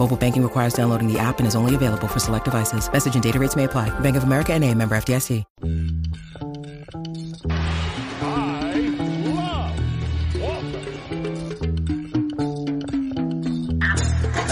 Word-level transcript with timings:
Mobile 0.00 0.16
banking 0.16 0.42
requires 0.42 0.72
downloading 0.72 1.12
the 1.12 1.18
app 1.18 1.40
and 1.40 1.46
is 1.46 1.54
only 1.54 1.74
available 1.74 2.08
for 2.08 2.20
select 2.20 2.46
devices. 2.46 2.90
Message 2.90 3.12
and 3.12 3.22
data 3.22 3.38
rates 3.38 3.54
may 3.54 3.64
apply. 3.64 3.90
Bank 4.00 4.16
of 4.16 4.22
America 4.22 4.54
and 4.54 4.64
a 4.64 4.72
member 4.74 4.94
FDIC. 4.94 5.44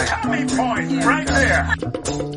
Tommy 0.07 0.45
point 0.55 1.05
right 1.07 1.27
there. 1.27 2.28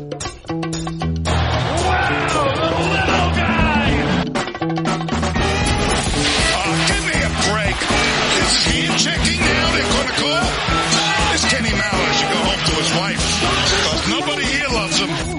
Wife. 12.96 13.18
Because 13.40 14.08
nobody 14.08 14.44
here 14.44 14.68
loves 14.68 14.98
him. 14.98 15.32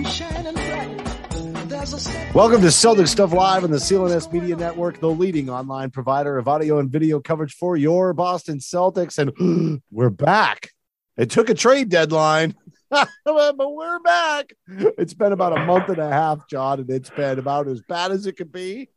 Welcome 2.34 2.62
to 2.62 2.72
Celtic 2.72 3.08
Stuff 3.08 3.34
Live 3.34 3.64
on 3.64 3.72
the 3.72 3.78
CLNS 3.78 4.32
Media 4.32 4.56
Network, 4.56 5.00
the 5.00 5.10
leading 5.10 5.50
online 5.50 5.92
provider 5.92 6.38
of 6.38 6.48
audio 6.48 6.80
and 6.80 6.90
video 6.90 7.20
coverage 7.20 7.54
for 7.54 7.78
your 7.78 8.14
Boston 8.14 8.60
Celtics. 8.60 9.20
And 9.20 9.82
we're 9.92 10.10
back. 10.10 10.70
It 11.16 11.30
took 11.30 11.50
a 11.50 11.54
trade 11.54 11.90
deadline, 11.90 12.56
but 12.90 13.06
we're 13.26 14.00
back. 14.00 14.54
It's 14.68 15.14
been 15.14 15.32
about 15.32 15.58
a 15.58 15.66
month 15.66 15.90
and 15.90 16.00
a 16.00 16.10
half, 16.10 16.48
John, 16.48 16.80
and 16.80 16.90
it's 16.90 17.12
been 17.12 17.38
about 17.38 17.68
as 17.68 17.82
bad 17.82 18.12
as 18.12 18.26
it 18.26 18.38
could 18.38 18.52
be. 18.52 18.90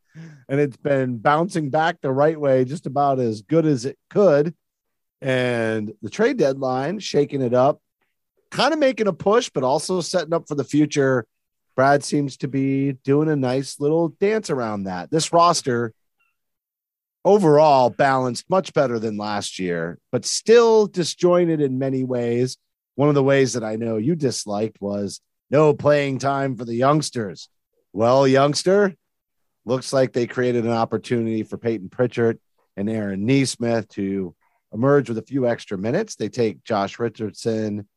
And 0.48 0.58
it's 0.58 0.78
been 0.78 1.18
bouncing 1.18 1.68
back 1.68 2.00
the 2.00 2.10
right 2.10 2.40
way, 2.40 2.64
just 2.64 2.86
about 2.86 3.18
as 3.18 3.42
good 3.42 3.66
as 3.66 3.84
it 3.84 3.98
could. 4.08 4.54
And 5.20 5.92
the 6.00 6.10
trade 6.10 6.38
deadline, 6.38 7.00
shaking 7.00 7.42
it 7.42 7.52
up, 7.52 7.80
kind 8.50 8.72
of 8.72 8.78
making 8.78 9.08
a 9.08 9.12
push, 9.12 9.50
but 9.52 9.64
also 9.64 10.00
setting 10.00 10.32
up 10.32 10.48
for 10.48 10.54
the 10.54 10.64
future. 10.64 11.26
Brad 11.74 12.02
seems 12.02 12.38
to 12.38 12.48
be 12.48 12.92
doing 12.92 13.28
a 13.28 13.36
nice 13.36 13.80
little 13.80 14.08
dance 14.08 14.48
around 14.50 14.84
that. 14.84 15.10
This 15.10 15.32
roster 15.32 15.92
overall 17.24 17.90
balanced 17.90 18.48
much 18.48 18.72
better 18.72 18.98
than 18.98 19.16
last 19.16 19.58
year, 19.58 19.98
but 20.12 20.24
still 20.24 20.86
disjointed 20.86 21.60
in 21.60 21.78
many 21.78 22.04
ways. 22.04 22.56
One 22.94 23.08
of 23.08 23.14
the 23.14 23.22
ways 23.22 23.52
that 23.54 23.64
I 23.64 23.76
know 23.76 23.96
you 23.96 24.14
disliked 24.14 24.80
was 24.80 25.20
no 25.50 25.74
playing 25.74 26.18
time 26.18 26.56
for 26.56 26.64
the 26.64 26.74
youngsters. 26.74 27.48
Well, 27.92 28.26
youngster, 28.26 28.94
looks 29.64 29.92
like 29.92 30.12
they 30.12 30.26
created 30.26 30.64
an 30.64 30.70
opportunity 30.70 31.42
for 31.42 31.58
Payton 31.58 31.90
Pritchard 31.90 32.38
and 32.76 32.88
Aaron 32.88 33.26
Nesmith 33.26 33.88
to 33.90 34.34
emerge 34.72 35.08
with 35.08 35.18
a 35.18 35.22
few 35.22 35.46
extra 35.46 35.76
minutes. 35.76 36.14
They 36.14 36.28
take 36.28 36.64
Josh 36.64 36.98
Richardson 36.98 37.88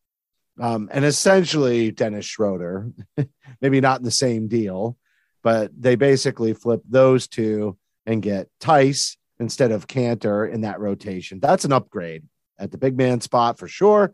um, 0.60 0.90
and 0.92 1.06
essentially 1.06 1.92
Dennis 1.92 2.26
Schroeder, 2.26 2.90
maybe 3.62 3.82
not 3.82 4.00
in 4.00 4.06
the 4.06 4.12
same 4.12 4.48
deal, 4.48 4.98
but 5.42 5.72
they 5.78 5.96
basically 5.96 6.54
flip 6.54 6.82
those 6.88 7.28
two 7.28 7.78
and 8.06 8.22
get 8.22 8.50
Theis 8.60 9.18
instead 9.40 9.72
of 9.72 9.88
Kanter 9.88 10.52
in 10.52 10.62
that 10.62 10.80
rotation. 10.80 11.40
That's 11.40 11.66
an 11.66 11.72
upgrade 11.72 12.24
at 12.58 12.72
the 12.72 12.78
big 12.78 12.98
man 12.98 13.22
spot 13.22 13.58
for 13.58 13.68
sure. 13.68 14.14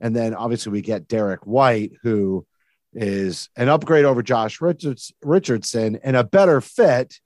And 0.00 0.14
then 0.14 0.34
obviously 0.34 0.72
we 0.72 0.82
get 0.82 1.08
Derrick 1.08 1.46
White, 1.46 1.92
who 2.02 2.46
is 2.92 3.48
an 3.56 3.68
upgrade 3.68 4.04
over 4.04 4.22
Josh 4.22 4.60
Richards, 4.60 5.12
Richardson 5.22 5.98
and 6.02 6.16
a 6.16 6.24
better 6.24 6.60
fit 6.60 7.20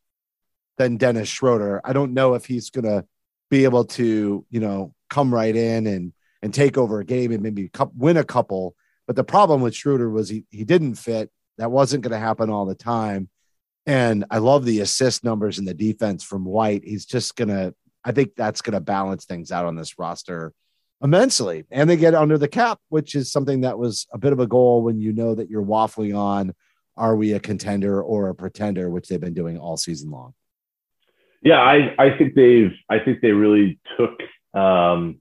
than 0.77 0.97
Dennis 0.97 1.28
Schroeder. 1.28 1.81
I 1.84 1.92
don't 1.92 2.15
know 2.15 2.34
if 2.34 2.44
he's 2.44 2.71
going 2.71 2.84
to 2.84 3.06
be 3.50 3.65
able 3.65 3.84
to, 3.84 4.44
you 4.50 4.60
know, 4.60 4.94
come 5.09 5.32
right 5.32 5.54
in 5.54 5.87
and 5.87 6.12
and 6.43 6.53
take 6.53 6.78
over 6.78 7.01
a 7.01 7.05
game 7.05 7.33
and 7.33 7.43
maybe 7.43 7.71
win 7.97 8.17
a 8.17 8.25
couple. 8.25 8.75
But 9.06 9.17
the 9.17 9.25
problem 9.25 9.61
with 9.61 9.75
Schroeder 9.75 10.09
was 10.09 10.28
he 10.28 10.45
he 10.51 10.65
didn't 10.65 10.95
fit. 10.95 11.31
That 11.59 11.71
wasn't 11.71 12.03
going 12.03 12.12
to 12.12 12.19
happen 12.19 12.49
all 12.49 12.65
the 12.65 12.75
time. 12.75 13.28
And 13.87 14.25
I 14.31 14.39
love 14.39 14.65
the 14.65 14.81
assist 14.81 15.25
numbers 15.25 15.59
and 15.59 15.67
the 15.67 15.75
defense 15.75 16.23
from 16.23 16.45
White. 16.45 16.84
He's 16.84 17.06
just 17.06 17.34
going 17.37 17.49
to, 17.49 17.75
I 18.05 18.12
think 18.12 18.37
that's 18.37 18.62
going 18.62 18.75
to 18.75 18.81
balance 18.81 19.25
things 19.25 19.51
out 19.51 19.67
on 19.67 19.75
this 19.75 19.99
roster 19.99 20.53
immensely. 21.03 21.65
And 21.71 21.89
they 21.89 21.97
get 21.97 22.15
under 22.15 22.39
the 22.39 22.49
cap, 22.49 22.78
which 22.89 23.15
is 23.15 23.33
something 23.33 23.62
that 23.62 23.78
was 23.78 24.07
a 24.12 24.19
bit 24.19 24.33
of 24.33 24.41
a 24.41 24.47
goal 24.47 24.83
when 24.83 25.01
you 25.01 25.12
know 25.12 25.34
that 25.34 25.51
you're 25.51 25.65
waffling 25.65 26.17
on 26.17 26.55
are 26.97 27.17
we 27.17 27.33
a 27.33 27.41
contender 27.41 28.03
or 28.03 28.28
a 28.28 28.34
pretender, 28.34 28.91
which 28.91 29.09
they've 29.09 29.21
been 29.21 29.34
doing 29.34 29.59
all 29.59 29.77
season 29.77 30.11
long. 30.11 30.34
Yeah, 31.43 31.61
I, 31.61 31.95
I 31.99 32.17
think 32.19 32.34
they've, 32.34 32.72
I 32.89 32.99
think 32.99 33.22
they 33.22 33.33
really 33.33 33.81
took, 33.97 34.21
um, 34.55 35.21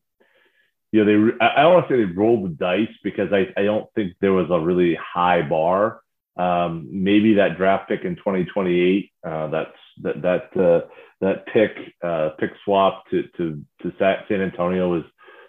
you 0.91 1.03
know, 1.03 1.05
they, 1.05 1.45
I 1.45 1.61
don't 1.63 1.73
want 1.73 1.87
to 1.87 1.93
say 1.93 1.97
they 1.97 2.11
rolled 2.11 2.45
the 2.45 2.55
dice 2.55 2.95
because 3.03 3.29
I, 3.31 3.47
I 3.59 3.63
don't 3.63 3.87
think 3.93 4.13
there 4.21 4.33
was 4.33 4.47
a 4.49 4.59
really 4.59 4.95
high 4.95 5.41
bar 5.41 6.01
um, 6.39 6.87
maybe 6.89 7.33
that 7.33 7.57
draft 7.57 7.89
pick 7.89 8.05
in 8.05 8.15
2028, 8.15 9.11
uh, 9.27 9.47
that's 9.47 9.77
that 10.01 10.21
that 10.21 10.61
uh, 10.61 10.87
that 11.19 11.45
pick 11.53 11.71
uh, 12.01 12.29
pick 12.39 12.51
swap 12.63 13.03
to 13.11 13.23
to 13.35 13.61
to 13.81 13.91
San 13.99 14.41
Antonio 14.41 14.89
was 14.89 15.03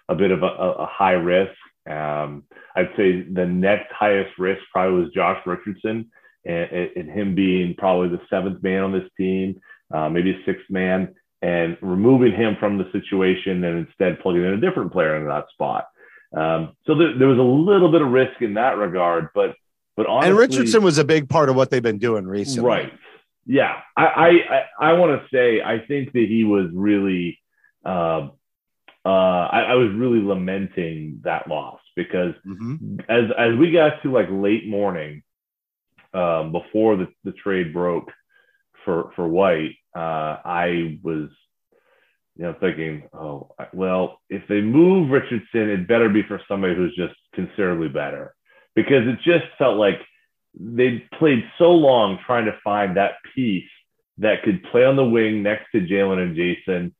a 0.08 0.16
bit 0.16 0.32
of 0.32 0.42
a, 0.42 0.46
a 0.46 0.86
high 0.86 1.12
risk. 1.12 1.52
Um, 1.88 2.42
I'd 2.74 2.90
say 2.96 3.22
the 3.22 3.46
next 3.46 3.92
highest 3.92 4.36
risk 4.36 4.62
probably 4.72 5.04
was 5.04 5.12
Josh 5.14 5.40
Richardson 5.46 6.10
and, 6.44 6.90
and 6.96 7.08
him 7.08 7.36
being 7.36 7.76
probably 7.78 8.08
the 8.08 8.22
seventh 8.28 8.60
man 8.60 8.82
on 8.82 8.92
this 8.92 9.08
team, 9.16 9.60
uh, 9.94 10.08
maybe 10.08 10.42
sixth 10.44 10.68
man, 10.70 11.14
and 11.42 11.76
removing 11.80 12.32
him 12.32 12.56
from 12.60 12.78
the 12.78 12.84
situation 12.92 13.64
and 13.64 13.86
instead 13.86 14.20
plugging 14.20 14.44
in 14.44 14.54
a 14.54 14.60
different 14.60 14.92
player 14.92 15.16
in 15.16 15.26
that 15.26 15.46
spot. 15.52 15.88
Um, 16.36 16.76
so 16.86 16.94
there, 16.94 17.18
there 17.18 17.28
was 17.28 17.38
a 17.38 17.42
little 17.42 17.90
bit 17.90 18.02
of 18.02 18.08
risk 18.08 18.40
in 18.40 18.54
that 18.54 18.76
regard, 18.76 19.28
but 19.34 19.56
but 19.96 20.06
honestly, 20.06 20.30
and 20.30 20.38
Richardson 20.38 20.82
was 20.82 20.98
a 20.98 21.04
big 21.04 21.28
part 21.28 21.48
of 21.48 21.56
what 21.56 21.70
they've 21.70 21.82
been 21.82 21.98
doing 21.98 22.26
recently. 22.26 22.68
Right. 22.68 22.92
Yeah. 23.46 23.80
I 23.96 24.04
I 24.04 24.28
I, 24.28 24.90
I 24.90 24.92
want 24.94 25.20
to 25.20 25.28
say 25.34 25.60
I 25.60 25.84
think 25.86 26.12
that 26.12 26.26
he 26.28 26.44
was 26.44 26.70
really 26.72 27.38
uh, 27.84 28.28
uh, 29.04 29.08
I, 29.08 29.60
I, 29.70 29.74
was 29.74 29.94
really 29.94 30.20
lamenting 30.20 31.20
that 31.24 31.48
loss 31.48 31.80
because 31.96 32.34
mm-hmm. 32.46 33.00
as 33.08 33.30
as 33.38 33.58
we 33.58 33.72
got 33.72 34.02
to 34.02 34.12
like 34.12 34.26
late 34.30 34.68
morning 34.68 35.22
um, 36.12 36.52
before 36.52 36.96
the, 36.96 37.08
the 37.24 37.32
trade 37.32 37.72
broke 37.72 38.10
for 38.84 39.12
for 39.16 39.28
White, 39.28 39.76
uh, 39.96 40.36
I 40.44 40.98
was 41.02 41.28
you 42.36 42.44
know 42.44 42.54
thinking, 42.60 43.08
oh 43.12 43.50
well, 43.72 44.20
if 44.28 44.42
they 44.48 44.60
move 44.60 45.10
Richardson, 45.10 45.70
it 45.70 45.88
better 45.88 46.08
be 46.08 46.22
for 46.22 46.40
somebody 46.48 46.74
who's 46.74 46.94
just 46.96 47.14
considerably 47.34 47.88
better 47.88 48.34
because 48.74 49.06
it 49.06 49.16
just 49.24 49.44
felt 49.58 49.76
like 49.76 50.00
they 50.58 51.04
played 51.18 51.44
so 51.58 51.70
long 51.70 52.18
trying 52.26 52.46
to 52.46 52.58
find 52.64 52.96
that 52.96 53.12
piece 53.34 53.68
that 54.18 54.42
could 54.42 54.62
play 54.64 54.84
on 54.84 54.96
the 54.96 55.04
wing 55.04 55.42
next 55.42 55.70
to 55.72 55.80
Jaylen 55.80 56.22
and 56.22 56.36
Jayson, 56.36 56.92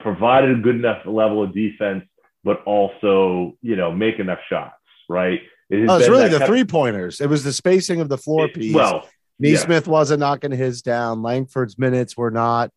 provided 0.00 0.58
a 0.58 0.60
good 0.60 0.76
enough 0.76 1.06
level 1.06 1.42
of 1.42 1.54
defense, 1.54 2.04
but 2.44 2.62
also, 2.64 3.56
you 3.62 3.76
know, 3.76 3.92
make 3.92 4.18
enough 4.18 4.40
shots, 4.48 4.74
right? 5.08 5.40
It 5.70 5.88
oh, 5.88 5.98
it's 5.98 6.08
really 6.08 6.28
the 6.28 6.46
three 6.46 6.64
pointers. 6.64 7.20
It 7.20 7.28
was 7.28 7.42
the 7.42 7.52
spacing 7.52 8.00
of 8.00 8.08
the 8.08 8.18
floor 8.18 8.48
piece. 8.48 8.74
Well, 8.74 9.08
Nesmith 9.38 9.86
yeah. 9.86 9.92
wasn't 9.92 10.20
knocking 10.20 10.52
his 10.52 10.82
down. 10.82 11.22
Langford's 11.22 11.78
minutes 11.78 12.16
were 12.16 12.30
not 12.30 12.70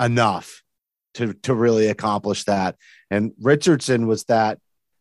enough 0.00 0.62
to, 1.14 1.34
to 1.34 1.54
really 1.54 1.88
accomplish 1.88 2.44
that. 2.44 2.76
And 3.10 3.32
Richardson 3.40 4.06
was 4.06 4.24
that 4.24 4.58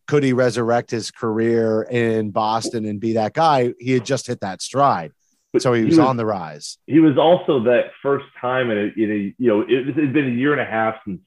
could 0.07 0.23
he 0.23 0.33
resurrect 0.33 0.89
his 0.89 1.11
career 1.11 1.83
in 1.83 2.31
Boston 2.31 2.85
and 2.85 2.99
be 2.99 3.13
that 3.13 3.33
guy? 3.33 3.73
He 3.77 3.91
had 3.91 4.05
just 4.05 4.27
hit 4.27 4.39
that 4.39 4.61
stride. 4.61 5.11
But 5.53 5.61
so 5.61 5.73
he 5.73 5.85
was, 5.85 5.99
on 5.99 6.17
the 6.17 6.25
rise. 6.25 6.77
He 6.87 6.99
was 6.99 7.17
also 7.17 7.63
that 7.63 7.91
first 8.01 8.25
time 8.39 8.69
in 8.69 8.77
a, 8.77 9.01
in 9.01 9.11
a 9.11 9.35
you 9.37 9.47
know 9.47 9.61
it 9.67 9.95
had 9.95 10.13
been 10.13 10.27
a 10.27 10.35
year 10.35 10.51
and 10.51 10.61
a 10.61 10.65
half 10.65 10.95
since 11.05 11.21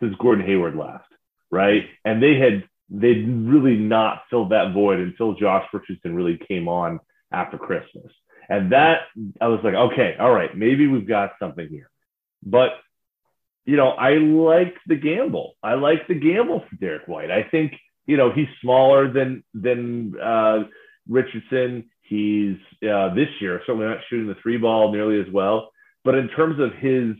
since 0.00 0.14
Gordon 0.18 0.46
Hayward 0.46 0.76
left, 0.76 1.12
right? 1.50 1.84
And 2.04 2.22
they 2.22 2.36
had 2.36 2.64
they'd 2.88 3.26
really 3.26 3.76
not 3.76 4.22
filled 4.30 4.50
that 4.50 4.72
void 4.72 5.00
until 5.00 5.34
Josh 5.34 5.66
Richardson 5.72 6.14
really 6.14 6.38
came 6.48 6.68
on 6.68 7.00
after 7.32 7.58
Christmas. 7.58 8.12
And 8.48 8.72
that 8.72 9.02
I 9.40 9.48
was 9.48 9.60
like, 9.64 9.74
okay, 9.74 10.16
all 10.18 10.32
right, 10.32 10.56
maybe 10.56 10.86
we've 10.86 11.08
got 11.08 11.32
something 11.38 11.68
here. 11.68 11.90
But 12.44 12.70
you 13.64 13.76
know, 13.76 13.90
I 13.90 14.18
like 14.18 14.74
the 14.86 14.96
gamble. 14.96 15.54
I 15.62 15.74
like 15.74 16.06
the 16.06 16.14
gamble 16.14 16.64
for 16.68 16.76
Derrick 16.76 17.08
White. 17.08 17.30
I 17.30 17.44
think 17.50 17.72
you 18.06 18.16
know 18.16 18.30
he's 18.30 18.48
smaller 18.60 19.10
than 19.10 19.42
than 19.54 20.14
uh, 20.20 20.64
Richardson. 21.08 21.90
He's 22.02 22.56
uh, 22.82 23.14
this 23.14 23.28
year 23.40 23.62
certainly 23.66 23.86
not 23.86 23.98
shooting 24.08 24.28
the 24.28 24.36
three 24.42 24.58
ball 24.58 24.92
nearly 24.92 25.20
as 25.20 25.32
well. 25.32 25.70
But 26.04 26.16
in 26.16 26.28
terms 26.28 26.60
of 26.60 26.74
his 26.78 27.16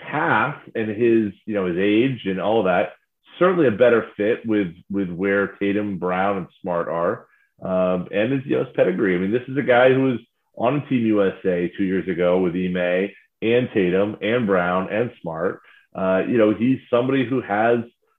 path 0.00 0.60
and 0.74 0.88
his 0.88 1.32
you 1.46 1.54
know 1.54 1.66
his 1.66 1.78
age 1.78 2.22
and 2.24 2.40
all 2.40 2.64
that, 2.64 2.94
certainly 3.38 3.68
a 3.68 3.72
better 3.72 4.08
fit 4.16 4.44
with 4.44 4.74
with 4.90 5.10
where 5.10 5.48
Tatum, 5.58 5.98
Brown, 5.98 6.38
and 6.38 6.46
Smart 6.60 6.88
are, 6.88 7.26
um, 7.62 8.08
and 8.12 8.32
his 8.32 8.42
you 8.44 8.56
know 8.56 8.64
his 8.64 8.74
pedigree. 8.74 9.14
I 9.14 9.18
mean, 9.18 9.32
this 9.32 9.48
is 9.48 9.56
a 9.56 9.62
guy 9.62 9.92
who 9.92 10.02
was 10.02 10.18
on 10.60 10.86
Team 10.88 11.06
USA 11.06 11.72
two 11.76 11.84
years 11.84 12.06
ago 12.06 12.38
with 12.38 12.54
Ime 12.54 13.10
and 13.42 13.68
Tatum 13.72 14.18
and 14.20 14.46
Brown 14.46 14.92
and 14.92 15.10
Smart. 15.22 15.62
Uh, 15.94 16.22
you 16.28 16.36
know, 16.36 16.54
he's 16.54 16.78
somebody 16.90 17.26
who 17.28 17.40
has 17.40 17.78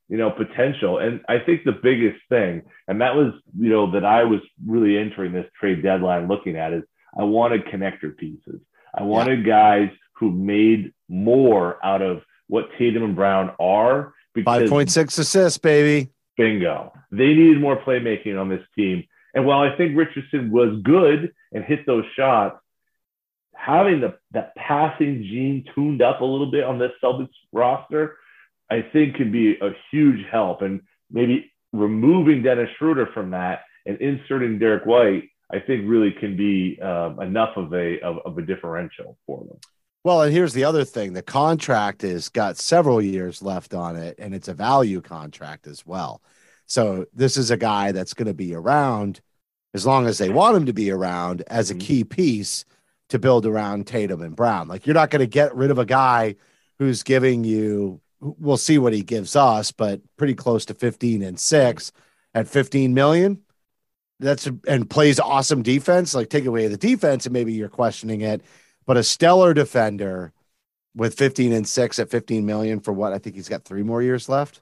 you 0.09 0.17
know 0.17 0.31
potential, 0.31 0.97
and 0.97 1.21
I 1.29 1.39
think 1.39 1.63
the 1.63 1.71
biggest 1.71 2.19
thing, 2.27 2.63
and 2.87 2.99
that 2.99 3.15
was 3.15 3.33
you 3.57 3.69
know 3.69 3.91
that 3.91 4.03
I 4.03 4.23
was 4.23 4.41
really 4.65 4.97
entering 4.97 5.31
this 5.31 5.45
trade 5.57 5.83
deadline 5.83 6.27
looking 6.27 6.57
at 6.57 6.73
is 6.73 6.83
I 7.17 7.23
wanted 7.23 7.65
connector 7.65 8.17
pieces. 8.17 8.59
I 8.93 9.03
wanted 9.03 9.45
guys 9.45 9.89
who 10.15 10.31
made 10.31 10.91
more 11.07 11.83
out 11.85 12.01
of 12.01 12.23
what 12.47 12.65
Tatum 12.77 13.03
and 13.03 13.15
Brown 13.15 13.51
are. 13.59 14.13
Point 14.69 14.91
six 14.91 15.17
assists, 15.17 15.59
baby. 15.59 16.09
Bingo. 16.37 16.91
They 17.11 17.27
needed 17.27 17.61
more 17.61 17.81
playmaking 17.81 18.39
on 18.39 18.49
this 18.49 18.63
team. 18.75 19.05
And 19.33 19.45
while 19.45 19.61
I 19.61 19.75
think 19.77 19.97
Richardson 19.97 20.51
was 20.51 20.79
good 20.83 21.33
and 21.51 21.63
hit 21.63 21.85
those 21.85 22.05
shots, 22.15 22.57
having 23.53 24.01
the 24.01 24.17
that 24.31 24.55
passing 24.55 25.23
gene 25.23 25.65
tuned 25.75 26.01
up 26.01 26.21
a 26.21 26.25
little 26.25 26.49
bit 26.49 26.63
on 26.63 26.79
this 26.79 26.91
Celtics 27.03 27.29
roster, 27.51 28.17
I 28.69 28.81
think 28.81 29.15
could 29.15 29.31
be 29.31 29.57
a 29.59 29.71
huge 29.91 30.25
help. 30.31 30.61
And 30.61 30.81
maybe 31.09 31.51
removing 31.71 32.43
Dennis 32.43 32.69
Schroeder 32.77 33.07
from 33.13 33.31
that 33.31 33.61
and 33.85 33.97
inserting 33.97 34.59
Derrick 34.59 34.85
White, 34.85 35.29
I 35.51 35.59
think 35.59 35.89
really 35.89 36.11
can 36.11 36.35
be 36.35 36.79
um, 36.81 37.21
enough 37.21 37.55
of 37.57 37.73
a 37.73 37.99
of, 38.01 38.19
of 38.25 38.37
a 38.37 38.41
differential 38.41 39.17
for 39.25 39.39
them. 39.45 39.57
Well, 40.03 40.23
and 40.23 40.33
here's 40.33 40.53
the 40.53 40.63
other 40.63 40.83
thing: 40.83 41.13
the 41.13 41.21
contract 41.21 42.01
has 42.01 42.29
got 42.29 42.57
several 42.57 43.01
years 43.01 43.41
left 43.41 43.73
on 43.73 43.95
it, 43.95 44.15
and 44.17 44.33
it's 44.33 44.47
a 44.47 44.53
value 44.53 45.01
contract 45.01 45.67
as 45.67 45.85
well. 45.85 46.21
So 46.71 47.05
this 47.13 47.35
is 47.35 47.51
a 47.51 47.57
guy 47.57 47.91
that's 47.91 48.13
going 48.13 48.29
to 48.29 48.33
be 48.33 48.55
around 48.55 49.19
as 49.73 49.85
long 49.85 50.07
as 50.07 50.17
they 50.17 50.29
want 50.29 50.55
him 50.55 50.65
to 50.67 50.73
be 50.73 50.89
around 50.89 51.43
as 51.47 51.69
a 51.69 51.73
mm-hmm. 51.73 51.81
key 51.81 52.03
piece 52.05 52.63
to 53.09 53.19
build 53.19 53.45
around 53.45 53.87
Tatum 53.87 54.21
and 54.21 54.37
Brown. 54.37 54.69
Like 54.69 54.85
you're 54.85 54.93
not 54.93 55.09
going 55.09 55.19
to 55.19 55.27
get 55.27 55.53
rid 55.53 55.69
of 55.69 55.79
a 55.79 55.85
guy 55.85 56.37
who's 56.79 57.03
giving 57.03 57.43
you 57.43 57.99
we'll 58.21 58.55
see 58.55 58.77
what 58.77 58.93
he 58.93 59.01
gives 59.01 59.35
us, 59.35 59.73
but 59.73 59.99
pretty 60.15 60.33
close 60.33 60.63
to 60.63 60.73
15 60.73 61.23
and 61.23 61.37
6 61.37 61.91
at 62.35 62.47
15 62.47 62.93
million. 62.93 63.41
That's 64.21 64.47
and 64.65 64.89
plays 64.89 65.19
awesome 65.19 65.63
defense. 65.63 66.15
Like 66.15 66.29
take 66.29 66.45
away 66.45 66.69
the 66.69 66.77
defense 66.77 67.25
and 67.25 67.33
maybe 67.33 67.51
you're 67.51 67.67
questioning 67.67 68.21
it, 68.21 68.43
but 68.85 68.95
a 68.95 69.03
stellar 69.03 69.53
defender 69.53 70.31
with 70.95 71.17
15 71.17 71.51
and 71.51 71.67
6 71.67 71.99
at 71.99 72.09
15 72.09 72.45
million 72.45 72.79
for 72.79 72.93
what 72.93 73.11
I 73.11 73.17
think 73.17 73.35
he's 73.35 73.49
got 73.49 73.65
3 73.65 73.83
more 73.83 74.01
years 74.01 74.29
left 74.29 74.61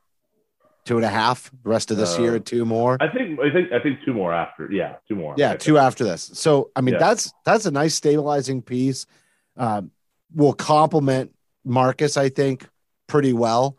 two 0.90 0.96
and 0.96 1.06
a 1.06 1.10
half 1.10 1.52
the 1.64 1.70
rest 1.70 1.92
of 1.92 1.98
this 1.98 2.18
uh, 2.18 2.22
year 2.24 2.40
two 2.40 2.66
more? 2.66 2.98
I 3.00 3.08
think 3.10 3.40
i 3.40 3.52
think 3.54 3.72
i 3.72 3.80
think 3.80 4.00
two 4.04 4.12
more 4.12 4.34
after 4.34 4.68
yeah 4.72 4.96
two 5.08 5.16
more. 5.16 5.36
Yeah 5.38 5.54
two 5.54 5.78
after 5.78 6.04
this. 6.04 6.32
So 6.34 6.72
i 6.76 6.82
mean 6.82 6.94
yeah. 6.94 7.00
that's 7.00 7.32
that's 7.46 7.68
a 7.68 7.72
nice 7.72 7.94
stabilizing 7.94 8.64
piece. 8.64 9.06
Um, 9.56 9.92
will 10.34 10.54
complement 10.54 11.36
marcus 11.64 12.18
i 12.18 12.30
think 12.30 12.68
pretty 13.06 13.34
well. 13.34 13.78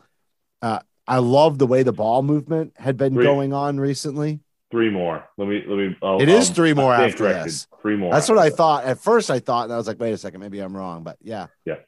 Uh, 0.63 0.79
i 1.09 1.19
love 1.19 1.59
the 1.59 1.67
way 1.67 1.83
the 1.83 1.93
ball 1.93 2.23
movement 2.23 2.75
had 2.77 2.97
been 2.97 3.15
three, 3.15 3.25
going 3.25 3.53
on 3.53 3.81
recently. 3.81 4.39
Three 4.71 4.89
more. 4.89 5.29
Let 5.37 5.49
me 5.49 5.65
let 5.67 5.77
me 5.77 5.97
I'll, 6.01 6.23
It 6.23 6.29
is 6.29 6.51
three 6.51 6.75
more 6.75 6.95
after 6.95 7.25
corrected. 7.25 7.47
this. 7.47 7.67
Three 7.83 7.97
more 7.97 8.13
that's 8.13 8.29
what 8.29 8.39
i 8.39 8.51
thought. 8.51 8.85
At 8.85 9.01
first 9.01 9.33
i 9.33 9.41
thought 9.41 9.65
and 9.65 9.73
i 9.73 9.77
was 9.77 9.89
like 9.89 9.99
wait 9.99 10.13
a 10.13 10.19
second 10.19 10.41
maybe 10.41 10.61
i'm 10.61 10.77
wrong 10.77 11.03
but 11.03 11.17
yeah. 11.21 11.49
Yeah. 11.65 11.79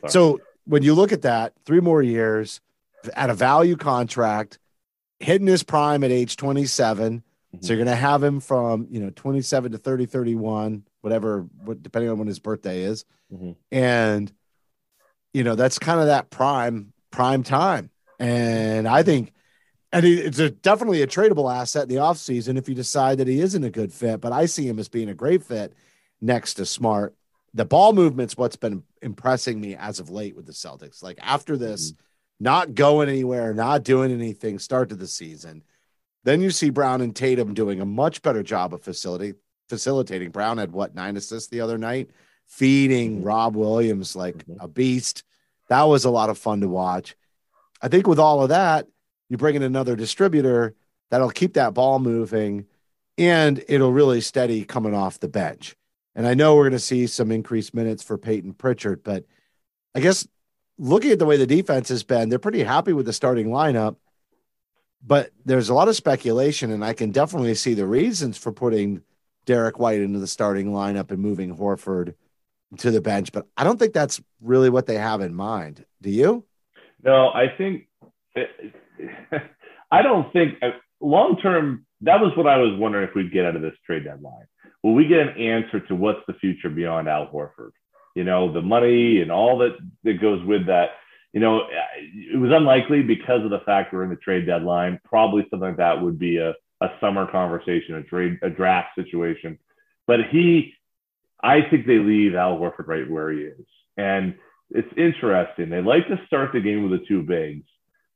Sorry. 0.00 0.10
so 0.10 0.40
when 0.66 0.82
you 0.82 0.92
look 0.92 1.10
at 1.10 1.22
that 1.22 1.54
three 1.64 1.80
more 1.80 2.02
years 2.02 2.60
at 3.14 3.30
a 3.30 3.34
value 3.34 3.76
contract, 3.76 4.58
hitting 5.20 5.46
his 5.46 5.62
prime 5.62 6.04
at 6.04 6.10
age 6.10 6.36
27. 6.36 7.18
Mm-hmm. 7.18 7.64
So 7.64 7.72
you're 7.72 7.84
going 7.84 7.94
to 7.94 8.00
have 8.00 8.22
him 8.22 8.40
from, 8.40 8.86
you 8.90 9.00
know, 9.00 9.10
27 9.10 9.72
to 9.72 9.78
30, 9.78 10.06
31, 10.06 10.84
whatever, 11.00 11.46
depending 11.80 12.10
on 12.10 12.18
when 12.18 12.28
his 12.28 12.38
birthday 12.38 12.82
is. 12.82 13.04
Mm-hmm. 13.32 13.52
And, 13.70 14.32
you 15.32 15.44
know, 15.44 15.54
that's 15.54 15.78
kind 15.78 16.00
of 16.00 16.06
that 16.06 16.30
prime, 16.30 16.92
prime 17.10 17.42
time. 17.42 17.90
And 18.18 18.86
I 18.88 19.02
think, 19.02 19.32
and 19.92 20.06
it's 20.06 20.38
a, 20.38 20.50
definitely 20.50 21.02
a 21.02 21.06
tradable 21.06 21.52
asset 21.54 21.84
in 21.84 21.88
the 21.90 21.96
offseason 21.96 22.56
if 22.56 22.68
you 22.68 22.74
decide 22.74 23.18
that 23.18 23.28
he 23.28 23.40
isn't 23.40 23.64
a 23.64 23.70
good 23.70 23.92
fit. 23.92 24.20
But 24.20 24.32
I 24.32 24.46
see 24.46 24.66
him 24.66 24.78
as 24.78 24.88
being 24.88 25.10
a 25.10 25.14
great 25.14 25.42
fit 25.42 25.74
next 26.20 26.54
to 26.54 26.66
Smart. 26.66 27.14
The 27.52 27.66
ball 27.66 27.92
movement's 27.92 28.36
what's 28.36 28.56
been 28.56 28.82
impressing 29.02 29.60
me 29.60 29.76
as 29.76 30.00
of 30.00 30.08
late 30.08 30.34
with 30.34 30.46
the 30.46 30.52
Celtics. 30.52 31.02
Like 31.02 31.18
after 31.20 31.58
this, 31.58 31.92
mm-hmm 31.92 32.02
not 32.40 32.74
going 32.74 33.08
anywhere, 33.08 33.54
not 33.54 33.84
doing 33.84 34.12
anything, 34.12 34.58
start 34.58 34.88
to 34.88 34.96
the 34.96 35.06
season. 35.06 35.62
Then 36.24 36.40
you 36.40 36.50
see 36.50 36.70
Brown 36.70 37.00
and 37.00 37.14
Tatum 37.14 37.54
doing 37.54 37.80
a 37.80 37.86
much 37.86 38.22
better 38.22 38.42
job 38.42 38.74
of 38.74 38.82
facility 38.82 39.34
facilitating. 39.68 40.30
Brown 40.30 40.58
had 40.58 40.72
what 40.72 40.94
nine 40.94 41.16
assists 41.16 41.48
the 41.48 41.62
other 41.62 41.78
night, 41.78 42.10
feeding 42.46 43.16
mm-hmm. 43.16 43.24
Rob 43.24 43.56
Williams 43.56 44.14
like 44.14 44.36
mm-hmm. 44.36 44.60
a 44.60 44.68
beast. 44.68 45.24
That 45.68 45.84
was 45.84 46.04
a 46.04 46.10
lot 46.10 46.28
of 46.30 46.36
fun 46.36 46.60
to 46.60 46.68
watch. 46.68 47.16
I 47.80 47.88
think 47.88 48.06
with 48.06 48.18
all 48.18 48.42
of 48.42 48.50
that, 48.50 48.86
you 49.30 49.38
bring 49.38 49.56
in 49.56 49.62
another 49.62 49.96
distributor 49.96 50.74
that'll 51.10 51.30
keep 51.30 51.54
that 51.54 51.74
ball 51.74 51.98
moving 51.98 52.66
and 53.16 53.64
it'll 53.66 53.92
really 53.92 54.20
steady 54.20 54.64
coming 54.64 54.94
off 54.94 55.20
the 55.20 55.28
bench. 55.28 55.74
And 56.14 56.26
I 56.26 56.34
know 56.34 56.54
we're 56.54 56.64
going 56.64 56.72
to 56.72 56.78
see 56.78 57.06
some 57.06 57.32
increased 57.32 57.72
minutes 57.72 58.02
for 58.02 58.18
Payton 58.18 58.54
Pritchard, 58.54 59.02
but 59.02 59.24
I 59.94 60.00
guess 60.00 60.26
looking 60.82 61.12
at 61.12 61.18
the 61.20 61.26
way 61.26 61.36
the 61.36 61.46
defense 61.46 61.88
has 61.88 62.02
been, 62.02 62.28
they're 62.28 62.38
pretty 62.38 62.64
happy 62.64 62.92
with 62.92 63.06
the 63.06 63.12
starting 63.12 63.48
lineup. 63.48 63.96
But 65.04 65.30
there's 65.44 65.68
a 65.68 65.74
lot 65.74 65.88
of 65.88 65.96
speculation, 65.96 66.70
and 66.70 66.84
I 66.84 66.92
can 66.92 67.10
definitely 67.10 67.54
see 67.54 67.74
the 67.74 67.86
reasons 67.86 68.36
for 68.36 68.52
putting 68.52 69.02
Derrick 69.46 69.78
White 69.78 70.00
into 70.00 70.18
the 70.18 70.26
starting 70.26 70.68
lineup 70.68 71.10
and 71.10 71.20
moving 71.20 71.56
Horford 71.56 72.14
to 72.78 72.90
the 72.90 73.00
bench. 73.00 73.32
But 73.32 73.46
I 73.56 73.64
don't 73.64 73.78
think 73.78 73.94
that's 73.94 74.20
really 74.40 74.70
what 74.70 74.86
they 74.86 74.96
have 74.96 75.20
in 75.20 75.34
mind. 75.34 75.84
Do 76.00 76.10
you? 76.10 76.44
No, 77.02 77.28
I 77.28 77.46
think 77.56 77.88
I 79.90 80.02
don't 80.02 80.32
think 80.32 80.54
uh, 80.62 80.70
long 81.00 81.36
term. 81.42 81.86
That 82.02 82.20
was 82.20 82.32
what 82.36 82.46
I 82.48 82.58
was 82.58 82.76
wondering 82.78 83.08
if 83.08 83.14
we'd 83.14 83.32
get 83.32 83.44
out 83.44 83.54
of 83.54 83.62
this 83.62 83.74
trade 83.86 84.04
deadline. 84.04 84.46
Will 84.82 84.94
we 84.94 85.06
get 85.06 85.20
an 85.20 85.40
answer 85.40 85.80
to 85.80 85.94
what's 85.94 86.20
the 86.26 86.34
future 86.34 86.68
beyond 86.68 87.08
Al 87.08 87.28
Horford? 87.28 87.70
You 88.14 88.24
know, 88.24 88.52
the 88.52 88.62
money 88.62 89.20
and 89.20 89.30
all 89.30 89.58
that 89.58 89.76
that 90.04 90.20
goes 90.20 90.44
with 90.44 90.66
that. 90.66 90.90
You 91.32 91.40
know, 91.40 91.62
it 91.96 92.38
was 92.38 92.50
unlikely 92.52 93.02
because 93.02 93.42
of 93.42 93.50
the 93.50 93.60
fact 93.60 93.92
we're 93.92 94.04
in 94.04 94.10
the 94.10 94.16
trade 94.16 94.46
deadline. 94.46 95.00
Probably 95.04 95.42
something 95.48 95.68
like 95.68 95.76
that 95.78 96.02
would 96.02 96.18
be 96.18 96.36
a, 96.36 96.54
a 96.82 96.88
summer 97.00 97.30
conversation, 97.30 97.94
a 97.94 98.02
trade, 98.02 98.38
a 98.42 98.50
draft 98.50 98.90
situation. 98.96 99.58
But 100.06 100.20
he, 100.30 100.74
I 101.42 101.62
think 101.62 101.86
they 101.86 101.98
leave 101.98 102.34
Al 102.34 102.58
Horford 102.58 102.86
right 102.86 103.10
where 103.10 103.30
he 103.30 103.40
is. 103.40 103.64
And 103.96 104.34
it's 104.70 104.92
interesting. 104.96 105.70
They 105.70 105.80
like 105.80 106.06
to 106.08 106.20
start 106.26 106.52
the 106.52 106.60
game 106.60 106.88
with 106.88 107.00
the 107.00 107.06
two 107.06 107.22
bigs. 107.22 107.64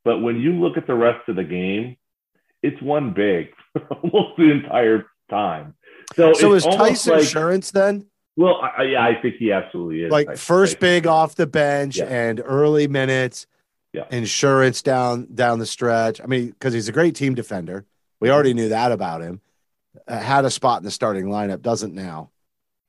But 0.05 0.21
when 0.21 0.37
you 0.37 0.53
look 0.53 0.77
at 0.77 0.87
the 0.87 0.95
rest 0.95 1.29
of 1.29 1.37
the 1.37 1.45
game, 1.45 1.97
it's 2.63 2.81
one 2.83 3.13
big 3.13 3.49
almost 3.91 4.37
the 4.37 4.51
entire 4.51 5.07
time. 5.31 5.75
So, 6.15 6.33
so 6.33 6.53
is 6.55 6.65
Tyson 6.65 7.15
like, 7.15 7.23
Insurance 7.23 7.71
then? 7.71 8.07
Well, 8.37 8.61
I, 8.61 8.83
yeah, 8.85 9.03
I 9.03 9.21
think 9.21 9.37
he 9.37 9.51
absolutely 9.51 10.03
is. 10.03 10.11
Like 10.11 10.29
I, 10.29 10.35
first 10.37 10.77
I, 10.77 10.81
big 10.81 11.07
off 11.07 11.35
the 11.35 11.47
bench 11.47 11.97
yeah. 11.97 12.05
and 12.05 12.41
early 12.45 12.87
minutes, 12.87 13.47
yeah. 13.93 14.05
insurance 14.11 14.83
down 14.83 15.35
down 15.35 15.59
the 15.59 15.67
stretch. 15.67 16.21
I 16.21 16.27
mean, 16.27 16.49
because 16.49 16.75
he's 16.75 16.89
a 16.89 16.93
great 16.93 17.15
team 17.15 17.35
defender. 17.35 17.87
We 18.21 18.31
already 18.31 18.55
knew 18.55 18.69
that 18.69 18.93
about 18.93 19.23
him. 19.23 19.41
Uh, 20.07 20.19
had 20.19 20.45
a 20.45 20.51
spot 20.51 20.81
in 20.81 20.85
the 20.85 20.91
starting 20.91 21.27
lineup, 21.27 21.63
doesn't 21.63 21.95
now, 21.95 22.31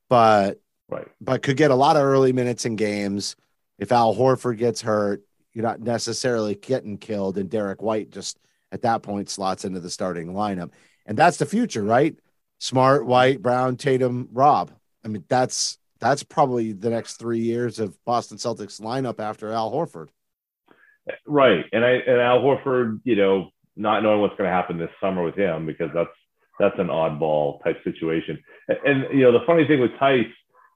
but 0.09 0.59
right, 0.89 1.07
but 1.21 1.41
could 1.43 1.55
get 1.55 1.71
a 1.71 1.75
lot 1.75 1.95
of 1.95 2.03
early 2.03 2.33
minutes 2.33 2.65
in 2.65 2.75
games. 2.75 3.37
If 3.79 3.93
Al 3.93 4.15
Horford 4.15 4.57
gets 4.57 4.81
hurt, 4.81 5.21
you're 5.53 5.63
not 5.63 5.79
necessarily 5.79 6.55
getting 6.55 6.97
killed, 6.97 7.37
and 7.37 7.49
Derrick 7.49 7.81
White 7.81 8.09
just 8.09 8.37
at 8.73 8.81
that 8.81 9.01
point 9.01 9.29
slots 9.29 9.63
into 9.63 9.79
the 9.79 9.89
starting 9.89 10.33
lineup, 10.33 10.71
and 11.05 11.17
that's 11.17 11.37
the 11.37 11.45
future, 11.45 11.83
right? 11.83 12.17
Smart, 12.59 13.05
White, 13.05 13.41
Brown, 13.41 13.77
Tatum, 13.77 14.27
Rob 14.33 14.71
I 15.03 15.07
mean, 15.07 15.23
that's 15.27 15.77
that's 15.99 16.23
probably 16.23 16.73
the 16.73 16.89
next 16.89 17.15
three 17.15 17.39
years 17.39 17.79
of 17.79 17.97
Boston 18.05 18.37
Celtics 18.37 18.79
lineup 18.81 19.19
after 19.19 19.51
Al 19.51 19.71
Horford. 19.71 20.09
Right, 21.25 21.65
and 21.71 21.85
I 21.85 21.91
and 21.91 22.21
Al 22.21 22.39
Horford, 22.39 23.01
you 23.03 23.15
know, 23.15 23.49
not 23.75 24.03
knowing 24.03 24.21
what's 24.21 24.35
going 24.35 24.49
to 24.49 24.55
happen 24.55 24.77
this 24.77 24.89
summer 25.01 25.23
with 25.23 25.35
him 25.35 25.65
because 25.65 25.89
that's 25.93 26.09
that's 26.59 26.77
an 26.79 26.87
oddball 26.87 27.63
type 27.63 27.77
situation. 27.83 28.39
And, 28.67 28.77
and, 28.85 29.19
you 29.19 29.23
know, 29.23 29.31
the 29.31 29.45
funny 29.45 29.67
thing 29.67 29.79
with 29.79 29.91
Theis, 29.99 30.25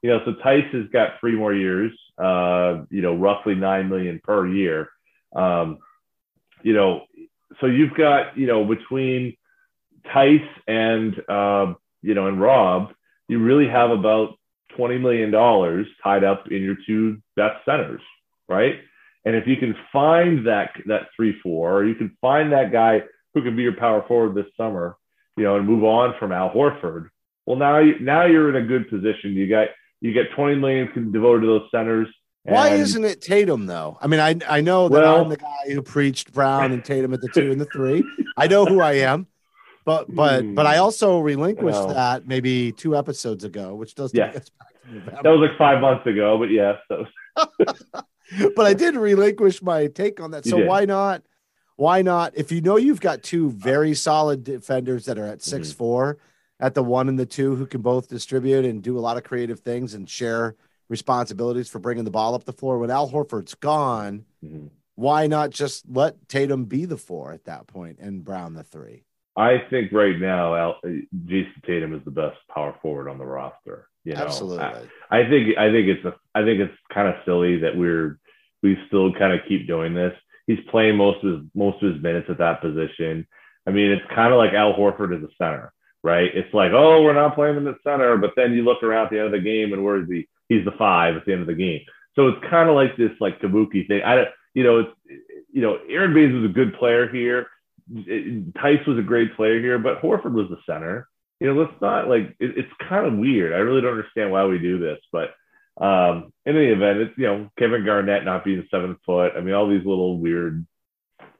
you 0.02 0.10
know, 0.10 0.20
so 0.24 0.34
Theis 0.44 0.72
has 0.72 0.88
got 0.92 1.18
three 1.18 1.34
more 1.34 1.52
years, 1.52 1.92
uh, 2.18 2.84
you 2.90 3.02
know, 3.02 3.16
roughly 3.16 3.56
nine 3.56 3.88
million 3.88 4.20
per 4.22 4.46
year. 4.46 4.88
Um, 5.34 5.78
you 6.62 6.72
know, 6.72 7.02
so 7.60 7.66
you've 7.66 7.94
got, 7.94 8.38
you 8.38 8.46
know, 8.46 8.64
between 8.64 9.36
Theis 10.14 10.46
and 10.66 11.20
uh, 11.28 11.74
you 12.02 12.14
know, 12.14 12.26
and 12.26 12.40
Rob, 12.40 12.92
you 13.32 13.38
really 13.42 13.68
have 13.68 13.90
about 13.90 14.34
$20 14.78 15.00
million 15.00 15.32
tied 16.02 16.22
up 16.22 16.44
in 16.50 16.62
your 16.62 16.76
two 16.86 17.20
best 17.34 17.64
centers, 17.64 18.02
right? 18.48 18.74
And 19.24 19.34
if 19.34 19.46
you 19.46 19.56
can 19.56 19.74
find 19.92 20.46
that 20.46 20.72
that 20.86 21.08
three 21.14 21.38
four, 21.42 21.78
or 21.78 21.84
you 21.84 21.94
can 21.94 22.16
find 22.20 22.52
that 22.52 22.72
guy 22.72 23.02
who 23.34 23.42
can 23.42 23.56
be 23.56 23.62
your 23.62 23.76
power 23.76 24.04
forward 24.06 24.34
this 24.34 24.52
summer, 24.56 24.96
you 25.36 25.44
know, 25.44 25.56
and 25.56 25.66
move 25.66 25.84
on 25.84 26.14
from 26.18 26.32
Al 26.32 26.50
Horford, 26.50 27.08
well 27.46 27.56
now 27.56 27.78
you, 27.78 27.98
now 28.00 28.26
you're 28.26 28.48
in 28.48 28.62
a 28.62 28.66
good 28.66 28.90
position. 28.90 29.32
You 29.32 29.48
got 29.48 29.68
you 30.00 30.12
get 30.12 30.32
20 30.34 30.56
million 30.56 31.12
devoted 31.12 31.42
to 31.42 31.46
those 31.46 31.70
centers. 31.70 32.08
Why 32.44 32.70
isn't 32.70 33.04
it 33.04 33.22
Tatum 33.22 33.66
though? 33.66 33.96
I 34.00 34.08
mean, 34.08 34.18
I 34.18 34.36
I 34.48 34.60
know 34.60 34.88
that 34.88 35.02
well, 35.02 35.22
I'm 35.22 35.28
the 35.28 35.36
guy 35.36 35.72
who 35.72 35.80
preached 35.82 36.32
Brown 36.32 36.72
and 36.72 36.84
Tatum 36.84 37.14
at 37.14 37.20
the 37.20 37.28
two 37.28 37.52
and 37.52 37.60
the 37.60 37.66
three. 37.66 38.02
I 38.36 38.48
know 38.48 38.66
who 38.66 38.80
I 38.80 38.94
am, 38.94 39.28
but 39.84 40.14
but 40.14 40.54
but 40.54 40.66
I 40.66 40.76
hmm. 40.76 40.82
also 40.82 41.18
relinquished 41.18 41.88
that 41.88 42.26
maybe 42.26 42.72
two 42.72 42.96
episodes 42.96 43.44
ago, 43.44 43.74
which 43.74 43.94
does 43.94 44.12
yeah. 44.14 44.32
That 44.32 45.24
was 45.24 45.48
like 45.48 45.56
five 45.58 45.80
months 45.80 46.06
ago, 46.06 46.38
but 46.38 46.50
yes. 46.50 46.76
but 48.56 48.66
I 48.66 48.74
did 48.74 48.96
relinquish 48.96 49.62
my 49.62 49.86
take 49.86 50.20
on 50.20 50.32
that. 50.32 50.44
So 50.44 50.64
why 50.64 50.84
not? 50.84 51.22
Why 51.76 52.02
not? 52.02 52.32
If 52.36 52.52
you 52.52 52.60
know 52.60 52.76
you've 52.76 53.00
got 53.00 53.22
two 53.22 53.50
very 53.50 53.94
solid 53.94 54.44
defenders 54.44 55.06
that 55.06 55.18
are 55.18 55.26
at 55.26 55.42
6 55.42 55.68
mm-hmm. 55.68 55.76
four, 55.76 56.18
at 56.60 56.74
the 56.74 56.82
one 56.82 57.08
and 57.08 57.18
the 57.18 57.26
two 57.26 57.56
who 57.56 57.66
can 57.66 57.82
both 57.82 58.08
distribute 58.08 58.64
and 58.64 58.82
do 58.82 58.96
a 58.96 59.00
lot 59.00 59.16
of 59.16 59.24
creative 59.24 59.60
things 59.60 59.94
and 59.94 60.08
share 60.08 60.54
responsibilities 60.88 61.68
for 61.68 61.80
bringing 61.80 62.04
the 62.04 62.10
ball 62.10 62.34
up 62.34 62.44
the 62.44 62.52
floor. 62.52 62.78
When 62.78 62.90
Al 62.90 63.10
Horford's 63.10 63.54
gone, 63.54 64.24
mm-hmm. 64.44 64.66
why 64.94 65.26
not 65.26 65.50
just 65.50 65.84
let 65.88 66.28
Tatum 66.28 66.66
be 66.66 66.84
the 66.84 66.96
four 66.96 67.32
at 67.32 67.44
that 67.46 67.66
point 67.66 67.98
and 67.98 68.24
Brown 68.24 68.54
the 68.54 68.62
three? 68.62 69.04
I 69.36 69.62
think 69.70 69.92
right 69.92 70.18
now, 70.18 70.54
Al, 70.54 70.70
uh, 70.84 70.88
Jayson 71.26 71.62
Tatum 71.66 71.94
is 71.94 72.04
the 72.04 72.10
best 72.10 72.36
power 72.52 72.76
forward 72.82 73.08
on 73.08 73.18
the 73.18 73.24
roster. 73.24 73.88
You 74.04 74.14
know, 74.14 74.20
Absolutely. 74.20 74.64
I, 74.64 75.20
I 75.20 75.28
think 75.28 75.56
I 75.56 75.70
think 75.70 75.88
it's 75.88 76.04
a 76.04 76.14
I 76.34 76.44
think 76.44 76.60
it's 76.60 76.74
kind 76.92 77.08
of 77.08 77.14
silly 77.24 77.58
that 77.60 77.76
we're 77.76 78.18
we 78.62 78.76
still 78.88 79.12
kind 79.12 79.32
of 79.32 79.46
keep 79.48 79.66
doing 79.66 79.94
this. 79.94 80.12
He's 80.46 80.58
playing 80.70 80.96
most 80.96 81.24
of 81.24 81.32
his 81.32 81.48
most 81.54 81.82
of 81.82 81.94
his 81.94 82.02
minutes 82.02 82.28
at 82.28 82.38
that 82.38 82.60
position. 82.60 83.26
I 83.66 83.70
mean, 83.70 83.92
it's 83.92 84.14
kind 84.14 84.32
of 84.32 84.38
like 84.38 84.54
Al 84.54 84.74
Horford 84.74 85.16
as 85.16 85.22
a 85.22 85.32
center, 85.38 85.72
right? 86.02 86.30
It's 86.34 86.52
like, 86.52 86.72
oh, 86.72 87.02
we're 87.02 87.14
not 87.14 87.36
playing 87.36 87.56
him 87.56 87.68
at 87.68 87.76
center, 87.84 88.16
but 88.16 88.32
then 88.36 88.52
you 88.52 88.64
look 88.64 88.82
around 88.82 89.06
at 89.06 89.10
the 89.12 89.18
end 89.18 89.26
of 89.26 89.32
the 89.32 89.40
game 89.40 89.72
and 89.72 89.84
where 89.84 90.02
is 90.02 90.08
he? 90.08 90.28
He's 90.48 90.64
the 90.64 90.72
five 90.72 91.16
at 91.16 91.24
the 91.24 91.32
end 91.32 91.42
of 91.42 91.46
the 91.46 91.54
game. 91.54 91.80
So 92.16 92.28
it's 92.28 92.44
kind 92.50 92.68
of 92.68 92.74
like 92.74 92.96
this 92.96 93.12
like 93.20 93.40
kabuki 93.40 93.86
thing. 93.86 94.02
I 94.02 94.16
don't, 94.16 94.28
you 94.52 94.64
know, 94.64 94.80
it's 94.80 94.90
you 95.52 95.62
know, 95.62 95.78
Aron 95.88 96.12
Baynes 96.12 96.34
was 96.34 96.50
a 96.50 96.52
good 96.52 96.74
player 96.74 97.08
here. 97.08 97.46
Theis 97.90 98.86
was 98.86 98.98
a 98.98 99.02
great 99.02 99.36
player 99.36 99.60
here, 99.60 99.78
but 99.78 100.00
Horford 100.02 100.32
was 100.32 100.48
the 100.48 100.58
center. 100.66 101.08
You 101.40 101.48
know, 101.48 101.60
let's 101.60 101.80
not 101.80 102.08
like 102.08 102.36
it, 102.38 102.58
it's 102.58 102.72
kind 102.88 103.06
of 103.06 103.18
weird. 103.18 103.52
I 103.52 103.58
really 103.58 103.80
don't 103.80 103.92
understand 103.92 104.30
why 104.30 104.44
we 104.44 104.58
do 104.58 104.78
this, 104.78 104.98
but 105.10 105.30
um, 105.80 106.32
in 106.46 106.56
any 106.56 106.66
event, 106.66 106.98
it's 106.98 107.18
you 107.18 107.26
know 107.26 107.50
Kevin 107.58 107.84
Garnett 107.84 108.24
not 108.24 108.44
being 108.44 108.66
seven 108.70 108.96
foot. 109.04 109.32
I 109.36 109.40
mean, 109.40 109.54
all 109.54 109.68
these 109.68 109.86
little 109.86 110.18
weird, 110.18 110.66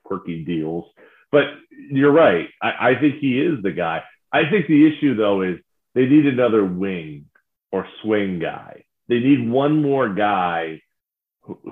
quirky 0.03 0.43
deals. 0.43 0.85
But 1.31 1.45
you're 1.69 2.11
right. 2.11 2.49
I, 2.61 2.91
I 2.91 2.99
think 2.99 3.19
he 3.19 3.39
is 3.39 3.61
the 3.63 3.71
guy. 3.71 4.03
I 4.31 4.49
think 4.49 4.67
the 4.67 4.87
issue 4.87 5.15
though 5.15 5.41
is 5.41 5.59
they 5.95 6.05
need 6.05 6.25
another 6.25 6.65
wing 6.65 7.25
or 7.71 7.87
swing 8.01 8.39
guy. 8.39 8.85
They 9.07 9.19
need 9.19 9.49
one 9.49 9.81
more 9.81 10.09
guy 10.09 10.81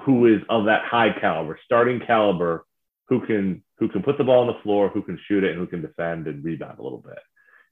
who 0.04 0.28
is 0.28 0.42
of 0.50 0.66
that 0.66 0.84
high 0.86 1.18
caliber, 1.20 1.58
starting 1.66 2.02
caliber, 2.06 2.66
who 3.08 3.26
can 3.26 3.64
who 3.82 3.90
can 3.90 4.04
put 4.04 4.16
the 4.20 4.24
ball 4.24 4.42
on 4.42 4.48
the 4.48 4.62
floor, 4.62 4.90
who 4.90 5.02
can 5.02 5.20
shoot 5.28 5.44
it, 5.44 5.50
and 5.50 5.60
who 5.60 5.66
can 5.66 5.82
defend 5.82 6.28
and 6.28 6.46
rebound 6.46 6.78
a 6.78 6.84
little 6.84 7.00
bit. 7.00 7.18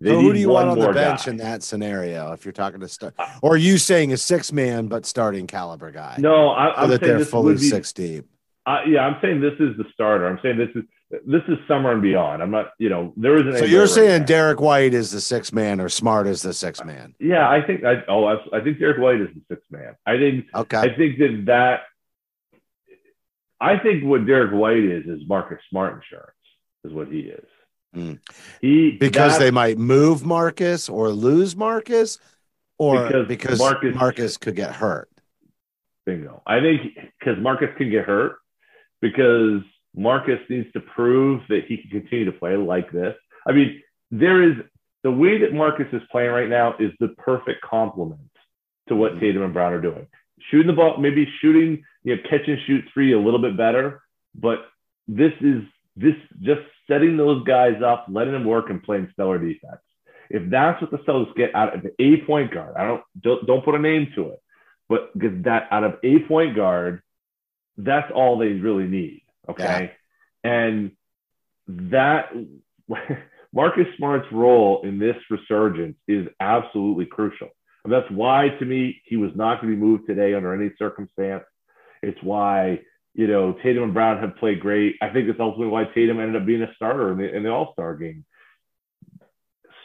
They 0.02 0.10
so 0.10 0.20
who 0.20 0.34
do 0.34 0.40
you 0.40 0.50
want 0.50 0.70
on 0.70 0.80
the 0.80 0.92
bench 0.92 1.26
guy. 1.26 1.32
in 1.32 1.38
that 1.38 1.62
scenario? 1.62 2.32
If 2.32 2.46
you're 2.46 2.52
talking 2.52 2.80
to 2.80 2.88
start, 2.88 3.14
or 3.44 3.54
are 3.54 3.58
you 3.58 3.78
saying 3.78 4.12
a 4.12 4.18
six 4.18 4.52
man 4.52 4.88
but 4.88 5.06
starting 5.06 5.46
caliber 5.46 5.92
guy? 5.92 6.16
No, 6.18 6.50
I, 6.50 6.84
am 6.84 6.90
that 6.90 7.02
they're 7.02 7.24
fully 7.24 7.56
be, 7.56 7.60
six 7.60 7.94
deep. 7.94 8.26
Uh, 8.66 8.80
yeah, 8.88 9.02
I'm 9.02 9.18
saying 9.22 9.40
this 9.40 9.54
is 9.60 9.78
the 9.78 9.86
starter. 9.94 10.26
I'm 10.26 10.40
saying 10.42 10.58
this 10.58 10.70
is 10.74 10.84
this 11.28 11.42
is 11.48 11.58
summer 11.68 11.92
and 11.92 12.02
beyond. 12.02 12.42
I'm 12.42 12.50
not, 12.50 12.72
you 12.80 12.90
know, 12.90 13.14
there 13.18 13.38
isn't. 13.38 13.60
So 13.60 13.66
you're 13.66 13.86
saying 13.86 14.22
right 14.22 14.28
Derrick 14.28 14.60
White 14.60 14.96
is 14.96 15.12
the 15.12 15.22
six 15.22 15.54
man 15.54 15.80
or 15.80 15.90
Smart 15.90 16.26
is 16.26 16.42
the 16.42 16.54
six 16.54 16.84
man? 16.84 17.14
Yeah, 17.20 17.48
I 17.48 17.62
think 17.62 17.84
I 17.84 18.04
oh 18.08 18.26
I, 18.26 18.38
I 18.52 18.62
think 18.62 18.80
Derrick 18.80 19.00
White 19.00 19.22
is 19.22 19.28
the 19.36 19.56
six 19.56 19.62
man. 19.70 19.96
I 20.08 20.18
think 20.18 20.46
okay. 20.56 20.78
I 20.78 20.96
think 20.96 21.20
that 21.20 21.44
that 21.46 21.82
I 23.62 23.78
think 23.78 24.04
what 24.04 24.26
Derrick 24.26 24.54
White 24.54 24.84
is 24.84 25.06
is 25.06 25.28
Marcus 25.28 25.60
Smart 25.70 26.02
insurance 26.02 26.32
is 26.84 26.94
what 26.94 27.08
he 27.08 27.20
is. 27.20 27.46
Mm. 27.96 28.20
He 28.62 28.98
because 29.00 29.40
they 29.40 29.52
might 29.52 29.78
move 29.78 30.26
Marcus 30.26 30.90
or 30.90 31.10
lose 31.10 31.56
Marcus, 31.56 32.20
or 32.78 33.08
because, 33.08 33.28
because 33.28 33.60
Marcus, 33.60 33.96
Marcus 33.96 34.38
could 34.38 34.56
get 34.56 34.74
hurt. 34.74 35.10
Bingo. 36.06 36.42
I 36.46 36.60
think 36.60 36.82
because 37.20 37.42
Marcus 37.42 37.70
can 37.78 37.90
get 37.90 38.06
hurt 38.06 38.38
because 39.02 39.62
Marcus 39.96 40.40
needs 40.50 40.72
to 40.74 40.80
prove 40.80 41.42
that 41.50 41.66
he 41.68 41.78
can 41.78 41.90
continue 41.90 42.26
to 42.26 42.32
play 42.32 42.56
like 42.56 42.92
this. 42.92 43.16
I 43.48 43.52
mean, 43.54 43.82
there 44.12 44.44
is 44.44 44.58
the 45.04 45.12
way 45.12 45.40
that 45.40 45.54
Marcus 45.54 45.88
is 45.94 46.02
playing 46.12 46.32
right 46.32 46.50
now 46.50 46.76
is 46.80 46.92
the 47.00 47.10
perfect 47.18 47.62
complement 47.62 48.22
to 48.88 48.96
what 48.96 49.14
mm-hmm. 49.14 49.22
Tatum 49.22 49.44
and 49.44 49.54
Brown 49.54 49.74
are 49.74 49.82
doing. 49.82 50.08
Shooting 50.50 50.68
the 50.68 50.74
ball, 50.74 50.98
maybe 50.98 51.28
shooting, 51.42 51.84
you 52.04 52.16
know, 52.16 52.22
catch 52.30 52.48
and 52.48 52.60
shoot 52.66 52.86
three 52.94 53.14
a 53.14 53.20
little 53.20 53.42
bit 53.42 53.58
better, 53.58 54.02
but 54.36 54.60
this 55.08 55.34
is 55.42 55.64
this 55.96 56.16
just 56.42 56.62
setting 56.88 57.18
those 57.18 57.44
guys 57.44 57.82
up, 57.86 58.06
letting 58.10 58.34
them 58.34 58.46
work 58.46 58.70
and 58.70 58.82
playing 58.82 59.10
stellar 59.14 59.38
defense. 59.38 59.82
If 60.30 60.50
that's 60.50 60.82
what 60.82 60.92
the 60.92 60.98
Celtics 61.00 61.36
get 61.36 61.56
out 61.56 61.76
of 61.76 61.86
a 62.00 62.18
point 62.26 62.54
guard, 62.54 62.76
I 62.78 62.86
don't 62.86 63.04
don't, 63.20 63.46
don't 63.48 63.66
put 63.66 63.76
a 63.76 63.80
name 63.80 64.12
to 64.16 64.30
it, 64.30 64.42
but 64.88 65.12
because 65.14 65.44
that 65.44 65.68
out 65.72 65.84
of 65.84 65.96
a 66.04 66.20
point 66.20 66.56
guard, 66.56 67.02
that's 67.78 68.12
all 68.14 68.38
they 68.38 68.54
really 68.54 68.88
need. 68.88 69.24
Okay, 69.50 69.92
yeah. 70.44 70.52
and 70.52 70.92
that 71.68 72.32
Marcus 73.54 73.88
Smart's 73.98 74.32
role 74.32 74.82
in 74.84 75.00
this 75.00 75.16
resurgence 75.30 75.98
is 76.08 76.28
absolutely 76.40 77.06
crucial. 77.06 77.50
That's 77.90 78.10
why, 78.12 78.50
to 78.60 78.66
me, 78.66 79.02
he 79.06 79.18
was 79.18 79.32
not 79.36 79.62
going 79.62 79.74
to 79.74 79.78
be 79.78 79.82
moved 79.82 80.08
today 80.08 80.34
under 80.34 80.54
any 80.54 80.72
circumstance. 80.78 81.44
It's 82.02 82.22
why 82.24 82.80
you 83.14 83.28
know, 83.28 83.54
Tatum 83.64 83.84
and 83.84 83.94
Brown 83.94 84.22
have 84.22 84.38
played 84.38 84.60
great. 84.60 84.96
I 85.02 85.10
think 85.10 85.28
it's 85.28 85.40
ultimately 85.40 85.68
why 85.68 85.86
Tatum 85.94 86.20
ended 86.20 86.42
up 86.42 86.48
being 86.48 86.62
a 86.62 86.74
starter 86.76 87.12
in 87.12 87.18
the, 87.18 87.36
in 87.36 87.44
the 87.44 87.50
All 87.50 87.74
Star 87.74 87.96
game. 87.96 88.26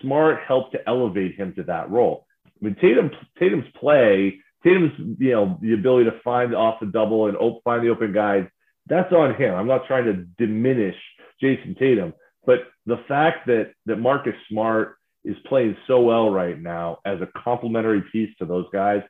Smart 0.01 0.41
helped 0.47 0.73
to 0.73 0.89
elevate 0.89 1.35
him 1.35 1.55
to 1.57 1.65
that 1.65 1.91
role. 1.91 2.27
I 2.47 2.65
mean, 2.65 2.77
Tatum 2.81 3.11
Tatum's 3.39 3.67
play, 3.81 4.41
Tatum's 4.63 4.93
you 5.19 5.33
know 5.33 5.59
the 5.61 5.73
ability 5.73 6.11
to 6.11 6.21
find 6.23 6.55
off 6.55 6.81
the 6.81 6.87
double 6.87 7.27
and 7.27 7.37
op- 7.37 7.65
find 7.65 7.85
the 7.85 7.91
open 7.91 8.13
guys. 8.13 8.47
That's 8.87 9.13
on 9.13 9.35
him. 9.35 9.55
I'm 9.55 9.67
not 9.67 9.87
trying 9.87 10.05
to 10.05 10.47
diminish 10.47 10.97
Jayson 11.43 11.75
Tatum, 11.79 12.13
but 12.45 12.61
the 12.87 12.99
fact 13.09 13.47
that 13.47 13.73
that 13.87 13.97
Marcus 13.97 14.35
Smart 14.51 14.97
is 15.25 15.37
playing 15.47 15.77
so 15.87 16.01
well 16.01 16.31
right 16.31 16.61
now 16.61 16.99
as 17.05 17.21
a 17.21 17.29
complementary 17.43 18.03
piece 18.13 18.35
to 18.39 18.45
those 18.45 18.67
guys, 18.73 19.03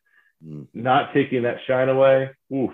mm. 0.46 0.66
not 0.72 1.12
taking 1.12 1.42
that 1.42 1.58
shine 1.66 1.88
away. 1.88 2.30
Oof, 2.52 2.70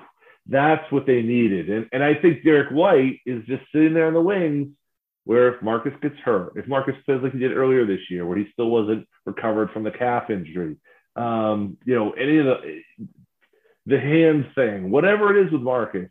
that's 0.46 0.90
what 0.92 1.06
they 1.06 1.22
needed. 1.22 1.70
And, 1.70 1.88
and 1.92 2.02
I 2.02 2.14
think 2.14 2.44
Derrick 2.44 2.70
White 2.70 3.20
is 3.24 3.44
just 3.46 3.62
sitting 3.72 3.94
there 3.94 4.08
in 4.08 4.14
the 4.14 4.20
wings 4.20 4.68
where 5.24 5.54
if 5.54 5.62
Marcus 5.62 5.92
gets 6.02 6.16
hurt, 6.24 6.54
if 6.56 6.66
Marcus 6.66 6.94
plays 7.04 7.20
like 7.22 7.32
he 7.32 7.38
did 7.38 7.56
earlier 7.56 7.86
this 7.86 8.10
year, 8.10 8.26
where 8.26 8.38
he 8.38 8.48
still 8.52 8.70
wasn't 8.70 9.06
recovered 9.26 9.70
from 9.70 9.84
the 9.84 9.90
calf 9.90 10.30
injury, 10.30 10.76
um, 11.16 11.76
you 11.84 11.94
know, 11.94 12.12
any 12.12 12.38
of 12.38 12.46
the 12.46 12.82
the 13.86 13.98
hand 13.98 14.46
thing, 14.54 14.90
whatever 14.90 15.36
it 15.36 15.46
is 15.46 15.52
with 15.52 15.62
Marcus, 15.62 16.08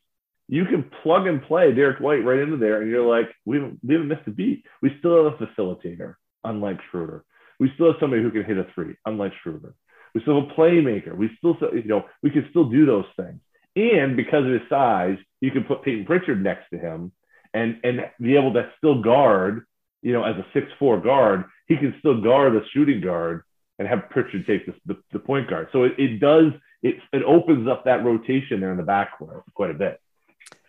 you 0.48 0.66
can 0.66 0.90
plug 1.04 1.28
and 1.28 1.44
play 1.44 1.72
Derrick 1.72 2.00
White 2.00 2.26
right 2.26 2.40
into 2.40 2.58
there, 2.58 2.82
and 2.82 2.90
you're 2.90 3.08
like, 3.08 3.30
we 3.46 3.58
haven't, 3.58 3.80
we 3.84 3.94
haven't 3.94 4.10
missed 4.10 4.28
a 4.28 4.32
beat. 4.32 4.66
We 4.82 4.96
still 5.00 5.24
have 5.24 5.34
a 5.34 5.46
facilitator, 5.46 6.16
unlike 6.44 6.80
Schroeder. 6.90 7.24
We 7.60 7.72
still 7.76 7.88
have 7.88 8.00
somebody 8.00 8.24
who 8.24 8.32
can 8.32 8.46
hit 8.46 8.58
a 8.58 8.68
three, 8.74 8.96
unlike 9.06 9.34
Schroeder. 9.44 9.74
We 10.14 10.22
still 10.22 10.42
have 10.42 10.50
a 10.50 10.54
playmaker. 10.54 11.16
We 11.16 11.30
still, 11.38 11.58
you 11.74 11.84
know, 11.84 12.06
we 12.24 12.30
can 12.30 12.48
still 12.50 12.70
do 12.70 12.86
those 12.86 13.06
things. 13.16 13.40
And 13.76 14.16
because 14.16 14.46
of 14.46 14.52
his 14.52 14.68
size, 14.70 15.18
you 15.42 15.52
can 15.52 15.64
put 15.64 15.84
Payton 15.84 16.06
Pritchard 16.06 16.44
next 16.44 16.70
to 16.72 16.80
him 16.80 17.12
and 17.54 17.80
and 17.84 18.10
be 18.20 18.36
able 18.36 18.54
to 18.54 18.70
still 18.78 19.02
guard, 19.02 19.66
you 20.02 20.14
know, 20.14 20.24
as 20.24 20.36
a 20.36 20.46
six 20.54 20.68
four 20.80 21.00
guard, 21.00 21.46
he 21.68 21.78
can 21.78 21.96
still 22.00 22.22
guard 22.22 22.54
the 22.54 22.62
shooting 22.74 23.02
guard 23.02 23.44
and 23.78 23.88
have 23.88 24.10
Pritchard 24.10 24.46
take 24.46 24.66
the, 24.66 24.74
the, 24.86 24.98
the 25.14 25.20
point 25.20 25.50
guard. 25.50 25.70
So 25.72 25.84
it, 25.84 25.94
it 25.98 26.20
does 26.20 26.52
it 26.82 26.96
it 27.14 27.24
opens 27.24 27.68
up 27.68 27.86
that 27.86 28.04
rotation 28.04 28.60
there 28.60 28.72
in 28.72 28.78
the 28.78 28.84
backcourt 28.84 29.44
quite 29.54 29.72
a 29.72 29.76
bit. 29.76 30.00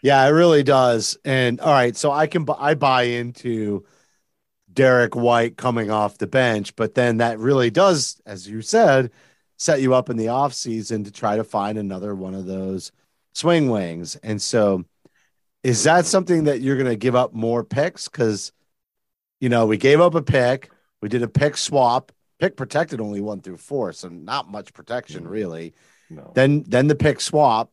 Yeah, 0.02 0.24
it 0.26 0.30
really 0.30 0.62
does. 0.62 1.18
And 1.24 1.60
all 1.60 1.72
right, 1.72 1.96
so 1.96 2.10
I 2.10 2.26
can 2.26 2.46
I 2.58 2.74
buy 2.74 3.02
into 3.02 3.84
Derrick 4.72 5.16
White 5.16 5.56
coming 5.56 5.90
off 5.90 6.18
the 6.18 6.26
bench, 6.26 6.76
but 6.76 6.94
then 6.94 7.18
that 7.18 7.38
really 7.38 7.70
does, 7.70 8.20
as 8.26 8.48
you 8.48 8.62
said, 8.62 9.10
set 9.56 9.80
you 9.82 9.94
up 9.94 10.08
in 10.08 10.16
the 10.16 10.26
offseason 10.26 11.04
to 11.04 11.10
try 11.10 11.36
to 11.36 11.44
find 11.44 11.76
another 11.76 12.14
one 12.14 12.34
of 12.34 12.46
those 12.46 12.92
swing 13.34 13.68
wings. 13.70 14.16
And 14.16 14.40
so 14.40 14.84
is 15.62 15.84
that 15.84 16.06
something 16.06 16.44
that 16.44 16.60
you're 16.60 16.76
going 16.76 16.88
to 16.88 16.96
give 16.96 17.14
up 17.14 17.34
more 17.34 17.62
picks? 17.64 18.08
Because, 18.08 18.52
you 19.40 19.48
know, 19.48 19.66
we 19.66 19.76
gave 19.76 20.00
up 20.00 20.14
a 20.14 20.22
pick, 20.22 20.70
we 21.02 21.08
did 21.08 21.22
a 21.22 21.28
pick 21.28 21.56
swap, 21.56 22.12
pick 22.38 22.56
protected 22.56 23.00
only 23.00 23.20
one 23.20 23.40
through 23.40 23.58
four, 23.58 23.92
so 23.92 24.08
not 24.08 24.50
much 24.50 24.72
protection 24.72 25.24
Mm-hmm. 25.24 25.32
really. 25.32 25.74
No. 26.08 26.32
Then, 26.34 26.64
then 26.66 26.88
the 26.88 26.94
pick 26.96 27.20
swap. 27.20 27.70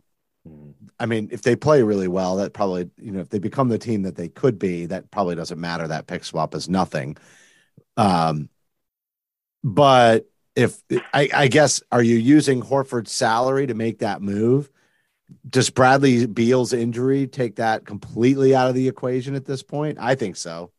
I 0.99 1.05
mean, 1.05 1.29
if 1.31 1.41
they 1.43 1.55
play 1.55 1.83
really 1.83 2.07
well, 2.07 2.37
that 2.37 2.53
probably, 2.53 2.89
you 2.97 3.11
know, 3.11 3.19
if 3.19 3.29
they 3.29 3.39
become 3.39 3.69
the 3.69 3.77
team 3.77 4.01
that 4.03 4.15
they 4.15 4.29
could 4.29 4.57
be, 4.57 4.87
that 4.87 5.11
probably 5.11 5.35
doesn't 5.35 5.59
matter. 5.59 5.87
That 5.87 6.07
pick 6.07 6.23
swap 6.25 6.55
is 6.55 6.67
nothing. 6.67 7.17
Um, 7.97 8.49
but 9.63 10.27
if 10.55 10.81
I, 11.13 11.29
I 11.33 11.47
guess, 11.47 11.81
are 11.91 12.01
you 12.01 12.17
using 12.17 12.61
Horford's 12.61 13.11
salary 13.11 13.67
to 13.67 13.73
make 13.75 13.99
that 13.99 14.21
move? 14.21 14.69
Does 15.47 15.69
Bradley 15.69 16.25
Beal's 16.25 16.73
injury 16.73 17.27
take 17.27 17.57
that 17.57 17.85
completely 17.85 18.55
out 18.55 18.69
of 18.69 18.75
the 18.75 18.87
equation 18.87 19.35
at 19.35 19.45
this 19.45 19.61
point? 19.61 19.97
I 19.99 20.15
think 20.15 20.35
so. 20.35 20.71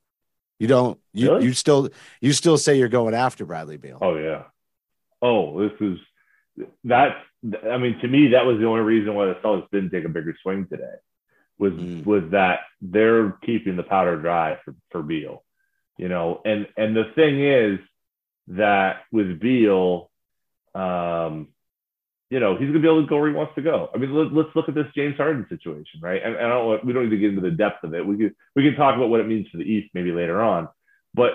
You 0.58 0.66
don't, 0.66 0.98
you, 1.12 1.30
Really? 1.30 1.44
you 1.44 1.52
still, 1.52 1.90
you 2.20 2.32
still 2.32 2.58
say 2.58 2.76
you're 2.76 2.88
going 2.88 3.14
after 3.14 3.44
Bradley 3.44 3.76
Beal. 3.76 3.98
Oh 4.00 4.16
yeah. 4.16 4.44
Oh, 5.22 5.60
this 5.60 5.72
is 5.80 5.98
that's. 6.82 7.14
I 7.44 7.78
mean, 7.78 7.98
to 8.00 8.08
me, 8.08 8.28
that 8.28 8.46
was 8.46 8.58
the 8.58 8.66
only 8.66 8.82
reason 8.82 9.14
why 9.14 9.26
the 9.26 9.34
Celtics 9.36 9.70
didn't 9.70 9.90
take 9.90 10.04
a 10.04 10.08
bigger 10.08 10.36
swing 10.42 10.66
today. 10.66 10.94
Was 11.58 11.72
Mm. 11.72 12.06
was 12.06 12.30
that 12.30 12.60
they're 12.80 13.32
keeping 13.44 13.76
the 13.76 13.82
powder 13.82 14.16
dry 14.16 14.58
for 14.64 14.74
for 14.90 15.02
Beal, 15.02 15.44
you 15.96 16.08
know, 16.08 16.40
and 16.44 16.68
and 16.76 16.96
the 16.96 17.06
thing 17.14 17.42
is 17.42 17.80
that 18.48 19.02
with 19.10 19.40
Beal, 19.40 20.10
um, 20.74 21.48
you 22.30 22.38
know, 22.40 22.56
he's 22.56 22.68
gonna 22.68 22.78
be 22.78 22.86
able 22.86 23.02
to 23.02 23.08
go 23.08 23.18
where 23.18 23.28
he 23.28 23.34
wants 23.34 23.54
to 23.56 23.62
go. 23.62 23.90
I 23.92 23.98
mean, 23.98 24.14
let, 24.14 24.32
let's 24.32 24.54
look 24.54 24.68
at 24.68 24.74
this 24.74 24.86
James 24.94 25.16
Harden 25.16 25.46
situation, 25.48 26.00
right? 26.00 26.22
And, 26.22 26.36
and 26.36 26.46
I 26.46 26.50
don't 26.50 26.84
we 26.84 26.92
don't 26.92 27.04
need 27.04 27.10
to 27.10 27.18
get 27.18 27.30
into 27.30 27.40
the 27.40 27.50
depth 27.50 27.82
of 27.82 27.94
it. 27.94 28.06
We 28.06 28.16
could 28.16 28.34
we 28.54 28.62
can 28.62 28.76
talk 28.76 28.96
about 28.96 29.08
what 29.08 29.20
it 29.20 29.26
means 29.26 29.48
for 29.48 29.56
the 29.56 29.64
East 29.64 29.90
maybe 29.94 30.12
later 30.12 30.40
on, 30.40 30.68
but 31.14 31.32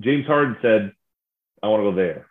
James 0.00 0.26
Harden 0.26 0.56
said, 0.62 0.92
"I 1.62 1.68
want 1.68 1.82
to 1.82 1.90
go 1.90 1.96
there." 1.96 2.26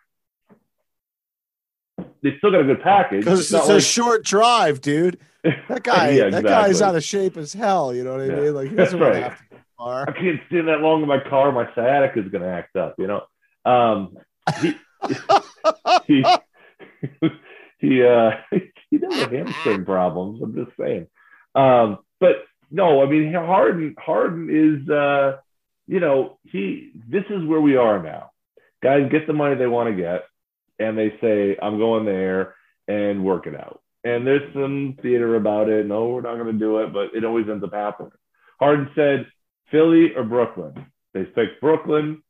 They 2.22 2.36
still 2.38 2.50
got 2.52 2.60
a 2.60 2.64
good 2.64 2.82
package. 2.82 3.20
Because 3.24 3.40
It's 3.40 3.52
it's, 3.52 3.68
a 3.68 3.74
like- 3.74 3.82
short 3.82 4.24
drive, 4.24 4.80
dude. 4.80 5.18
That 5.42 5.82
guy, 5.84 6.10
Yeah, 6.10 6.30
that 6.30 6.44
guy's 6.44 6.80
out 6.80 6.94
of 6.94 7.02
shape 7.02 7.36
as 7.36 7.52
hell. 7.52 7.94
You 7.94 8.04
know 8.04 8.12
what 8.12 8.20
I 8.20 8.26
Yeah. 8.26 8.36
mean? 8.40 8.54
Like 8.54 8.70
he 8.70 8.76
doesn't 8.76 9.00
right. 9.00 9.22
have 9.24 9.38
to 9.38 9.44
go 9.50 9.56
far. 9.78 10.08
I 10.08 10.12
can't 10.12 10.40
stand 10.46 10.68
that 10.68 10.80
long 10.80 11.02
in 11.02 11.08
my 11.08 11.18
car. 11.18 11.50
My 11.50 11.68
sciatica 11.74 12.20
is 12.20 12.28
going 12.30 12.42
to 12.42 12.48
act 12.48 12.76
up, 12.76 12.94
you 12.98 13.06
know. 13.08 13.22
Um, 13.64 14.16
he, 14.60 14.74
he, 16.06 16.24
he, 17.78 18.02
uh, 18.04 18.30
he 18.90 18.98
doesn't 18.98 19.18
have 19.20 19.32
hamstring 19.32 19.84
problems. 19.84 20.40
I'm 20.42 20.54
just 20.54 20.76
saying. 20.78 21.08
Um, 21.54 21.98
but 22.20 22.44
no, 22.70 23.02
I 23.02 23.06
mean, 23.10 23.32
Harden, 23.34 23.94
Harden 23.98 24.48
is, 24.84 24.88
uh, 24.88 25.38
you 25.88 25.98
know, 26.00 26.38
he, 26.44 26.92
this 27.08 27.24
is 27.30 27.44
where 27.44 27.60
we 27.60 27.76
are 27.76 28.00
now. 28.02 28.30
Guys 28.82 29.10
get 29.10 29.26
the 29.26 29.32
money 29.32 29.56
they 29.56 29.66
want 29.66 29.88
to 29.90 29.94
get 30.00 30.22
and 30.82 30.96
they 30.98 31.16
say, 31.20 31.56
I'm 31.62 31.78
going 31.78 32.04
there 32.04 32.54
and 32.88 33.24
work 33.24 33.46
it 33.46 33.54
out. 33.54 33.80
And 34.04 34.26
there's 34.26 34.52
some 34.52 34.96
theater 35.00 35.36
about 35.36 35.68
it. 35.68 35.86
No, 35.86 36.08
we're 36.08 36.22
not 36.22 36.34
going 36.34 36.52
to 36.52 36.58
do 36.58 36.78
it, 36.78 36.92
but 36.92 37.14
it 37.14 37.24
always 37.24 37.48
ends 37.48 37.62
up 37.64 37.72
happening. 37.72 38.10
Harden 38.58 38.90
said, 38.94 39.26
Philly 39.70 40.14
or 40.14 40.24
Brooklyn. 40.24 40.86
They 41.14 41.24
picked 41.24 41.60
Brooklyn. 41.60 42.22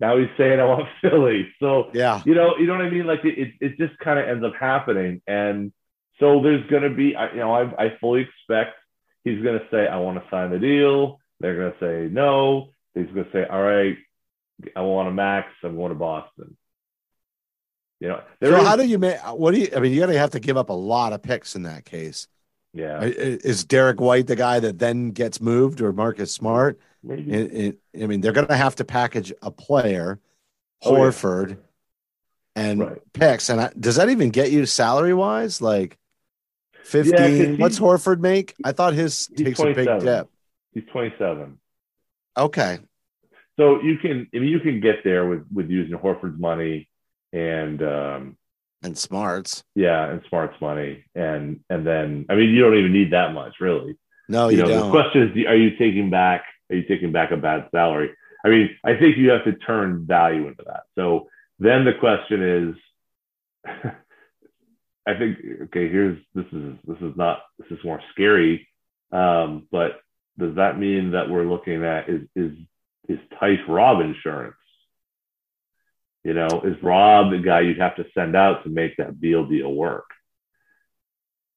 Now 0.00 0.16
he's 0.18 0.28
saying 0.36 0.60
I 0.60 0.64
want 0.64 0.88
Philly. 1.00 1.48
So 1.60 1.90
Yeah. 1.94 2.22
you 2.26 2.34
know, 2.34 2.56
you 2.58 2.66
know 2.66 2.74
what 2.74 2.84
I 2.84 2.90
mean? 2.90 3.06
Like 3.06 3.24
it, 3.24 3.38
it, 3.38 3.54
it 3.60 3.78
just 3.78 3.98
kind 4.00 4.18
of 4.18 4.28
ends 4.28 4.44
up 4.44 4.52
happening. 4.58 5.22
And 5.26 5.72
so 6.20 6.42
there's 6.42 6.68
going 6.68 6.82
to 6.82 6.90
be, 6.90 7.14
I, 7.16 7.30
you 7.32 7.38
know, 7.38 7.54
I, 7.54 7.84
I 7.84 7.96
fully 8.00 8.22
expect 8.22 8.76
he's 9.24 9.42
going 9.42 9.58
to 9.58 9.66
say, 9.70 9.86
I 9.86 9.98
want 9.98 10.18
to 10.22 10.28
sign 10.30 10.50
the 10.50 10.58
deal. 10.58 11.20
They're 11.40 11.56
going 11.56 11.72
to 11.72 11.78
say 12.08 12.12
no. 12.12 12.70
He's 12.94 13.06
going 13.06 13.24
to 13.26 13.32
say, 13.32 13.44
all 13.48 13.62
right, 13.62 13.96
I 14.74 14.82
want 14.82 15.08
a 15.08 15.12
max. 15.12 15.48
I'm 15.62 15.76
going 15.76 15.90
to 15.90 15.94
Boston. 15.98 16.56
You 18.00 18.08
know, 18.08 18.22
there 18.40 18.50
So 18.52 18.58
is- 18.58 18.66
how 18.66 18.76
do 18.76 18.86
you 18.86 18.98
make? 18.98 19.18
What 19.18 19.54
do 19.54 19.60
you? 19.60 19.68
I 19.74 19.80
mean, 19.80 19.92
you're 19.92 20.06
gonna 20.06 20.18
have 20.18 20.30
to 20.30 20.40
give 20.40 20.56
up 20.56 20.68
a 20.70 20.74
lot 20.74 21.12
of 21.12 21.22
picks 21.22 21.56
in 21.56 21.62
that 21.64 21.84
case. 21.84 22.28
yeah, 22.72 23.02
Is 23.02 23.64
Derrick 23.64 24.00
White 24.00 24.26
the 24.28 24.36
guy 24.36 24.60
that 24.60 24.78
then 24.78 25.10
gets 25.10 25.40
moved, 25.40 25.80
or 25.80 25.92
Marcus 25.92 26.32
Smart? 26.32 26.78
maybe. 27.02 27.32
It, 27.32 27.78
it, 27.94 28.02
I 28.02 28.06
mean, 28.06 28.20
they're 28.20 28.32
gonna 28.32 28.56
have 28.56 28.76
to 28.76 28.84
package 28.84 29.32
a 29.42 29.50
player, 29.50 30.20
Oh, 30.82 30.94
yeah. 30.96 31.02
Horford, 31.02 31.58
and 32.54 32.80
Right. 32.80 33.12
picks. 33.12 33.48
And 33.48 33.60
I, 33.60 33.72
does 33.78 33.96
that 33.96 34.10
even 34.10 34.30
get 34.30 34.52
you 34.52 34.64
salary 34.66 35.14
wise? 35.14 35.60
Like 35.60 35.96
fifteen? 36.84 37.56
he- 37.56 37.60
What's 37.60 37.78
Horford 37.80 38.20
make? 38.20 38.54
I 38.64 38.70
thought 38.72 38.94
his 38.94 39.26
takes 39.28 39.58
a 39.58 39.64
big 39.64 39.74
27. 39.86 40.04
dip. 40.04 40.28
He's 40.72 40.84
27. 40.92 41.58
Okay, 42.36 42.78
So 43.56 43.80
you 43.82 43.98
can, 43.98 44.28
I 44.32 44.38
mean, 44.38 44.50
you 44.50 44.60
can 44.60 44.80
get 44.80 45.02
there 45.02 45.26
with 45.28 45.44
with 45.52 45.68
using 45.68 45.98
Horford's 45.98 46.38
money 46.38 46.87
and 47.32 47.82
um, 47.82 48.36
and 48.82 48.96
Smarts. 48.96 49.64
yeah, 49.74 50.08
and 50.08 50.22
Smart's 50.28 50.60
money, 50.60 51.04
and 51.14 51.60
and 51.68 51.86
then 51.86 52.26
I 52.28 52.34
mean, 52.34 52.50
you 52.50 52.62
don't 52.62 52.78
even 52.78 52.92
need 52.92 53.12
that 53.12 53.32
much, 53.32 53.54
really. 53.60 53.96
No, 54.28 54.48
you 54.48 54.58
you, 54.58 54.62
know, 54.62 54.68
the 54.68 54.74
don't. 54.74 54.90
question 54.90 55.22
is, 55.22 55.46
are 55.46 55.56
you 55.56 55.76
taking 55.78 56.10
back? 56.10 56.44
Are 56.70 56.76
you 56.76 56.84
taking 56.84 57.12
back 57.12 57.30
a 57.30 57.36
bad 57.36 57.68
salary? 57.70 58.10
I 58.44 58.48
mean, 58.48 58.70
I 58.84 58.96
think 58.96 59.16
you 59.16 59.30
have 59.30 59.44
to 59.44 59.52
turn 59.52 60.06
value 60.06 60.46
into 60.46 60.62
that. 60.66 60.84
So 60.94 61.28
then 61.58 61.84
the 61.84 61.94
question 61.94 62.42
is, 62.42 63.64
I 65.06 65.18
think, 65.18 65.38
okay, 65.64 65.88
here's 65.88 66.18
this 66.34 66.46
is 66.52 66.76
this 66.86 66.98
is 66.98 67.16
not 67.16 67.40
this 67.58 67.70
is 67.70 67.84
more 67.84 68.00
scary, 68.12 68.68
um, 69.10 69.66
but 69.72 70.00
does 70.38 70.54
that 70.56 70.78
mean 70.78 71.12
that 71.12 71.28
we're 71.28 71.48
looking 71.48 71.84
at 71.84 72.08
is 72.08 72.22
is 72.36 72.52
is 73.08 73.18
Theis 73.40 73.60
Rob 73.68 74.00
insurance? 74.00 74.54
You 76.28 76.34
know, 76.34 76.60
is 76.62 76.76
Rob 76.82 77.30
the 77.30 77.38
guy 77.38 77.60
you'd 77.60 77.80
have 77.80 77.96
to 77.96 78.04
send 78.12 78.36
out 78.36 78.62
to 78.64 78.68
make 78.68 78.98
that 78.98 79.18
deal 79.18 79.46
deal 79.46 79.72
work? 79.72 80.04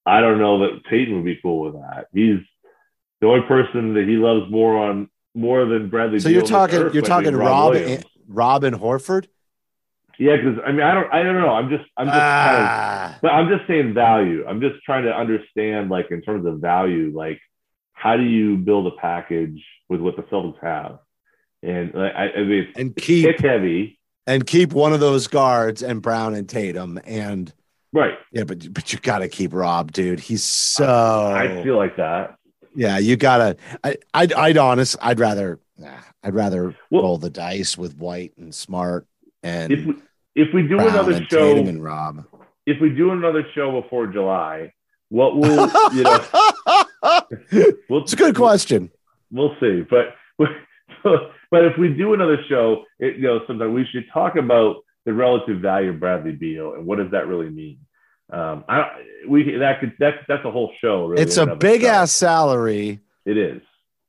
I 0.05 0.21
don't 0.21 0.39
know 0.39 0.59
that 0.59 0.85
Peyton 0.85 1.13
would 1.13 1.25
be 1.25 1.37
cool 1.41 1.65
with 1.65 1.73
that. 1.73 2.07
He's 2.13 2.39
the 3.19 3.27
only 3.27 3.45
person 3.49 3.95
that 3.95 4.07
he 4.07 4.15
loves 4.15 4.49
more 4.49 4.77
on 4.77 5.09
more 5.35 5.65
than 5.65 5.89
Bradley. 5.89 6.21
So 6.21 6.29
Beal 6.29 6.37
you're 6.37 6.47
talking, 6.47 6.93
you're 6.93 7.01
talking 7.01 7.35
Rob 7.35 7.73
Rob, 7.73 7.83
and, 7.83 8.05
Rob 8.29 8.63
and 8.63 8.77
Horford. 8.77 9.27
Yeah, 10.17 10.37
because 10.37 10.59
I 10.65 10.71
mean, 10.71 10.83
I 10.83 10.93
don't, 10.93 11.13
I 11.13 11.21
don't 11.21 11.35
know. 11.35 11.49
I'm 11.49 11.69
just, 11.69 11.83
I'm 11.97 12.07
just 12.07 12.15
kind 12.15 12.55
of, 12.55 12.69
Ah, 12.69 13.19
but 13.21 13.31
I'm 13.33 13.49
just 13.49 13.67
saying 13.67 13.93
value. 13.93 14.45
I'm 14.47 14.61
just 14.61 14.81
trying 14.85 15.03
to 15.03 15.13
understand, 15.13 15.89
like, 15.89 16.11
in 16.11 16.21
terms 16.21 16.45
of 16.45 16.59
value, 16.59 17.11
like, 17.13 17.41
how 17.91 18.15
do 18.15 18.23
you 18.23 18.55
build 18.55 18.87
a 18.87 18.91
package 18.91 19.61
with 19.89 19.99
what 19.99 20.15
the 20.15 20.23
Celtics 20.23 20.63
have? 20.63 20.99
And 21.61 21.93
like, 21.93 22.13
I, 22.15 22.31
I 22.31 22.43
mean, 22.45 22.71
and 22.77 22.95
pick 22.95 23.03
keep 23.03 23.39
heavy, 23.41 23.99
and 24.27 24.45
keep 24.45 24.73
one 24.73 24.93
of 24.93 24.99
those 24.99 25.27
guards 25.27 25.81
and 25.83 26.01
Brown 26.01 26.33
and 26.35 26.47
Tatum 26.47 26.99
and 27.05 27.53
right? 27.93 28.13
yeah, 28.31 28.43
but 28.43 28.73
but 28.73 28.93
you 28.93 28.99
got 28.99 29.19
to 29.19 29.27
keep 29.29 29.53
Rob, 29.53 29.91
dude. 29.91 30.19
He's 30.19 30.43
so 30.43 31.31
I 31.35 31.61
feel 31.63 31.77
like 31.77 31.97
that. 31.97 32.35
yeah. 32.75 32.97
You 32.97 33.15
gotta. 33.17 33.57
I 33.83 33.97
I'd, 34.13 34.33
I'd 34.33 34.57
honest. 34.57 34.95
I'd 35.01 35.19
rather. 35.19 35.59
nah, 35.77 35.97
I'd 36.23 36.33
rather 36.35 36.75
Well- 36.89 37.01
roll 37.03 37.17
the 37.17 37.29
dice 37.29 37.77
with 37.77 37.97
White 37.97 38.33
and 38.37 38.53
Smart 38.53 39.07
and 39.43 39.71
If 39.73 39.85
we, 39.85 39.93
if 40.35 40.53
we 40.53 40.61
do 40.63 40.75
Brown 40.77 40.89
another 40.89 41.13
and 41.13 41.27
show, 41.29 41.53
Tatum 41.55 41.67
and 41.69 41.83
Rob. 41.83 42.25
if 42.67 42.79
we 42.79 42.89
do 42.89 43.11
another 43.11 43.43
show 43.55 43.81
before 43.81 44.05
July, 44.07 44.71
what 45.09 45.35
will 45.35 45.67
you 45.93 46.03
know? 46.03 46.23
We'll, 47.89 48.03
it's 48.03 48.13
a 48.13 48.15
good 48.15 48.35
question. 48.35 48.91
we'll 49.31 49.55
see. 49.59 49.81
But 49.89 50.15
but 51.51 51.65
if 51.65 51.77
we 51.77 51.89
do 51.93 52.13
another 52.13 52.37
show, 52.49 52.85
it, 52.99 53.17
you 53.17 53.23
know, 53.23 53.39
sometime 53.45 53.73
we 53.73 53.85
should 53.91 54.05
talk 54.13 54.35
about 54.37 54.77
the 55.05 55.13
relative 55.13 55.59
value 55.59 55.89
of 55.91 55.99
Bradley 55.99 56.31
Beal 56.31 56.73
and 56.73 56.85
what 56.85 56.97
does 56.97 57.11
that 57.11 57.27
really 57.27 57.49
mean. 57.49 57.79
Um, 58.31 58.63
I 58.69 58.89
we 59.27 59.57
that 59.57 59.79
could 59.81 59.93
that's 59.99 60.17
that's 60.27 60.45
a 60.45 60.51
whole 60.51 60.71
show. 60.81 61.07
Really, 61.07 61.21
It's 61.21 61.37
a 61.37 61.55
big 61.55 61.81
itself. 61.81 61.95
ass 62.03 62.11
salary, 62.13 62.99
It 63.25 63.37
is. 63.37 63.61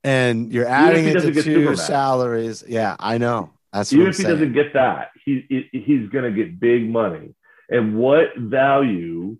and 0.05 0.53
you're 0.53 0.67
adding 0.69 1.07
it 1.07 1.21
to 1.21 1.43
two 1.43 1.75
salaries. 1.77 2.63
Yeah, 2.69 2.95
I 3.01 3.19
know. 3.19 3.51
That's 3.73 3.91
what 3.91 3.97
Even 3.97 4.07
I'm 4.07 4.11
if 4.11 4.17
he 4.19 4.23
saying. 4.23 4.35
doesn't 4.37 4.53
get 4.53 4.73
that, 4.75 5.11
he, 5.25 5.45
he 5.49 5.81
he's 5.81 6.09
going 6.11 6.25
to 6.25 6.31
get 6.31 6.61
big 6.61 6.89
money. 6.89 7.35
And 7.71 7.97
what 7.97 8.37
value, 8.37 9.39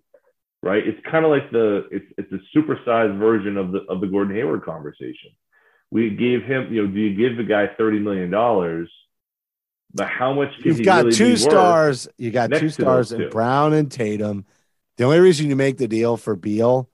right? 0.61 0.85
It's 0.85 0.99
kind 1.09 1.23
of 1.23 1.31
like 1.31 1.49
the 1.51 1.87
it's 1.91 2.05
it's 2.17 2.31
a 2.33 2.39
supersized 2.57 3.17
version 3.19 3.55
of 3.57 3.71
the 3.71 3.81
of 3.87 4.01
the 4.01 4.07
Gordon 4.07 4.35
Hayward 4.35 4.63
conversation. 4.65 5.31
We 5.93 6.09
gave 6.09 6.43
him, 6.43 6.73
you 6.73 6.85
know, 6.85 6.91
do 6.91 6.99
you 6.99 7.15
give 7.15 7.37
the 7.37 7.43
guy 7.43 7.67
thirty 7.77 7.99
million 7.99 8.31
dollars 8.31 8.89
but 9.93 10.07
how 10.07 10.33
much 10.33 10.49
You've 10.63 10.79
he 10.79 10.83
got 10.83 11.05
really 11.05 11.15
two 11.15 11.25
be 11.25 11.31
worth? 11.31 11.41
stars. 11.41 12.07
You 12.17 12.31
got 12.31 12.51
two 12.51 12.69
stars 12.69 13.11
in? 13.11 13.29
Brown 13.29 13.73
and 13.73 13.91
Tatum. 13.91 14.45
The 14.97 15.03
only 15.03 15.19
reason 15.19 15.49
you 15.49 15.55
make 15.55 15.77
the 15.77 15.87
deal 15.87 16.17
for 16.17 16.35
Beal 16.35 16.89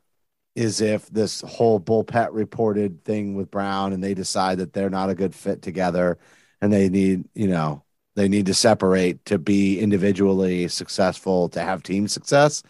is 0.56 0.82
if 0.82 1.08
this 1.10 1.42
whole 1.42 1.80
Bulpett 1.80 2.30
reported 2.34 3.04
thing 3.06 3.36
with 3.36 3.52
Brown 3.52 3.94
and 3.94 4.04
they 4.04 4.14
decide 4.14 4.58
that 4.58 4.74
they're 4.74 4.90
not 4.90 5.10
a 5.10 5.16
good 5.16 5.34
fit 5.34 5.62
together 5.62 6.18
and 6.62 6.74
they 6.74 6.90
need, 6.90 7.24
you 7.34 7.48
know, 7.48 7.84
they 8.16 8.28
need 8.28 8.48
to 8.48 8.54
separate 8.54 9.24
to 9.26 9.38
be 9.38 9.80
individually 9.80 10.68
successful 10.68 11.48
to 11.50 11.62
have 11.62 11.84
team 11.84 12.08
success. 12.08 12.64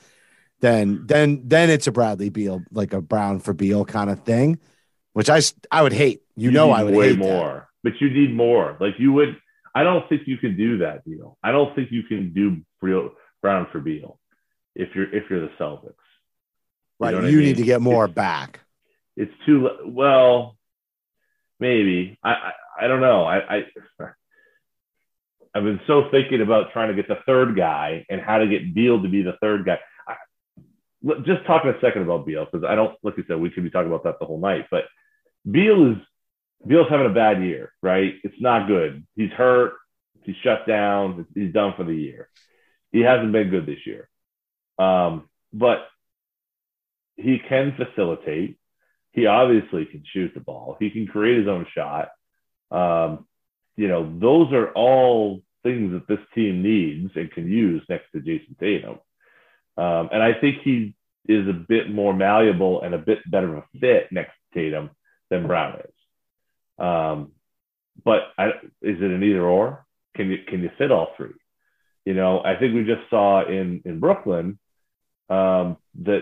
Then, 0.60 1.08
then, 1.08 1.42
then 1.46 1.70
it's 1.70 1.88
a 1.88 1.92
Bradley 1.92 2.30
Beal, 2.30 2.62
like 2.72 2.94
a 2.94 3.02
Brown 3.02 3.40
for 3.40 3.54
Beal 3.54 3.86
kind 3.86 4.10
of 4.10 4.20
thing, 4.20 4.60
which 5.14 5.30
I 5.30 5.42
I 5.72 5.82
would 5.82 5.94
hate. 5.94 6.22
You, 6.36 6.52
know, 6.52 6.68
need 6.68 6.74
I 6.74 6.84
would 6.84 6.94
way 6.96 7.10
hate 7.10 7.14
that. 7.20 7.26
more, 7.26 7.70
but 7.84 7.94
you 8.00 8.10
need 8.10 8.34
more. 8.36 8.78
Like 8.80 8.94
you 9.00 9.12
would. 9.14 9.38
I 9.76 9.84
don't 9.84 10.08
think 10.10 10.24
you 10.26 10.38
can 10.38 10.58
do 10.58 10.80
that 10.80 11.06
deal. 11.06 11.38
I 11.44 11.52
don't 11.52 11.76
think 11.76 11.90
you 11.92 12.04
can 12.04 12.34
do 12.34 12.58
real 12.82 13.12
Brown 13.42 13.68
for 13.72 13.80
Beal 13.80 14.20
if 14.76 14.90
you're 14.96 15.14
if 15.14 15.30
you're 15.30 15.42
the 15.42 15.52
Celtics. 15.60 15.94
Right. 17.00 17.14
know 17.14 17.22
You, 17.22 17.28
I 17.28 17.32
mean? 17.32 17.40
need 17.40 17.58
to 17.58 17.64
get 17.64 17.82
more 17.82 18.06
It's- 18.06 18.16
back. 18.16 18.62
It's 19.18 19.32
too 19.46 19.70
well. 19.86 20.56
Maybe 21.60 22.18
I 22.24 22.30
I, 22.32 22.52
I 22.82 22.88
don't 22.88 23.02
know. 23.02 23.26
I, 23.26 23.38
I 23.58 23.64
I've 25.56 25.64
been 25.64 25.82
so 25.88 26.04
thinking 26.12 26.42
about 26.42 26.72
trying 26.74 26.90
to 26.90 26.94
get 26.96 27.08
the 27.08 27.18
third 27.26 27.58
guy 27.58 28.06
and 28.10 28.22
how 28.22 28.38
to 28.38 28.48
get 28.48 28.74
Beal 28.74 29.02
to 29.02 29.10
be 29.10 29.24
the 29.24 29.34
third 29.42 29.66
guy. 29.66 29.80
I, 30.08 30.16
just 31.26 31.46
talking 31.48 31.72
a 31.72 31.80
second 31.82 32.04
about 32.04 32.26
Beal 32.26 32.46
because 32.50 32.64
I 32.68 32.76
don't, 32.76 32.96
like 33.04 33.18
you 33.18 33.24
said, 33.28 33.40
we 33.40 33.50
could 33.50 33.64
be 33.64 33.70
talking 33.72 33.88
about 33.88 34.04
that 34.04 34.20
the 34.20 34.26
whole 34.26 34.40
night. 34.40 34.66
But 34.70 34.84
Beal 35.50 35.92
is 35.92 35.98
Beal's 36.66 36.88
having 36.90 37.06
a 37.06 37.14
bad 37.14 37.42
year, 37.42 37.74
right? 37.82 38.16
It's 38.24 38.40
not 38.40 38.68
good. 38.68 39.06
He's 39.16 39.32
hurt. 39.32 39.74
He's 40.24 40.36
shut 40.44 40.68
down. 40.68 41.26
He's 41.34 41.54
done 41.54 41.74
for 41.78 41.84
the 41.84 41.96
year. 41.96 42.30
He 42.92 43.02
hasn't 43.02 43.32
been 43.32 43.50
good 43.50 43.66
this 43.66 43.86
year. 43.86 44.10
Um, 44.78 45.30
but 45.54 45.88
he 47.16 47.40
can 47.48 47.76
facilitate. 47.76 48.58
He 49.12 49.26
obviously 49.26 49.86
can 49.86 50.04
shoot 50.12 50.34
the 50.34 50.40
ball. 50.40 50.78
He 50.80 50.90
can 50.90 51.08
create 51.08 51.40
his 51.40 51.48
own 51.48 51.66
shot. 51.74 52.10
Um, 52.72 53.26
you 53.76 53.88
know, 53.88 54.20
those 54.20 54.52
are 54.54 54.72
all 54.72 55.42
things 55.64 55.94
that 55.94 56.08
this 56.08 56.24
team 56.36 56.62
needs 56.62 57.12
and 57.16 57.32
can 57.32 57.50
use 57.50 57.82
next 57.90 58.12
to 58.12 58.20
Jayson 58.20 58.58
Tatum. 58.60 59.00
Um, 59.78 60.10
and 60.12 60.22
I 60.22 60.34
think 60.34 60.58
he 60.64 60.96
is 61.28 61.48
a 61.48 61.54
bit 61.54 61.90
more 61.90 62.14
malleable 62.14 62.82
and 62.82 62.94
a 62.94 62.98
bit 62.98 63.20
better 63.30 63.56
of 63.56 63.64
a 63.64 63.80
fit 63.80 64.12
next 64.12 64.34
to 64.54 64.60
Tatum 64.60 64.90
than 65.30 65.48
Brown 65.48 65.80
is. 65.80 66.84
Um, 66.86 67.32
but 68.04 68.22
I, 68.38 68.48
is 68.82 68.98
it 69.02 69.04
an 69.04 69.24
either 69.24 69.44
or? 69.44 69.86
Can 70.16 70.30
you 70.30 70.40
can 70.48 70.62
you 70.62 70.70
fit 70.78 70.92
all 70.92 71.10
three? 71.18 71.34
You 72.06 72.14
know, 72.14 72.42
I 72.44 72.56
think 72.56 72.74
we 72.74 72.84
just 72.84 73.10
saw 73.10 73.46
in 73.48 73.82
in 73.86 74.00
Brooklyn 74.00 74.58
um, 75.30 75.78
that 76.04 76.22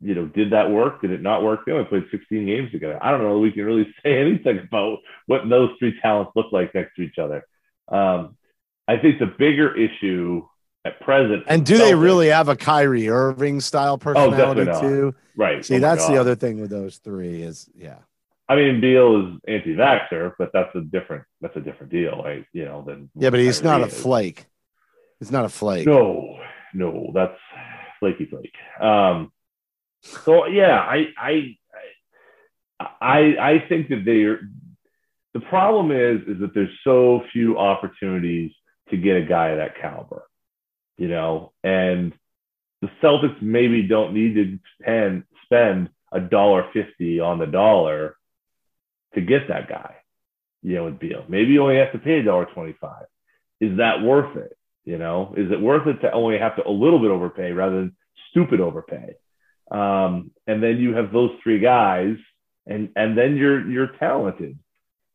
you 0.00 0.14
know 0.14 0.26
did 0.26 0.52
that 0.52 0.70
work? 0.70 1.00
Did 1.02 1.10
it 1.10 1.22
not 1.22 1.42
work? 1.42 1.60
They 1.64 1.72
only 1.72 1.84
played 1.86 2.04
16 2.10 2.46
games 2.46 2.70
together. 2.72 2.98
I 3.02 3.10
don't 3.10 3.22
know. 3.22 3.34
that 3.34 3.40
We 3.40 3.52
can 3.52 3.64
really 3.64 3.92
say 4.02 4.18
anything 4.20 4.58
about 4.58 4.98
what 5.26 5.48
those 5.48 5.70
three 5.78 5.98
talents 6.00 6.32
look 6.36 6.52
like 6.52 6.74
next 6.74 6.94
to 6.96 7.02
each 7.02 7.18
other. 7.18 7.44
Um, 7.88 8.36
I 8.86 8.98
think 8.98 9.18
the 9.18 9.26
bigger 9.26 9.74
issue 9.74 10.46
at 10.84 11.00
present, 11.00 11.44
And 11.46 11.64
do 11.64 11.78
they 11.78 11.94
really 11.94 12.28
have 12.28 12.48
a 12.48 12.56
Kyrie 12.56 13.08
Irving 13.08 13.60
style 13.60 13.96
personality 13.96 14.36
definitely 14.36 14.64
not. 14.66 14.80
too? 14.80 15.14
right? 15.36 15.64
See, 15.64 15.76
Oh 15.76 15.80
that's 15.80 16.06
the 16.06 16.18
other 16.18 16.34
thing 16.34 16.60
with 16.60 16.68
those 16.70 16.98
three 16.98 17.42
is 17.42 17.68
yeah. 17.74 17.98
I 18.48 18.56
mean, 18.56 18.80
Beal 18.80 19.20
is 19.26 19.40
anti-vaxxer, 19.48 20.32
but 20.38 20.50
that's 20.52 20.74
a 20.74 20.80
different 20.82 21.24
that's 21.40 21.56
a 21.56 21.60
different 21.60 21.92
deal, 21.92 22.22
right? 22.22 22.44
You 22.52 22.66
know, 22.66 22.82
than 22.86 23.10
Yeah, 23.16 23.30
but 23.30 23.40
he's 23.40 23.62
not 23.62 23.80
a 23.80 23.86
is. 23.86 24.02
flake. 24.02 24.46
He's 25.18 25.30
not 25.32 25.44
a 25.44 25.48
flake. 25.48 25.86
No, 25.86 26.38
no, 26.74 27.10
that's 27.14 27.38
flaky 28.00 28.26
flake. 28.26 28.54
Um, 28.80 29.32
so 30.02 30.46
yeah, 30.46 30.78
I 30.78 31.06
I 31.16 31.56
I 33.00 33.18
I 33.40 33.64
think 33.68 33.88
that 33.88 34.02
they're 34.04 34.40
the 35.32 35.40
problem 35.40 35.90
is 35.90 36.20
is 36.28 36.40
that 36.40 36.52
there's 36.54 36.76
so 36.84 37.22
few 37.32 37.58
opportunities 37.58 38.52
to 38.90 38.96
get 38.98 39.16
a 39.16 39.24
guy 39.24 39.48
of 39.48 39.58
that 39.58 39.80
caliber, 39.80 40.24
you 40.98 41.08
know, 41.08 41.52
and 41.62 42.12
the 42.82 42.90
Celtics 43.02 43.40
maybe 43.40 43.82
don't 43.88 44.12
need 44.12 44.34
to 44.34 44.58
spend 44.82 45.24
spend 45.46 45.88
a 46.12 46.20
dollar 46.20 46.68
fifty 46.74 47.20
on 47.20 47.38
the 47.38 47.46
dollar 47.46 48.16
to 49.14 49.20
get 49.20 49.48
that 49.48 49.68
guy, 49.68 49.94
you 50.62 50.74
know, 50.76 50.84
with 50.86 50.98
Beal. 50.98 51.24
Maybe 51.28 51.52
you 51.52 51.62
only 51.62 51.76
have 51.76 51.92
to 51.92 51.98
pay 51.98 52.18
a 52.18 52.22
dollar 52.22 52.46
twenty 52.46 52.74
five. 52.80 53.06
Is 53.60 53.78
that 53.78 54.02
worth 54.02 54.36
it? 54.36 54.56
You 54.84 54.98
know, 54.98 55.34
is 55.36 55.50
it 55.50 55.60
worth 55.60 55.86
it 55.86 56.00
to 56.02 56.12
only 56.12 56.38
have 56.38 56.56
to 56.56 56.68
a 56.68 56.70
little 56.70 56.98
bit 57.00 57.10
overpay 57.10 57.52
rather 57.52 57.76
than 57.76 57.96
stupid 58.30 58.60
overpay? 58.60 59.14
Um, 59.70 60.30
and 60.46 60.62
then 60.62 60.76
you 60.78 60.94
have 60.94 61.12
those 61.12 61.30
three 61.42 61.60
guys, 61.60 62.16
and 62.66 62.90
and 62.96 63.16
then 63.16 63.36
you're 63.36 63.68
you're 63.68 63.92
talented. 63.98 64.58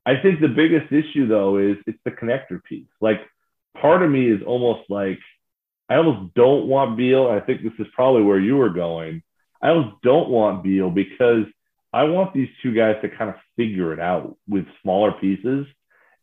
I 0.06 0.14
think 0.22 0.40
the 0.40 0.48
biggest 0.48 0.92
issue 0.92 1.28
though 1.28 1.58
is 1.58 1.78
it's 1.86 2.00
the 2.04 2.12
connector 2.12 2.64
piece. 2.64 2.88
Like 3.00 3.20
part 3.80 4.02
of 4.02 4.10
me 4.10 4.30
is 4.32 4.42
almost 4.46 4.90
like 4.90 5.20
I 5.90 5.96
almost 5.96 6.34
don't 6.34 6.68
want 6.68 6.98
Beal. 6.98 7.28
I 7.28 7.40
think 7.40 7.62
this 7.62 7.74
is 7.80 7.88
probably 7.94 8.24
where 8.24 8.40
you 8.40 8.56
were 8.56 8.70
going. 8.70 9.22
I 9.62 9.70
almost 9.70 10.02
don't 10.02 10.30
want 10.30 10.64
Beal 10.64 10.90
because 10.90 11.46
I 11.92 12.04
want 12.04 12.34
these 12.34 12.50
two 12.62 12.74
guys 12.74 12.96
to 13.02 13.10
kind 13.10 13.30
of 13.30 13.36
figure 13.56 13.94
it 13.94 14.00
out 14.00 14.38
with 14.48 14.66
smaller 14.82 15.12
pieces 15.14 15.66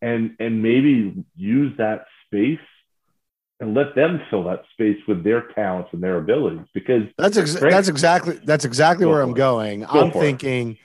and 0.02 0.36
and 0.38 0.62
maybe 0.62 1.24
use 1.34 1.76
that 1.78 2.06
space 2.26 2.58
and 3.58 3.74
let 3.74 3.94
them 3.94 4.20
fill 4.30 4.44
that 4.44 4.62
space 4.72 4.98
with 5.08 5.24
their 5.24 5.48
talents 5.54 5.88
and 5.92 6.02
their 6.02 6.18
abilities 6.18 6.66
because 6.74 7.04
That's 7.16 7.36
ex- 7.38 7.56
Frank- 7.56 7.72
that's 7.72 7.88
exactly 7.88 8.38
that's 8.44 8.64
exactly 8.64 9.04
Go 9.06 9.10
where 9.10 9.22
I'm 9.22 9.30
it. 9.30 9.36
going. 9.36 9.84
I'm 9.86 10.10
for 10.12 10.18
it. 10.18 10.20
thinking. 10.20 10.78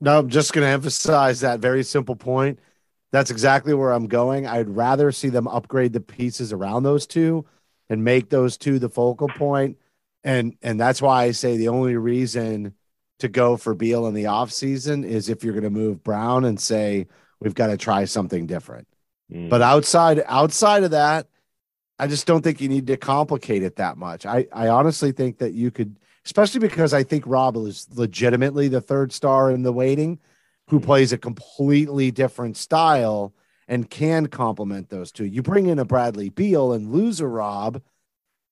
No, 0.00 0.18
I'm 0.20 0.28
just 0.28 0.52
going 0.52 0.64
to 0.64 0.70
emphasize 0.70 1.40
that 1.40 1.60
very 1.60 1.82
simple 1.82 2.14
point. 2.16 2.58
That's 3.10 3.30
exactly 3.30 3.74
where 3.74 3.92
I'm 3.92 4.06
going. 4.06 4.46
I'd 4.46 4.68
rather 4.68 5.10
see 5.10 5.28
them 5.28 5.48
upgrade 5.48 5.92
the 5.92 6.00
pieces 6.00 6.52
around 6.52 6.82
those 6.84 7.06
two 7.06 7.46
and 7.88 8.04
make 8.04 8.28
those 8.28 8.56
two 8.56 8.78
the 8.78 8.90
focal. 8.90 9.28
And 10.24 10.56
and 10.62 10.78
that's 10.80 11.00
why 11.00 11.24
I 11.24 11.30
say 11.30 11.56
the 11.56 11.68
only 11.68 11.96
reason 11.96 12.74
to 13.18 13.28
go 13.28 13.56
for 13.56 13.74
Beal 13.74 14.06
in 14.06 14.14
the 14.14 14.24
offseason 14.24 15.04
is 15.04 15.28
if 15.28 15.42
you're 15.42 15.52
going 15.52 15.64
to 15.64 15.70
move 15.70 16.02
Brown 16.02 16.44
and 16.44 16.58
say 16.58 17.06
we've 17.40 17.54
got 17.54 17.68
to 17.68 17.76
try 17.76 18.04
something 18.04 18.46
different. 18.46 18.86
Mm. 19.32 19.48
But 19.48 19.62
outside 19.62 20.22
outside 20.26 20.84
of 20.84 20.92
that, 20.92 21.26
I 21.98 22.06
just 22.06 22.26
don't 22.26 22.42
think 22.42 22.60
you 22.60 22.68
need 22.68 22.86
to 22.86 22.96
complicate 22.96 23.62
it 23.62 23.76
that 23.76 23.96
much. 23.96 24.24
I, 24.24 24.46
I 24.52 24.68
honestly 24.68 25.12
think 25.12 25.38
that 25.38 25.52
you 25.52 25.70
could, 25.70 25.98
especially 26.24 26.60
because 26.60 26.94
I 26.94 27.02
think 27.02 27.24
Rob 27.26 27.56
is 27.56 27.88
legitimately 27.94 28.68
the 28.68 28.80
third 28.80 29.12
star 29.12 29.50
in 29.50 29.62
the 29.62 29.72
waiting, 29.72 30.20
who 30.68 30.78
plays 30.78 31.12
a 31.12 31.18
completely 31.18 32.10
different 32.10 32.56
style 32.56 33.34
and 33.66 33.90
can 33.90 34.26
complement 34.26 34.88
those 34.88 35.10
two. 35.12 35.24
You 35.24 35.42
bring 35.42 35.66
in 35.66 35.78
a 35.78 35.84
Bradley 35.84 36.28
Beal 36.28 36.72
and 36.72 36.92
lose 36.92 37.20
a 37.20 37.26
Rob, 37.26 37.82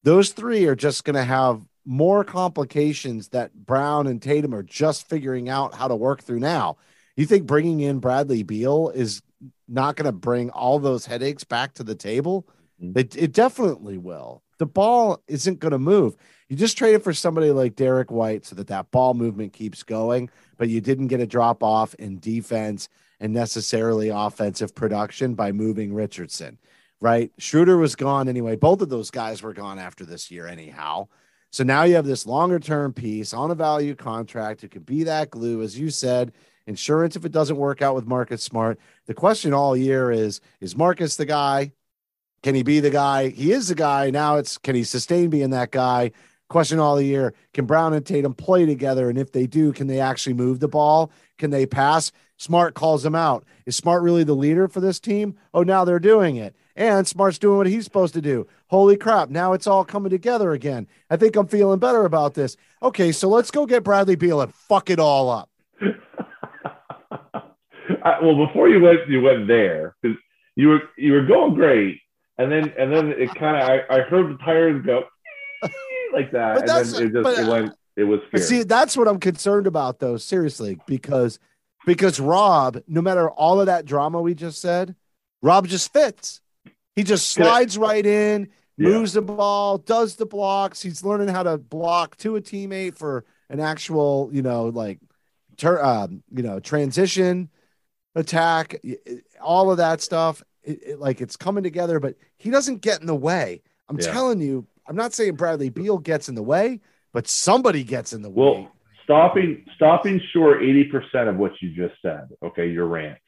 those 0.02 0.30
three 0.30 0.66
are 0.66 0.76
just 0.76 1.04
going 1.04 1.14
to 1.14 1.24
have 1.24 1.62
more 1.86 2.24
complications 2.24 3.28
that 3.28 3.54
Brown 3.54 4.06
and 4.08 4.20
Tatum 4.20 4.54
are 4.54 4.62
just 4.62 5.08
figuring 5.08 5.48
out 5.48 5.74
how 5.74 5.88
to 5.88 5.96
work 5.96 6.22
through 6.22 6.40
now. 6.40 6.76
You 7.16 7.24
think 7.24 7.46
bringing 7.46 7.80
in 7.80 8.00
Bradley 8.00 8.42
Beal 8.42 8.90
is 8.90 9.22
not 9.68 9.96
going 9.96 10.06
to 10.06 10.12
bring 10.12 10.50
all 10.50 10.78
those 10.78 11.06
headaches 11.06 11.44
back 11.44 11.74
to 11.74 11.84
the 11.84 11.94
table? 11.94 12.46
Mhm. 12.82 12.96
It, 12.96 13.16
it 13.16 13.32
definitely 13.32 13.98
will. 13.98 14.42
The 14.58 14.66
ball 14.66 15.22
isn't 15.28 15.60
going 15.60 15.72
to 15.72 15.78
move. 15.78 16.16
You 16.48 16.56
just 16.56 16.76
traded 16.78 17.02
for 17.02 17.12
somebody 17.12 17.50
like 17.50 17.76
Derrick 17.76 18.10
White 18.10 18.44
so 18.44 18.54
that 18.56 18.68
that 18.68 18.90
ball 18.90 19.14
movement 19.14 19.52
keeps 19.52 19.82
going, 19.82 20.30
but 20.56 20.68
you 20.68 20.80
didn't 20.80 21.08
get 21.08 21.20
a 21.20 21.26
drop 21.26 21.62
off 21.62 21.94
in 21.94 22.18
defense 22.18 22.88
and 23.20 23.32
necessarily 23.32 24.08
offensive 24.08 24.74
production 24.74 25.34
by 25.34 25.52
moving 25.52 25.94
Richardson, 25.94 26.58
right? 27.00 27.32
Schroeder 27.38 27.76
was 27.78 27.96
gone 27.96 28.28
anyway. 28.28 28.56
Both 28.56 28.80
of 28.82 28.88
those 28.88 29.10
guys 29.10 29.42
were 29.42 29.54
gone 29.54 29.78
after 29.78 30.04
this 30.04 30.30
year, 30.30 30.46
anyhow. 30.46 31.08
So 31.56 31.64
now 31.64 31.84
you 31.84 31.94
have 31.94 32.04
this 32.04 32.26
longer 32.26 32.58
term 32.58 32.92
piece 32.92 33.32
on 33.32 33.50
a 33.50 33.54
value 33.54 33.94
contract. 33.94 34.62
It 34.62 34.72
could 34.72 34.84
be 34.84 35.04
that 35.04 35.30
glue, 35.30 35.62
as 35.62 35.78
you 35.78 35.88
said, 35.88 36.34
insurance 36.66 37.16
if 37.16 37.24
it 37.24 37.32
doesn't 37.32 37.56
work 37.56 37.80
out 37.80 37.94
with 37.94 38.06
Marcus 38.06 38.42
Smart. 38.42 38.78
The 39.06 39.14
question 39.14 39.54
all 39.54 39.74
year 39.74 40.10
is 40.10 40.42
is 40.60 40.76
Marcus 40.76 41.16
the 41.16 41.24
guy? 41.24 41.72
Can 42.42 42.54
he 42.54 42.62
be 42.62 42.80
the 42.80 42.90
guy? 42.90 43.30
He 43.30 43.52
is 43.52 43.68
the 43.68 43.74
guy. 43.74 44.10
Now 44.10 44.36
it's 44.36 44.58
can 44.58 44.74
he 44.74 44.84
sustain 44.84 45.30
being 45.30 45.48
that 45.48 45.70
guy? 45.70 46.12
Question 46.50 46.78
all 46.78 46.94
the 46.94 47.04
year. 47.04 47.32
Can 47.54 47.64
Brown 47.64 47.94
and 47.94 48.04
Tatum 48.04 48.34
play 48.34 48.66
together? 48.66 49.08
And 49.08 49.16
if 49.16 49.32
they 49.32 49.46
do, 49.46 49.72
can 49.72 49.86
they 49.86 49.98
actually 49.98 50.34
move 50.34 50.60
the 50.60 50.68
ball? 50.68 51.10
Can 51.38 51.52
they 51.52 51.64
pass? 51.64 52.12
Smart 52.36 52.74
calls 52.74 53.02
them 53.02 53.14
out. 53.14 53.46
Is 53.64 53.76
Smart 53.76 54.02
really 54.02 54.24
the 54.24 54.34
leader 54.34 54.68
for 54.68 54.80
this 54.80 55.00
team? 55.00 55.34
Oh, 55.54 55.62
now 55.62 55.86
they're 55.86 55.98
doing 55.98 56.36
it. 56.36 56.54
And 56.76 57.08
Smart's 57.08 57.38
doing 57.38 57.56
what 57.56 57.66
he's 57.66 57.84
supposed 57.84 58.12
to 58.12 58.20
do. 58.20 58.46
Holy 58.68 58.96
crap. 58.96 59.30
Now 59.30 59.52
it's 59.52 59.66
all 59.66 59.84
coming 59.84 60.10
together 60.10 60.52
again. 60.52 60.88
I 61.08 61.16
think 61.16 61.36
I'm 61.36 61.46
feeling 61.46 61.78
better 61.78 62.04
about 62.04 62.34
this. 62.34 62.56
Okay, 62.82 63.12
so 63.12 63.28
let's 63.28 63.50
go 63.50 63.64
get 63.66 63.84
Bradley 63.84 64.16
Beal 64.16 64.40
and 64.40 64.52
fuck 64.52 64.90
it 64.90 64.98
all 64.98 65.30
up. 65.30 65.50
I, 68.04 68.18
well, 68.22 68.46
before 68.46 68.68
you 68.68 68.80
went, 68.80 69.08
you 69.08 69.20
went 69.20 69.46
there 69.46 69.94
because 70.02 70.16
you 70.56 70.68
were 70.68 70.80
you 70.96 71.12
were 71.12 71.24
going 71.24 71.54
great, 71.54 72.00
and 72.38 72.50
then 72.50 72.72
and 72.78 72.92
then 72.92 73.12
it 73.12 73.34
kind 73.34 73.56
of 73.56 73.68
I, 73.68 73.82
I 73.98 74.00
heard 74.02 74.32
the 74.32 74.38
tires 74.44 74.84
go 74.84 75.04
like 76.12 76.32
that, 76.32 76.58
and 76.58 76.68
that's- 76.68 76.92
then 76.92 77.08
it 77.08 77.12
just 77.12 77.22
but, 77.22 77.38
it 77.38 77.46
went. 77.48 77.72
It 77.96 78.04
was 78.04 78.20
scary. 78.28 78.42
see, 78.42 78.62
that's 78.62 78.94
what 78.94 79.08
I'm 79.08 79.18
concerned 79.18 79.66
about, 79.66 80.00
though. 80.00 80.18
Seriously, 80.18 80.78
because 80.86 81.38
because 81.86 82.20
Rob, 82.20 82.82
no 82.86 83.00
matter 83.00 83.30
all 83.30 83.60
of 83.60 83.66
that 83.66 83.86
drama 83.86 84.20
we 84.20 84.34
just 84.34 84.60
said, 84.60 84.94
Rob 85.40 85.66
just 85.66 85.92
fits. 85.92 86.40
He 86.96 87.02
just 87.04 87.30
slides 87.30 87.76
right 87.76 88.04
in, 88.04 88.48
Yeah. 88.78 88.88
moves 88.88 89.12
the 89.12 89.22
ball, 89.22 89.78
does 89.78 90.16
the 90.16 90.26
blocks. 90.26 90.80
He's 90.82 91.04
learning 91.04 91.28
how 91.28 91.42
to 91.42 91.58
block 91.58 92.16
to 92.18 92.36
a 92.36 92.40
teammate 92.40 92.96
for 92.96 93.24
an 93.50 93.60
actual, 93.60 94.30
you 94.32 94.42
know, 94.42 94.64
like, 94.66 94.98
tur- 95.58 95.84
um, 95.84 96.22
you 96.34 96.42
know, 96.42 96.58
transition 96.58 97.50
attack, 98.14 98.80
all 99.40 99.70
of 99.70 99.76
that 99.76 100.00
stuff. 100.00 100.42
It, 100.64 100.82
it- 100.82 100.98
like 101.00 101.20
it's 101.20 101.36
coming 101.36 101.62
together, 101.62 102.00
but 102.00 102.16
he 102.38 102.50
doesn't 102.50 102.80
get 102.80 103.00
in 103.00 103.06
the 103.06 103.14
way. 103.14 103.62
I'm 103.88 103.98
Yeah. 104.00 104.12
telling 104.12 104.40
you, 104.40 104.66
I'm 104.88 104.96
not 104.96 105.12
saying 105.12 105.36
Bradley 105.36 105.68
Beal 105.68 105.98
gets 105.98 106.28
in 106.28 106.34
the 106.34 106.42
way, 106.42 106.80
but 107.12 107.28
somebody 107.28 107.84
gets 107.84 108.12
in 108.12 108.22
the 108.22 108.30
way. 108.30 108.34
Well, 108.36 108.72
stopping 109.04 109.64
stopping 109.76 110.20
short 110.32 110.62
eighty 110.62 110.84
percent 110.84 111.28
of 111.28 111.36
what 111.36 111.52
you 111.60 111.70
just 111.74 112.00
said. 112.02 112.28
Okay, 112.42 112.68
your 112.70 112.86
rant. 112.86 113.18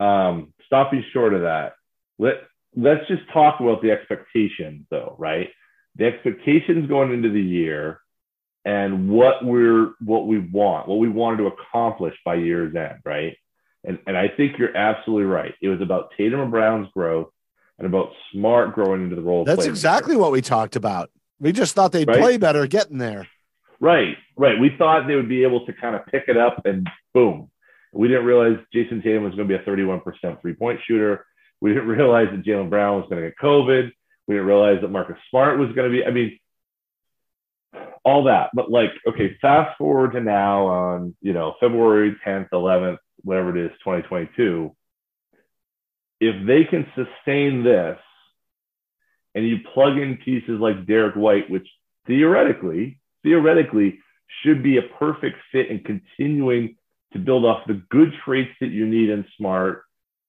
Um, 0.00 0.52
stopping 0.66 1.04
short 1.12 1.34
of 1.34 1.42
that. 1.42 1.74
Let 2.18 2.34
let's 2.76 3.06
just 3.08 3.22
talk 3.32 3.60
about 3.60 3.82
the 3.82 3.90
expectations, 3.90 4.86
though. 4.90 5.16
Right, 5.18 5.48
the 5.96 6.06
expectations 6.06 6.88
going 6.88 7.12
into 7.12 7.30
the 7.30 7.40
year, 7.42 8.00
and 8.64 9.08
what 9.08 9.44
we're 9.44 9.92
what 10.04 10.26
we 10.26 10.38
want, 10.38 10.88
what 10.88 10.98
we 10.98 11.08
wanted 11.08 11.38
to 11.38 11.46
accomplish 11.46 12.14
by 12.24 12.36
year's 12.36 12.74
end. 12.76 13.00
Right, 13.04 13.36
and 13.84 13.98
and 14.06 14.16
I 14.16 14.28
think 14.28 14.58
you're 14.58 14.76
absolutely 14.76 15.24
right. 15.24 15.54
It 15.60 15.68
was 15.68 15.80
about 15.80 16.10
Tatum 16.16 16.40
and 16.40 16.50
Brown's 16.50 16.88
growth, 16.92 17.28
and 17.78 17.86
about 17.86 18.10
Smart 18.32 18.74
growing 18.74 19.02
into 19.04 19.16
the 19.16 19.22
role. 19.22 19.44
That's 19.44 19.66
exactly 19.66 20.16
what 20.16 20.32
we 20.32 20.40
talked 20.42 20.76
about. 20.76 21.10
We 21.38 21.52
just 21.52 21.74
thought 21.74 21.92
they'd 21.92 22.08
Right? 22.08 22.18
play 22.20 22.36
better 22.38 22.66
getting 22.66 22.98
there. 22.98 23.26
Right, 23.78 24.16
right. 24.36 24.58
We 24.58 24.70
thought 24.78 25.06
they 25.06 25.16
would 25.16 25.28
be 25.28 25.42
able 25.42 25.66
to 25.66 25.72
kind 25.74 25.94
of 25.94 26.06
pick 26.06 26.24
it 26.28 26.36
up 26.38 26.62
and 26.64 26.88
boom. 27.12 27.50
We 27.92 28.08
didn't 28.08 28.24
realize 28.24 28.58
Jayson 28.74 29.02
Tatum 29.02 29.24
was 29.24 29.34
going 29.34 29.46
to 29.48 29.58
be 29.58 29.62
a 29.62 29.66
31% 29.66 30.40
three 30.40 30.54
point 30.54 30.80
shooter. 30.86 31.26
We 31.60 31.72
didn't 31.72 31.88
realize 31.88 32.28
that 32.30 32.44
Jaylen 32.44 32.70
Brown 32.70 33.00
was 33.00 33.08
going 33.08 33.22
to 33.22 33.28
get 33.28 33.38
COVID. 33.38 33.90
We 34.26 34.34
didn't 34.34 34.46
realize 34.46 34.80
that 34.80 34.88
Marcus 34.88 35.16
Smart 35.30 35.58
was 35.58 35.72
going 35.72 35.90
to 35.90 35.96
be, 35.96 36.04
I 36.04 36.10
mean, 36.10 36.38
all 38.04 38.24
that. 38.24 38.50
But 38.54 38.70
like, 38.70 38.90
okay, 39.06 39.36
fast 39.40 39.76
forward 39.78 40.12
to 40.12 40.20
now 40.20 40.66
on, 40.66 41.16
you 41.20 41.32
know, 41.32 41.54
February 41.60 42.16
10th, 42.26 42.50
11th, 42.52 42.98
whatever 43.22 43.56
it 43.56 43.66
is, 43.66 43.72
2022. 43.78 44.74
If 46.20 46.46
they 46.46 46.64
can 46.64 46.86
sustain 46.94 47.62
this 47.62 47.98
and 49.34 49.46
you 49.46 49.58
plug 49.74 49.98
in 49.98 50.18
pieces 50.24 50.60
like 50.60 50.86
Derrick 50.86 51.14
White, 51.14 51.50
which 51.50 51.68
theoretically, 52.06 53.00
theoretically 53.22 54.00
should 54.42 54.62
be 54.62 54.78
a 54.78 54.82
perfect 54.98 55.36
fit 55.52 55.68
in 55.68 55.80
continuing 55.80 56.76
to 57.12 57.18
build 57.18 57.44
off 57.44 57.66
the 57.66 57.82
good 57.90 58.12
traits 58.24 58.52
that 58.60 58.70
you 58.70 58.86
need 58.86 59.10
in 59.10 59.24
Smart, 59.36 59.84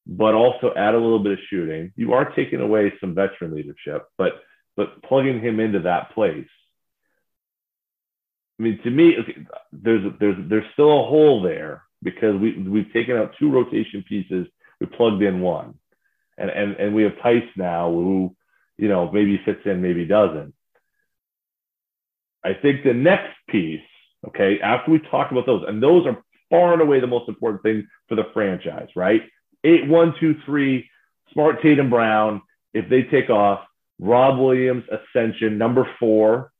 but 0.07 0.33
also 0.33 0.73
add 0.75 0.95
a 0.95 0.99
little 0.99 1.19
bit 1.19 1.33
of 1.33 1.39
shooting. 1.49 1.91
You 1.95 2.13
are 2.13 2.33
taking 2.33 2.61
away 2.61 2.93
some 3.01 3.13
veteran 3.13 3.53
leadership, 3.53 4.07
but 4.17 4.41
but 4.75 5.03
plugging 5.03 5.41
him 5.41 5.59
into 5.59 5.79
that 5.79 6.13
place. 6.13 6.47
I 8.59 8.63
mean, 8.63 8.79
to 8.83 8.89
me, 8.89 9.15
there's 9.73 10.13
there's 10.19 10.37
there's 10.49 10.71
still 10.73 10.91
a 10.91 11.07
hole 11.07 11.41
there 11.41 11.83
because 12.01 12.39
we 12.39 12.57
we've 12.57 12.91
taken 12.93 13.17
out 13.17 13.35
two 13.37 13.51
rotation 13.51 14.03
pieces, 14.07 14.47
we 14.79 14.87
plugged 14.87 15.21
in 15.21 15.41
one, 15.41 15.75
and 16.37 16.49
and 16.49 16.75
and 16.75 16.95
we 16.95 17.03
have 17.03 17.13
Theis 17.23 17.43
now 17.57 17.91
who 17.91 18.35
you 18.77 18.87
know 18.87 19.11
maybe 19.11 19.41
fits 19.43 19.61
in, 19.65 19.81
maybe 19.81 20.05
doesn't. 20.05 20.53
I 22.45 22.53
think 22.53 22.83
the 22.83 22.93
next 22.93 23.35
piece, 23.49 23.81
okay, 24.27 24.59
after 24.61 24.91
we 24.91 24.99
talk 24.99 25.31
about 25.31 25.45
those, 25.45 25.65
and 25.67 25.83
those 25.83 26.05
are 26.07 26.23
far 26.49 26.71
and 26.71 26.81
away 26.81 27.01
the 27.01 27.07
most 27.07 27.27
important 27.27 27.61
thing 27.61 27.87
for 28.07 28.15
the 28.15 28.23
franchise, 28.33 28.87
right? 28.95 29.23
Eight, 29.63 29.87
one, 29.87 30.13
two, 30.19 30.35
three, 30.45 30.89
Smart 31.33 31.61
Tatum 31.61 31.89
Brown, 31.89 32.41
if 32.73 32.89
they 32.89 33.03
take 33.03 33.29
off, 33.29 33.61
Rob 33.99 34.39
Williams, 34.39 34.83
Ascension, 34.91 35.57
number 35.57 35.87
four, 35.99 36.51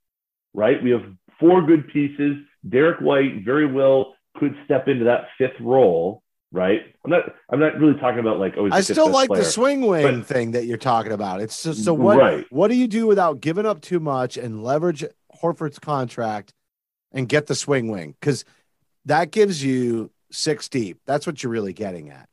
right? 0.54 0.82
We 0.84 0.90
have 0.92 1.04
four 1.40 1.62
good 1.66 1.88
pieces. 1.90 2.38
Derrick 2.68 3.00
White 3.00 3.44
very 3.46 3.72
well 3.72 4.16
could 4.38 4.56
step 4.66 4.88
into 4.88 5.06
that 5.06 5.28
fifth 5.38 5.60
role, 5.60 6.24
right? 6.52 6.82
I'm 7.06 7.12
not 7.12 7.24
I'm 7.50 7.60
not 7.60 7.80
really 7.80 8.00
talking 8.00 8.20
about 8.20 8.40
like 8.40 8.56
oh 8.58 8.70
I 8.72 8.82
still 8.82 9.10
like 9.10 9.30
the 9.30 9.44
swing 9.46 9.82
wing 9.82 10.20
But- 10.22 10.28
thing 10.28 10.52
that 10.52 10.66
you're 10.66 10.78
talking 10.78 11.12
about. 11.12 11.42
It's 11.42 11.64
just 11.64 11.84
so 11.86 11.94
what 11.94 12.18
Right. 12.18 12.46
what 12.50 12.68
do 12.70 12.76
you 12.76 12.88
do 12.88 13.08
without 13.08 13.40
giving 13.40 13.66
up 13.66 13.82
too 13.82 14.00
much 14.00 14.36
and 14.38 14.64
leverage 14.64 15.06
Horford's 15.42 15.80
contract 15.80 16.54
and 17.12 17.30
get 17.30 17.46
the 17.48 17.56
swing 17.56 17.90
wing? 17.90 18.16
Because 18.20 18.44
that 19.06 19.32
gives 19.32 19.64
you 19.64 20.12
six 20.32 20.68
deep. 20.68 21.00
That's 21.06 21.26
what 21.28 21.42
you're 21.44 21.52
really 21.52 21.74
getting 21.74 22.10
at. 22.10 22.28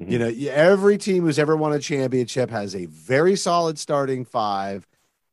Mhm. 0.00 0.10
You 0.10 0.18
know, 0.18 0.50
every 0.52 0.98
team 0.98 1.24
who's 1.24 1.38
ever 1.38 1.56
won 1.56 1.72
a 1.72 1.78
championship 1.78 2.50
has 2.50 2.74
a 2.74 2.86
very 2.86 3.36
solid 3.36 3.78
starting 3.78 4.24
five. 4.24 4.86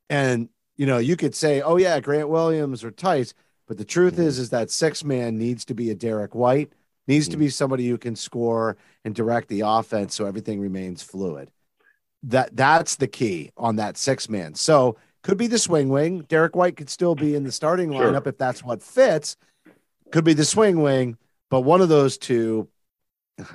And, 0.08 0.48
you 0.76 0.86
know, 0.86 0.98
you 0.98 1.16
could 1.16 1.34
say, 1.34 1.60
oh, 1.60 1.76
yeah, 1.76 2.00
Grant 2.00 2.28
Williams 2.28 2.82
or 2.84 2.90
Theis. 2.90 3.34
But 3.66 3.78
the 3.78 3.84
truth 3.84 4.18
is, 4.18 4.38
is 4.38 4.50
that 4.50 4.70
six 4.70 5.02
man 5.04 5.38
needs 5.38 5.64
to 5.66 5.74
be 5.74 5.90
a 5.90 5.94
Derrick 5.94 6.34
White, 6.34 6.72
needs 7.06 7.28
to 7.28 7.36
Mhm. 7.36 7.40
be 7.40 7.48
somebody 7.48 7.88
who 7.88 7.96
can 7.98 8.16
score 8.16 8.76
and 9.04 9.14
direct 9.14 9.48
the 9.48 9.62
offense 9.64 10.14
so 10.14 10.26
everything 10.26 10.60
remains 10.60 11.02
fluid. 11.02 11.50
That 12.22 12.56
that's 12.56 12.96
the 12.96 13.06
key 13.06 13.50
on 13.56 13.76
that 13.76 13.96
six 13.98 14.28
man. 14.28 14.54
So 14.54 14.96
could 15.22 15.36
be 15.38 15.46
the 15.46 15.58
swing 15.58 15.88
wing. 15.88 16.20
Derrick 16.28 16.54
White 16.56 16.76
could 16.76 16.90
still 16.90 17.14
be 17.14 17.34
in 17.34 17.44
the 17.44 17.52
starting 17.52 17.92
Sure. 17.92 18.12
lineup 18.12 18.26
if 18.26 18.36
that's 18.38 18.62
what 18.62 18.82
fits. 18.82 19.36
Could 20.10 20.24
be 20.24 20.34
the 20.34 20.44
swing 20.44 20.80
wing, 20.82 21.16
but 21.50 21.62
one 21.62 21.80
of 21.80 21.88
those 21.88 22.16
two. 22.18 22.68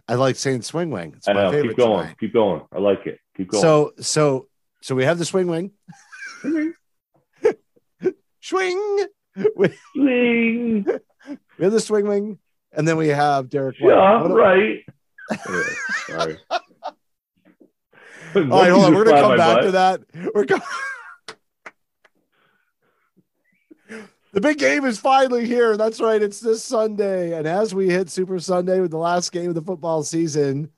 I 0.07 0.15
like 0.15 0.35
saying 0.35 0.63
swing 0.63 0.91
wing. 0.91 1.13
It's 1.17 1.27
I 1.27 1.33
my 1.33 1.43
know. 1.43 1.51
favorite 1.51 1.69
Keep 1.69 1.77
going. 1.77 1.99
tonight. 2.01 2.17
Keep 2.19 2.33
going. 2.33 2.61
I 2.71 2.79
like 2.79 3.05
it. 3.05 3.19
Keep 3.37 3.49
going. 3.51 3.61
So 3.61 3.93
so 3.99 4.47
so 4.81 4.95
we 4.95 5.05
have 5.05 5.17
the 5.17 5.25
swing 5.25 5.47
wing. 5.47 5.71
Swing. 8.41 9.05
We, 9.55 9.67
Swing. 9.95 10.85
we 11.57 11.63
have 11.63 11.71
the 11.73 11.79
swing 11.79 12.07
wing, 12.07 12.39
and 12.71 12.87
then 12.87 12.97
we 12.97 13.09
have 13.09 13.49
Derrick. 13.49 13.75
Yeah, 13.79 14.23
right. 14.27 14.83
Anyway, 15.47 15.63
sorry. 16.07 16.37
All 16.49 16.61
right, 18.47 18.71
hold 18.71 18.85
on. 18.85 18.95
We're 18.95 19.05
gonna 19.05 19.21
come 19.21 19.37
back 19.37 19.61
to 19.61 19.71
that. 19.73 20.01
We're 20.33 20.45
going. 20.45 20.61
The 24.31 24.41
big 24.41 24.59
game 24.59 24.85
is 24.85 24.99
finally 24.99 25.45
here. 25.45 25.75
That's 25.75 25.99
right. 25.99 26.21
It's 26.21 26.39
this 26.39 26.63
Sunday, 26.63 27.37
and 27.37 27.47
as 27.47 27.73
we 27.73 27.89
hit 27.89 28.09
Super 28.09 28.39
Sunday 28.39 28.79
with 28.79 28.91
the 28.91 28.97
last 28.97 29.31
game 29.31 29.49
of 29.49 29.55
the 29.55 29.61
football 29.61 30.03
season, 30.03 30.69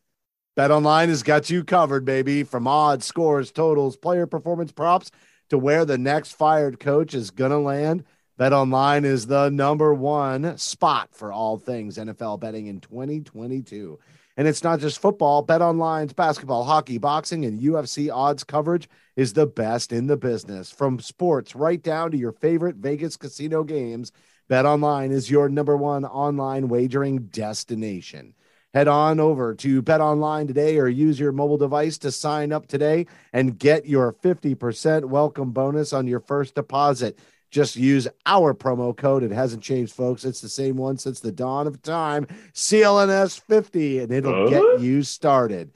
Bet 0.55 0.71
Online 0.71 1.09
has 1.09 1.23
got 1.23 1.49
you 1.49 1.63
covered, 1.63 2.05
baby. 2.05 2.43
From 2.43 2.67
odds, 2.67 3.05
scores, 3.05 3.51
totals, 3.51 3.97
player 3.97 4.25
performance 4.25 4.71
props 4.71 5.11
to 5.49 5.57
where 5.57 5.85
the 5.85 5.97
next 5.97 6.33
fired 6.33 6.79
coach 6.79 7.13
is 7.13 7.31
gonna 7.31 7.59
land. 7.59 8.03
Bet 8.37 8.53
Online 8.53 9.05
is 9.05 9.27
the 9.27 9.49
number 9.49 9.93
one 9.93 10.57
spot 10.57 11.09
for 11.11 11.31
all 11.31 11.57
things 11.57 11.97
NFL 11.97 12.39
betting 12.39 12.67
in 12.67 12.79
2022. 12.79 13.99
And 14.41 14.47
it's 14.47 14.63
not 14.63 14.80
just 14.80 14.99
football. 14.99 15.43
Bet 15.43 15.62
Online's 15.62 16.13
basketball, 16.13 16.63
hockey, 16.63 16.97
boxing, 16.97 17.45
and 17.45 17.60
UFC 17.60 18.12
odds 18.12 18.43
coverage 18.43 18.89
is 19.15 19.34
the 19.34 19.45
best 19.45 19.93
in 19.93 20.08
the 20.08 20.17
business. 20.17 20.71
From 20.71 20.99
sports 20.99 21.56
right 21.56 21.80
down 21.80 22.10
to 22.10 22.17
your 22.17 22.32
favorite 22.32 22.77
Vegas 22.77 23.17
casino 23.17 23.63
games, 23.63 24.12
Bet 24.47 24.65
Online 24.65 25.12
is 25.12 25.30
your 25.30 25.47
number 25.47 25.77
one 25.77 26.06
online 26.06 26.69
wagering 26.69 27.27
destination. 27.27 28.34
Head 28.73 28.88
on 28.88 29.19
over 29.19 29.54
to 29.54 29.84
Bet 29.84 30.01
Online 30.01 30.47
today 30.47 30.80
or 30.80 30.88
use 30.88 31.19
your 31.19 31.32
mobile 31.32 31.60
device 31.60 31.99
to 31.99 32.12
sign 32.12 32.51
up 32.51 32.65
today 32.65 33.06
and 33.34 33.60
get 33.60 33.86
your 33.86 34.12
50% 34.12 35.06
welcome 35.06 35.51
bonus 35.51 35.93
on 35.93 36.08
your 36.08 36.19
first 36.19 36.56
deposit. 36.56 37.19
Just 37.51 37.75
use 37.75 38.07
our 38.25 38.53
promo 38.53 38.95
code. 38.95 39.23
It 39.23 39.31
hasn't 39.31 39.61
changed, 39.61 39.93
folks. 39.93 40.23
It's 40.23 40.39
the 40.41 40.47
same 40.49 40.77
one 40.77 40.97
since 40.97 41.19
the 41.19 41.33
dawn 41.33 41.67
of 41.67 41.81
time. 41.81 42.25
CLNS50, 42.53 44.01
and 44.03 44.11
it'll 44.11 44.49
Huh? 44.49 44.49
get 44.49 44.79
you 44.81 45.03
started. 45.03 45.71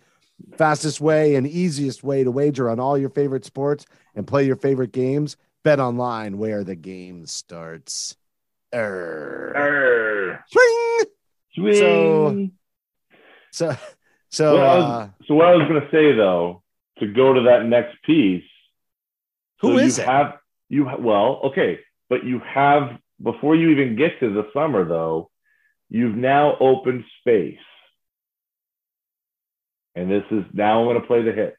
Fastest 0.58 1.00
way 1.02 1.36
and 1.36 1.46
easiest 1.46 2.04
way 2.04 2.24
to 2.24 2.32
wager 2.32 2.70
on 2.70 2.80
all 2.80 2.98
your 2.98 3.10
favorite 3.10 3.44
sports 3.46 3.86
and 4.16 4.26
play 4.26 4.46
your 4.46 4.56
favorite 4.56 4.92
games. 4.94 5.36
Bet 5.64 5.80
online 5.80 6.38
where 6.38 6.64
the 6.64 6.76
game 6.76 7.26
starts. 7.26 8.16
Err. 8.74 10.46
Swing. 10.48 11.06
Swing. 11.56 12.52
So, 13.52 13.76
so 14.30 14.54
Well, 14.56 14.66
I 14.70 14.76
was- 14.76 14.86
uh, 14.86 15.10
So 15.28 15.34
what 15.36 15.48
I 15.48 15.56
was 15.56 15.68
going 15.68 15.82
to 15.82 15.90
say 15.92 16.14
though, 16.16 16.62
to 17.00 17.08
go 17.08 17.34
to 17.34 17.42
that 17.44 17.66
next 17.66 17.96
piece. 18.04 18.44
Who 19.62 19.74
so 19.74 19.78
is 19.80 20.00
it? 20.00 20.06
Have 20.06 20.38
you 20.70 20.88
well, 21.00 21.42
okay, 21.46 21.80
but 22.10 22.24
you 22.24 22.40
have 22.40 22.98
before 23.22 23.56
you 23.56 23.70
even 23.70 23.96
get 23.96 24.20
to 24.20 24.34
the 24.34 24.48
summer 24.54 24.88
though, 24.88 25.30
you've 25.90 26.16
now 26.16 26.58
opened 26.60 27.04
space, 27.20 27.58
and 29.96 30.10
this 30.10 30.24
is 30.32 30.44
now 30.54 30.80
I'm 30.80 30.86
going 30.86 31.02
to 31.02 31.08
play 31.08 31.22
the 31.24 31.32
hits. 31.32 31.58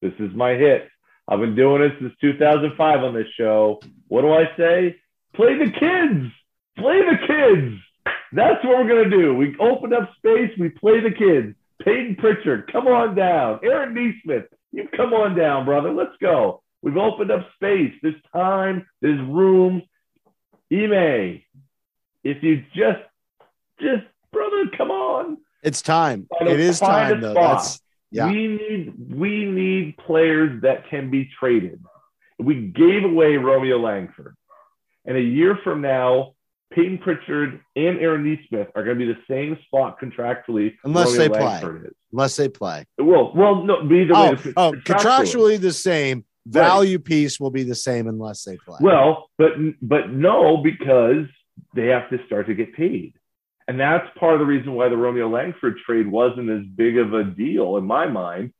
This 0.00 0.12
is 0.18 0.34
my 0.34 0.52
hit. 0.52 0.88
I've 1.28 1.40
been 1.40 1.54
doing 1.54 1.82
it 1.82 1.92
since 2.00 2.12
2005 2.20 3.04
on 3.04 3.14
this 3.14 3.26
show. 3.38 3.80
What 4.08 4.22
do 4.22 4.32
I 4.32 4.44
say? 4.56 4.96
Play 5.34 5.56
the 5.56 5.70
kids. 5.70 6.32
Play 6.76 7.00
the 7.02 7.16
kids. 7.26 7.80
That's 8.32 8.64
what 8.64 8.78
we're 8.78 8.88
going 8.88 9.10
to 9.10 9.16
do. 9.16 9.34
We 9.34 9.56
open 9.60 9.92
up 9.92 10.10
space. 10.18 10.50
We 10.58 10.70
play 10.70 11.00
the 11.00 11.10
kids. 11.10 11.54
Payton 11.84 12.16
Pritchard, 12.16 12.70
come 12.72 12.86
on 12.86 13.14
down. 13.14 13.60
Aaron 13.64 13.94
Nesmith, 13.94 14.46
you 14.70 14.88
come 14.96 15.12
on 15.12 15.36
down, 15.36 15.64
brother. 15.64 15.92
Let's 15.92 16.16
go. 16.20 16.61
We've 16.82 16.96
opened 16.96 17.30
up 17.30 17.46
space. 17.54 17.94
There's 18.02 18.20
time. 18.34 18.86
There's 19.00 19.20
room. 19.20 19.82
Ime, 20.72 21.42
if 22.24 22.42
you 22.42 22.64
just, 22.74 23.02
just, 23.78 24.04
brother, 24.32 24.70
come 24.76 24.90
on. 24.90 25.36
It's 25.62 25.82
time. 25.82 26.26
Find 26.38 26.50
a- 26.50 26.54
It 26.54 26.60
is 26.60 26.80
time 26.80 27.20
though. 27.20 27.34
That's 27.34 27.80
yeah. 28.10 28.26
We 28.26 28.46
need 28.48 28.94
we 29.14 29.44
need 29.44 29.96
players 29.98 30.62
that 30.62 30.88
can 30.88 31.10
be 31.10 31.30
traded. 31.38 31.82
We 32.38 32.68
gave 32.68 33.04
away 33.04 33.36
Romeo 33.36 33.78
Langford, 33.78 34.34
and 35.04 35.16
a 35.16 35.20
year 35.20 35.58
from 35.62 35.82
now, 35.82 36.34
Payton 36.72 36.98
Pritchard 36.98 37.60
and 37.76 37.98
Aaron 38.00 38.24
Nesmith 38.24 38.68
are 38.74 38.84
going 38.84 38.98
to 38.98 39.06
be 39.06 39.12
the 39.12 39.20
same 39.28 39.58
spot 39.66 40.00
contractually. 40.00 40.76
Unless 40.84 41.12
Romeo 41.12 41.20
they 41.20 41.28
play. 41.28 41.56
Is. 41.86 41.92
unless 42.12 42.36
they 42.36 42.48
play. 42.48 42.86
Well, 42.98 43.32
well, 43.34 43.62
no, 43.62 43.84
be 43.84 44.00
either 44.00 44.14
way. 44.14 44.20
Oh, 44.20 44.32
it's 44.32 44.46
oh, 44.56 44.72
contractually 44.72 45.60
the 45.60 45.72
same. 45.72 46.24
Right. 46.44 46.62
Value 46.62 46.98
piece 46.98 47.38
will 47.38 47.50
be 47.50 47.62
the 47.62 47.74
same 47.74 48.08
unless 48.08 48.42
they 48.42 48.56
play. 48.56 48.78
Well, 48.80 49.30
but 49.38 49.52
but 49.80 50.10
no, 50.10 50.56
because 50.56 51.26
they 51.74 51.86
have 51.88 52.10
to 52.10 52.18
start 52.26 52.46
to 52.48 52.54
get 52.54 52.74
paid. 52.74 53.14
And 53.68 53.78
that's 53.78 54.06
part 54.18 54.34
of 54.34 54.40
the 54.40 54.46
reason 54.46 54.74
why 54.74 54.88
the 54.88 54.96
Romeo 54.96 55.28
Langford 55.28 55.78
trade 55.78 56.06
wasn't 56.06 56.50
as 56.50 56.66
big 56.66 56.98
of 56.98 57.14
a 57.14 57.22
deal 57.22 57.76
in 57.76 57.84
my 57.84 58.06
mind. 58.06 58.52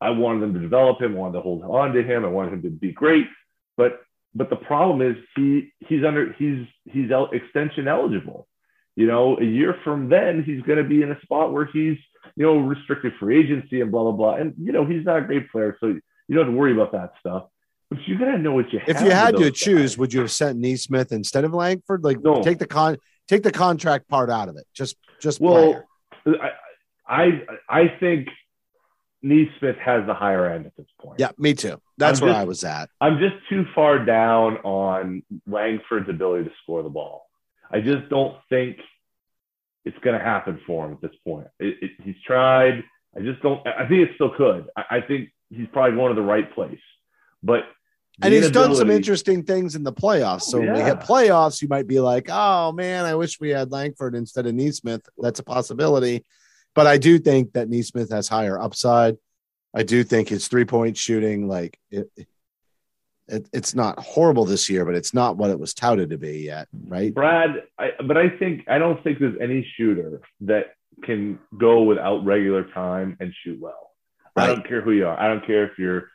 I 0.00 0.10
wanted 0.10 0.42
them 0.42 0.54
to 0.54 0.60
develop 0.60 1.00
him, 1.00 1.16
I 1.16 1.18
wanted 1.18 1.38
to 1.38 1.40
hold 1.40 1.62
on 1.62 1.94
to 1.94 2.02
him, 2.02 2.24
I 2.24 2.28
wanted 2.28 2.52
him 2.54 2.62
to 2.62 2.70
be 2.70 2.92
great. 2.92 3.26
But 3.76 4.00
but 4.34 4.50
the 4.50 4.56
problem 4.56 5.00
is 5.00 5.16
he 5.34 5.72
he's 5.80 6.04
under 6.04 6.32
he's 6.34 6.66
he's 6.84 7.10
el- 7.10 7.30
extension 7.30 7.88
eligible. 7.88 8.46
You 8.96 9.06
know, 9.06 9.38
a 9.38 9.44
year 9.44 9.76
from 9.82 10.08
then 10.08 10.44
he's 10.44 10.60
going 10.62 10.78
to 10.78 10.88
be 10.88 11.02
in 11.02 11.10
a 11.10 11.20
spot 11.22 11.52
where 11.52 11.64
he's 11.64 11.96
you 12.36 12.44
know 12.44 12.58
restricted 12.58 13.14
free 13.18 13.40
agency 13.40 13.80
and 13.80 13.90
blah 13.90 14.02
blah 14.02 14.12
blah. 14.12 14.34
And 14.34 14.54
you 14.58 14.72
know 14.72 14.84
he's 14.84 15.06
not 15.06 15.18
a 15.18 15.26
great 15.26 15.50
player, 15.50 15.76
so 15.80 15.98
you 16.28 16.36
don't 16.36 16.46
have 16.46 16.54
to 16.54 16.58
worry 16.58 16.72
about 16.72 16.92
that 16.92 17.12
stuff. 17.20 17.44
But 17.90 17.98
you 18.06 18.18
got 18.18 18.32
to 18.32 18.38
know 18.38 18.52
what 18.52 18.72
you 18.72 18.78
have. 18.80 18.88
if 18.88 19.00
you 19.02 19.10
had 19.10 19.36
to 19.36 19.50
choose, 19.50 19.92
guys. 19.92 19.98
would 19.98 20.12
you 20.12 20.20
have 20.20 20.30
sent 20.32 20.58
Nesmith 20.58 21.12
instead 21.12 21.44
of 21.44 21.52
Langford? 21.54 22.02
Like 22.02 22.20
No. 22.22 22.42
take 22.42 22.58
the 22.58 22.66
con 22.66 22.96
take 23.28 23.42
the 23.42 23.52
contract 23.52 24.08
part 24.08 24.30
out 24.30 24.48
of 24.48 24.56
it. 24.56 24.64
Just 24.74 24.96
just 25.20 25.40
Well, 25.40 25.84
player. 26.24 26.46
I, 27.06 27.20
I 27.68 27.82
I 27.82 27.88
think 28.00 28.28
Nesmith 29.22 29.76
has 29.76 30.06
the 30.06 30.14
higher 30.14 30.46
end 30.50 30.66
at 30.66 30.76
this 30.76 30.86
point. 31.00 31.18
Yeah, 31.20 31.30
me 31.38 31.54
too. 31.54 31.80
That's 31.98 32.20
I'm 32.20 32.26
where 32.26 32.34
just- 32.34 32.40
I 32.40 32.44
was 32.44 32.64
at. 32.64 32.90
I'm 33.00 33.18
just 33.18 33.36
too 33.48 33.64
far 33.74 34.04
down 34.04 34.56
on 34.58 35.22
Langford's 35.46 36.08
ability 36.08 36.44
to 36.44 36.50
score 36.62 36.82
the 36.82 36.90
ball. 36.90 37.26
I 37.70 37.80
just 37.80 38.08
don't 38.10 38.36
think 38.48 38.78
it's 39.84 39.96
going 39.98 40.18
to 40.18 40.24
happen 40.24 40.60
for 40.66 40.86
him 40.86 40.92
at 40.94 41.00
this 41.00 41.16
point. 41.26 41.46
It, 41.58 41.76
it, 41.82 41.90
he's 42.02 42.16
tried. 42.26 42.82
I 43.16 43.20
just 43.20 43.40
don't. 43.42 43.66
I 43.66 43.86
think 43.86 44.08
it 44.08 44.14
still 44.16 44.30
could. 44.36 44.66
I, 44.76 44.96
I 44.96 45.00
think 45.00 45.30
he's 45.50 45.66
probably 45.72 45.96
going 45.96 46.14
to 46.14 46.20
the 46.20 46.26
right 46.26 46.52
place, 46.54 46.80
but 47.42 47.64
And 48.22 48.32
he's 48.32 48.50
done 48.50 48.74
some 48.74 48.90
interesting 48.90 49.42
things 49.42 49.74
in 49.74 49.82
the 49.82 49.92
playoffs. 49.92 50.42
So 50.42 50.58
oh, 50.58 50.60
when 50.60 50.74
we 50.74 50.80
hit 50.80 51.00
playoffs, 51.00 51.60
you 51.60 51.68
might 51.68 51.86
be 51.86 52.00
like, 52.00 52.28
oh 52.30 52.72
man, 52.72 53.04
I 53.04 53.14
wish 53.14 53.40
we 53.40 53.50
had 53.50 53.72
Langford 53.72 54.14
instead 54.14 54.46
of 54.46 54.54
Nesmith. 54.54 55.08
That's 55.18 55.40
a 55.40 55.44
possibility. 55.44 56.24
But 56.74 56.86
I 56.86 56.98
do 56.98 57.18
think 57.18 57.52
that 57.52 57.68
Nesmith 57.68 58.10
has 58.10 58.28
higher 58.28 58.60
upside. 58.60 59.16
I 59.74 59.82
do 59.82 60.04
think 60.04 60.28
his 60.28 60.48
three 60.48 60.64
point 60.64 60.96
shooting, 60.96 61.48
like 61.48 61.78
it, 61.90 62.08
it, 63.26 63.48
it's 63.52 63.74
not 63.74 63.98
horrible 63.98 64.44
this 64.44 64.68
year, 64.68 64.84
but 64.84 64.94
it's 64.94 65.14
not 65.14 65.36
what 65.36 65.50
it 65.50 65.58
was 65.58 65.74
touted 65.74 66.10
to 66.10 66.18
be 66.18 66.40
yet, 66.40 66.68
right? 66.86 67.12
Brad, 67.12 67.62
I, 67.78 67.90
but 68.06 68.16
I 68.16 68.28
think 68.28 68.68
I 68.68 68.78
don't 68.78 69.02
think 69.02 69.18
there's 69.18 69.38
any 69.40 69.66
shooter 69.76 70.20
that 70.42 70.74
can 71.02 71.38
go 71.58 71.82
without 71.82 72.24
regular 72.24 72.64
time 72.64 73.16
and 73.20 73.32
shoot 73.42 73.58
well. 73.60 73.90
I 74.36 74.46
don't 74.48 74.66
care 74.66 74.80
who 74.80 74.92
you 74.92 75.06
are. 75.06 75.18
I 75.18 75.28
don't 75.28 75.46
care 75.46 75.64
if 75.64 75.78
you're, 75.78 76.08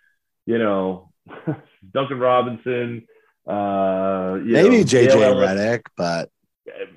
you 0.46 0.58
know, 0.58 1.12
Duncan 1.94 2.20
Robinson, 2.20 3.08
uh, 3.48 4.38
Maybe 4.44 4.78
know, 4.78 4.84
JJ 4.84 5.08
Redick, 5.08 5.82
but 5.98 6.30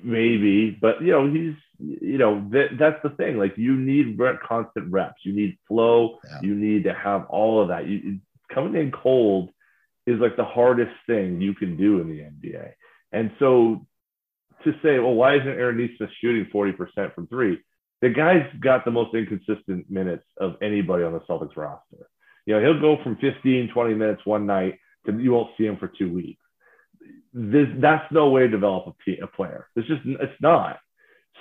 maybe, 0.03 0.71
but 0.71 1.01
you 1.01 1.11
know, 1.11 1.31
he's, 1.31 1.55
you 1.79 2.17
know, 2.17 2.47
that, 2.51 2.77
that's 2.77 3.01
the 3.03 3.09
thing. 3.09 3.37
Like 3.37 3.57
you 3.57 3.75
need 3.75 4.19
re- 4.19 4.37
constant 4.47 4.91
reps. 4.91 5.21
You 5.23 5.33
need 5.33 5.57
flow. 5.67 6.19
Yeah. 6.29 6.39
You 6.41 6.55
need 6.55 6.83
to 6.83 6.93
have 6.93 7.25
all 7.27 7.61
of 7.61 7.69
that. 7.69 7.87
You 7.87 8.19
coming 8.53 8.75
in 8.75 8.91
cold 8.91 9.49
is 10.05 10.19
like 10.19 10.35
the 10.35 10.45
hardest 10.45 10.93
thing 11.07 11.41
you 11.41 11.53
can 11.53 11.77
do 11.77 12.01
in 12.01 12.09
the 12.09 12.19
NBA. 12.19 12.71
And 13.11 13.31
so 13.39 13.85
to 14.63 14.71
say, 14.83 14.99
well, 14.99 15.13
why 15.13 15.35
isn't 15.35 15.47
Aaron 15.47 15.77
Nesmith 15.77 16.09
shooting 16.21 16.47
40% 16.53 17.13
from 17.13 17.27
three? 17.27 17.59
The 18.03 18.09
guy's 18.09 18.45
got 18.59 18.83
the 18.83 18.91
most 18.91 19.15
inconsistent 19.15 19.89
minutes 19.89 20.25
of 20.37 20.55
anybody 20.61 21.05
on 21.05 21.13
the 21.13 21.21
Celtics 21.21 21.55
roster. 21.55 22.09
You 22.45 22.53
know, 22.53 22.59
he'll 22.59 22.81
go 22.81 23.01
from 23.01 23.15
15, 23.15 23.69
20 23.73 23.93
minutes 23.93 24.21
one 24.25 24.45
night 24.45 24.77
to 25.05 25.17
you 25.17 25.31
won't 25.31 25.51
see 25.57 25.63
him 25.63 25.77
for 25.77 25.87
two 25.87 26.13
weeks. 26.13 26.41
This, 27.33 27.67
that's 27.79 28.03
no 28.11 28.29
way 28.29 28.41
to 28.41 28.49
develop 28.49 28.93
a, 29.07 29.23
a 29.23 29.27
player. 29.27 29.69
It's 29.77 29.87
just, 29.87 30.01
it's 30.05 30.41
not. 30.41 30.79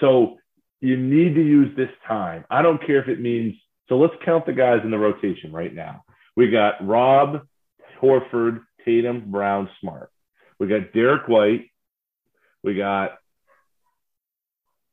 So 0.01 0.37
you 0.81 0.97
need 0.97 1.35
to 1.35 1.43
use 1.43 1.77
this 1.77 1.91
time. 2.07 2.45
I 2.49 2.63
don't 2.63 2.87
care 2.87 3.03
if 3.03 3.09
it 3.09 3.21
means, 3.21 3.57
so 3.89 3.99
let's 3.99 4.15
count 4.25 4.47
the 4.47 4.53
guys 4.53 4.83
in 4.85 4.93
the 4.93 4.99
rotation 4.99 5.51
right 5.51 5.75
now. 5.75 6.05
We 6.37 6.49
got 6.53 6.75
Rob, 6.87 7.41
Horford, 8.01 8.61
Tatum, 8.85 9.33
Brown, 9.33 9.69
Smart. 9.81 10.13
We 10.61 10.69
got 10.69 10.93
Derrick 10.93 11.27
White. 11.27 11.73
We 12.63 12.77
got 12.77 13.19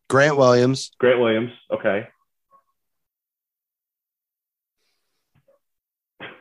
Grant 0.09 0.35
Williams, 0.37 0.91
Grant 0.99 1.19
Williams. 1.19 1.51
Okay. 1.71 2.07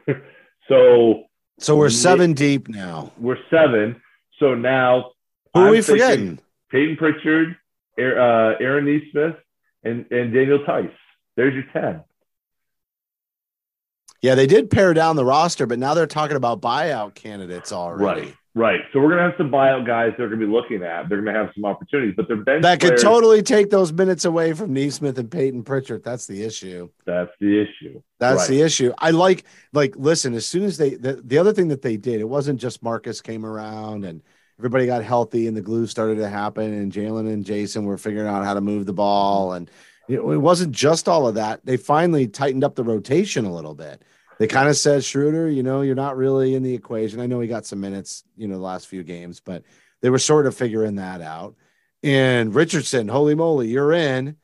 so 0.69 1.25
so 1.59 1.77
we're 1.77 1.91
seven 1.91 2.33
deep 2.33 2.69
now. 2.69 3.13
we're 3.19 3.39
seven. 3.51 4.01
So 4.39 4.55
now 4.55 5.11
Who 5.55 5.61
are 5.61 5.67
I'm 5.67 5.71
we 5.73 5.83
forgetting? 5.83 6.39
Payton 6.71 6.97
Pritchard, 6.97 7.57
Aaron, 7.99 8.19
uh, 8.19 8.57
Aaron 8.61 8.85
Nesmith, 8.85 9.37
and, 9.83 10.07
and 10.11 10.33
Daniel 10.33 10.61
Theis. 10.67 10.91
There's 11.37 11.55
your 11.55 11.65
10. 11.73 12.03
Yeah, 14.23 14.35
they 14.35 14.47
did 14.47 14.71
pare 14.71 14.95
down 14.95 15.17
the 15.17 15.25
roster, 15.25 15.67
but 15.67 15.79
now 15.79 15.95
they're 15.95 16.07
talking 16.07 16.37
about 16.37 16.61
buyout 16.61 17.15
candidates 17.15 17.73
already. 17.73 18.21
Right. 18.23 18.35
Right. 18.55 18.81
So 18.93 18.99
we're 18.99 19.11
going 19.11 19.19
to 19.19 19.25
have 19.25 19.35
some 19.39 19.51
buyout 19.53 19.87
guys 19.87 20.15
they're 20.19 20.27
going 20.27 20.41
to 20.41 20.47
be 20.47 20.53
looking 20.53 20.83
at. 20.83 21.09
They're 21.09 21.23
going 21.23 21.33
to 21.33 21.41
have 21.41 21.51
some 21.55 21.65
opportunities, 21.65 22.15
but 22.17 22.27
they're 22.27 22.39
bench 22.39 22.63
That 22.63 22.81
could 22.81 22.99
totally 22.99 23.41
take 23.41 23.71
those 23.71 23.93
minutes 23.93 24.25
away 24.25 24.53
from 24.53 24.73
Nesmith 24.73 25.17
and 25.17 25.31
Payton 25.31 25.63
Pritchard. 25.63 26.03
That's 26.03 26.27
the 26.27 26.43
issue. 26.43 26.89
That's 27.07 27.31
the 27.39 27.61
issue. 27.61 28.03
That's 28.19 28.41
Right. 28.41 28.49
the 28.49 28.63
issue. 28.63 28.93
I 28.99 29.13
like 29.13 29.45
like 29.73 29.95
listen, 29.97 30.35
as 30.35 30.49
soon 30.49 30.65
as 30.65 30.77
they 30.77 30.95
the, 30.95 31.23
the 31.25 31.39
other 31.39 31.53
thing 31.53 31.69
that 31.69 31.83
they 31.83 31.97
did, 31.97 32.21
it 32.21 32.29
wasn't 32.29 32.59
just 32.61 32.83
Marcus 32.83 33.21
came 33.21 33.47
around 33.47 34.05
and 34.05 34.23
everybody 34.59 34.87
got 34.87 35.05
healthy 35.05 35.47
and 35.47 35.57
the 35.57 35.61
glue 35.63 35.87
started 35.87 36.17
to 36.17 36.29
happen 36.29 36.65
and 36.73 36.91
Jaylen 36.91 37.33
and 37.33 37.45
Jayson 37.45 37.85
were 37.85 37.99
figuring 37.99 38.27
out 38.27 38.45
how 38.45 38.55
to 38.55 38.61
move 38.61 38.87
the 38.87 38.93
ball 38.93 39.53
and 39.53 39.71
it, 40.09 40.19
it 40.21 40.39
wasn't 40.39 40.73
just 40.73 41.09
all 41.09 41.29
of 41.29 41.35
that. 41.35 41.65
They 41.65 41.77
finally 41.77 42.27
tightened 42.27 42.65
up 42.65 42.75
the 42.75 42.85
rotation 42.85 43.45
a 43.45 43.53
little 43.55 43.75
bit. 43.75 44.03
They 44.39 44.47
kind 44.47 44.69
of 44.69 44.77
said, 44.77 45.05
Schroeder, 45.05 45.51
you 45.51 45.63
know, 45.63 45.81
you're 45.83 45.95
not 45.97 46.17
really 46.17 46.55
in 46.55 46.63
the 46.63 46.73
equation. 46.75 47.21
I 47.21 47.27
know 47.27 47.41
he 47.41 47.49
got 47.49 47.67
some 47.67 47.81
minutes, 47.81 48.23
you 48.37 48.47
know, 48.47 48.55
the 48.55 48.63
last 48.63 48.87
few 48.87 49.03
games, 49.03 49.41
but 49.41 49.65
they 50.01 50.11
were 50.11 50.19
sort 50.19 50.47
of 50.47 50.57
figuring 50.57 50.95
that 50.97 51.21
out. 51.21 51.57
And 52.03 52.55
Richardson, 52.55 53.09
holy 53.09 53.35
moly, 53.35 53.69
you're 53.69 53.93
in. 53.93 54.37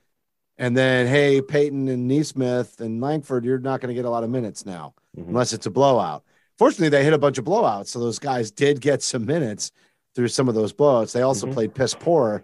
And 0.59 0.77
then, 0.77 1.07
hey, 1.07 1.41
Payton 1.41 1.89
and 1.89 2.07
Nesmith 2.09 2.81
and 2.81 3.01
Langford, 3.01 3.45
you're 3.45 3.59
not 3.59 3.81
going 3.81 3.89
to 3.89 3.95
get 3.95 4.05
a 4.05 4.11
lot 4.11 4.25
of 4.25 4.31
minutes 4.31 4.67
now 4.67 4.95
Mhm. 5.17 5.29
unless 5.29 5.53
it's 5.53 5.67
a 5.67 5.71
blowout. 5.71 6.25
Fortunately, 6.59 6.89
they 6.89 7.03
hit 7.05 7.13
a 7.13 7.19
bunch 7.19 7.39
of 7.39 7.45
blowouts. 7.45 7.89
So 7.89 7.99
those 8.01 8.19
guys 8.19 8.51
did 8.51 8.81
get 8.81 9.03
some 9.03 9.25
minutes 9.25 9.73
through 10.15 10.29
some 10.29 10.49
of 10.49 10.55
those 10.55 10.73
blowouts. 10.73 11.13
They 11.13 11.23
also 11.23 11.47
Mhm. 11.47 11.53
played 11.53 11.75
piss 11.75 11.95
poor 11.95 12.43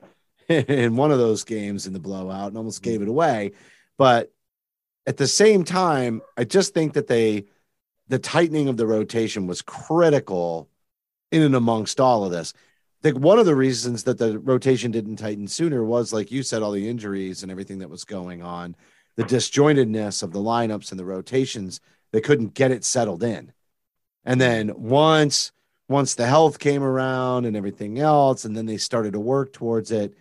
in 0.69 0.97
one 0.97 1.13
of 1.13 1.19
those 1.19 1.45
games 1.45 1.87
in 1.87 1.93
the 1.93 2.01
blowout 2.01 2.49
and 2.49 2.57
almost 2.57 2.83
gave 2.83 3.01
mm. 3.01 3.05
it 3.05 3.09
away. 3.09 3.53
But 3.97 4.33
at 5.07 5.17
the 5.17 5.29
same 5.29 5.63
time, 5.63 6.23
I 6.37 6.45
just 6.45 6.75
think 6.75 6.95
that 6.95 7.07
they, 7.07 7.45
the 8.09 8.19
tightening 8.19 8.69
of 8.69 8.77
the 8.77 8.87
rotation 8.87 9.47
was 9.47 9.63
critical 9.63 10.69
in 11.31 11.43
and 11.43 11.55
amongst 11.55 12.01
all 12.01 12.25
of 12.25 12.33
this. 12.33 12.53
I 12.57 13.03
think 13.03 13.19
one 13.19 13.39
of 13.39 13.47
the 13.47 13.55
reasons 13.55 14.03
that 14.05 14.19
the 14.19 14.41
rotation 14.41 14.91
didn't 14.91 15.17
tighten 15.17 15.47
sooner 15.47 15.85
was, 15.85 16.13
like 16.13 16.33
you 16.33 16.43
said, 16.43 16.63
all 16.63 16.73
the 16.73 16.89
injuries 16.89 17.43
and 17.43 17.53
everything 17.53 17.79
that 17.79 17.89
was 17.89 18.05
going 18.05 18.43
on, 18.43 18.75
the 19.15 19.23
disjointedness 19.23 20.23
of 20.23 20.33
the 20.33 20.41
lineups 20.41 20.91
and 20.91 20.99
the 20.99 21.05
rotations. 21.05 21.81
They 22.11 22.21
couldn't 22.21 22.55
get 22.55 22.73
it 22.73 22.85
settled 22.85 23.23
in. 23.23 23.53
And 24.25 24.41
then 24.41 24.73
once 24.77 25.53
once 25.89 26.15
the 26.15 26.27
health 26.27 26.61
came 26.61 26.85
around 26.85 27.47
and 27.47 27.57
everything 27.57 27.99
else, 27.99 28.45
and 28.45 28.57
then 28.57 28.67
they 28.67 28.77
started 28.77 29.13
to 29.13 29.21
work 29.21 29.53
towards 29.53 29.91
it, 29.91 30.15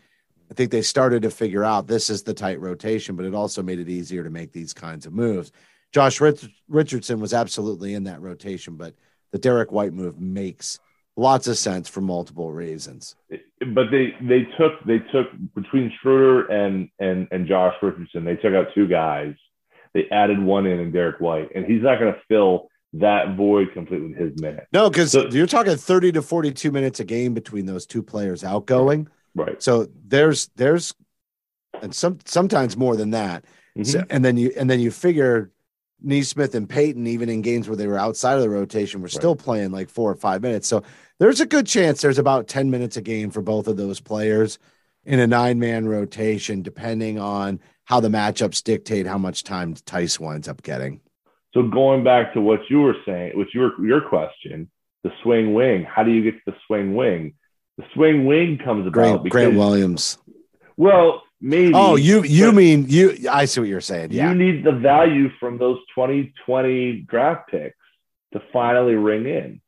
I 0.50 0.54
think 0.56 0.72
they 0.72 0.82
started 0.82 1.22
to 1.24 1.30
figure 1.30 1.64
out 1.64 1.88
this 1.88 2.10
is 2.10 2.24
the 2.24 2.34
tight 2.34 2.60
rotation, 2.60 3.16
but 3.16 3.26
it 3.26 3.36
also 3.36 3.62
made 3.62 3.80
it 3.80 3.89
easier 3.89 4.24
to 4.24 4.30
make 4.30 4.52
these 4.52 4.74
kinds 4.74 5.06
of 5.06 5.14
moves. 5.14 5.52
Josh 5.91 6.20
Rich- 6.20 6.50
Richardson 6.68 7.20
was 7.20 7.34
absolutely 7.34 7.93
in 7.93 8.04
that 8.06 8.22
rotation, 8.22 8.76
but 8.76 8.95
the 9.32 9.38
Derrick 9.38 9.72
White 9.72 9.93
move 9.93 10.20
makes 10.20 10.80
lots 11.16 11.47
of 11.47 11.58
sense 11.58 11.88
for 11.89 12.02
multiple 12.02 12.52
reasons. 12.52 13.16
But 13.30 13.91
they 13.91 14.14
they 14.22 14.47
took 14.58 14.84
they 14.86 15.00
took 15.12 15.28
between 15.56 15.91
Schroeder 16.02 16.47
and 16.47 16.89
and 17.00 17.28
and 17.32 17.47
Josh 17.47 17.76
Richardson, 17.82 18.24
they 18.24 18.36
took 18.36 18.54
out 18.54 18.68
two 18.74 18.88
guys. 18.88 19.36
They 19.93 20.08
added 20.12 20.41
one 20.41 20.66
in 20.68 20.80
and 20.80 20.93
Derrick 20.93 21.20
White, 21.20 21.50
and 21.56 21.66
he's 21.66 21.82
not 21.82 22.00
going 22.00 22.14
to 22.14 22.20
fill 22.28 22.70
that 22.93 23.36
void 23.36 23.72
completely 23.74 24.10
with 24.10 24.18
his 24.18 24.41
minutes. 24.41 24.68
No, 24.72 24.89
because 24.89 25.12
So- 25.12 25.28
you're 25.30 25.45
talking 25.47 25.76
30 25.76 26.12
to 26.14 26.22
42 26.22 26.72
minutes 26.72 27.00
a 27.00 27.04
game 27.04 27.34
between 27.34 27.66
those 27.66 27.86
two 27.86 28.02
players 28.04 28.43
outgoing. 28.43 29.08
Right. 29.36 29.61
So 29.61 29.88
there's 30.07 30.49
there's 30.55 30.93
and 31.82 31.93
some 31.93 32.19
sometimes 32.25 32.75
more 32.75 32.95
than 32.95 33.11
that. 33.11 33.45
So, 33.84 33.99
Mhm. 33.99 34.05
and 34.09 34.25
then 34.25 34.38
you 34.38 34.51
and 34.57 34.69
then 34.69 34.80
you 34.80 34.91
figure 34.91 35.51
Nesmith 36.01 36.55
and 36.55 36.67
Payton, 36.67 37.07
even 37.07 37.30
in 37.30 37.41
games 37.41 37.67
where 37.67 37.75
they 37.77 37.88
were 37.88 37.97
outside 37.97 38.36
of 38.36 38.41
the 38.41 38.49
rotation, 38.49 39.01
were 39.01 39.07
still 39.09 39.36
playing 39.36 39.71
like 39.71 39.89
four 39.89 40.09
or 40.11 40.15
five 40.15 40.41
minutes. 40.41 40.67
So 40.67 40.82
there's 41.19 41.41
a 41.41 41.45
good 41.45 41.65
chance 41.65 42.01
there's 42.01 42.17
about 42.17 42.47
10 42.47 42.71
minutes 42.71 42.95
a 42.97 43.01
game 43.01 43.30
for 43.30 43.41
both 43.41 43.67
of 43.67 43.77
those 43.77 43.99
players 43.99 44.59
in 45.05 45.19
a 45.19 45.27
nine-man 45.27 45.88
rotation, 45.88 46.61
depending 46.61 47.19
on 47.19 47.59
how 47.86 47.99
the 47.99 48.07
matchups 48.07 48.63
dictate 48.63 49.07
how 49.07 49.17
much 49.17 49.43
time 49.43 49.73
Theis 49.73 50.19
winds 50.19 50.47
up 50.47 50.61
getting. 50.61 51.01
So 51.53 51.63
going 51.63 52.03
back 52.03 52.34
to 52.34 52.41
what 52.41 52.61
you 52.69 52.82
were 52.82 52.95
saying, 53.05 53.38
which 53.38 53.53
your 53.53 53.71
your 53.86 54.01
question, 54.01 54.69
the 55.03 55.11
swing 55.23 55.53
wing. 55.53 55.84
How 55.84 56.03
do 56.03 56.11
you 56.11 56.23
get 56.23 56.36
to 56.45 56.51
the 56.51 56.55
swing 56.67 56.95
wing? 56.95 57.34
The 57.80 57.86
swing 57.93 58.25
wing 58.25 58.57
comes 58.57 58.86
about 58.86 58.91
Grant, 58.91 59.23
because 59.23 59.32
Grant 59.32 59.55
Williams. 59.55 60.17
well, 60.75 61.23
maybe. 61.39 61.71
Oh, 61.73 61.95
you 61.95 62.23
you 62.23 62.51
mean 62.51 62.86
you? 62.89 63.30
I 63.32 63.45
see 63.45 63.61
what 63.61 63.69
you're 63.69 63.80
saying. 63.80 64.11
Yeah, 64.11 64.27
you 64.27 64.36
need 64.36 64.65
the 64.65 64.73
value 64.73 65.30
from 65.39 65.57
those 65.57 65.77
2020 65.95 67.05
draft 67.07 67.49
picks 67.49 67.77
to 68.34 68.41
finally 68.51 68.95
ring 68.95 69.27
in. 69.27 69.61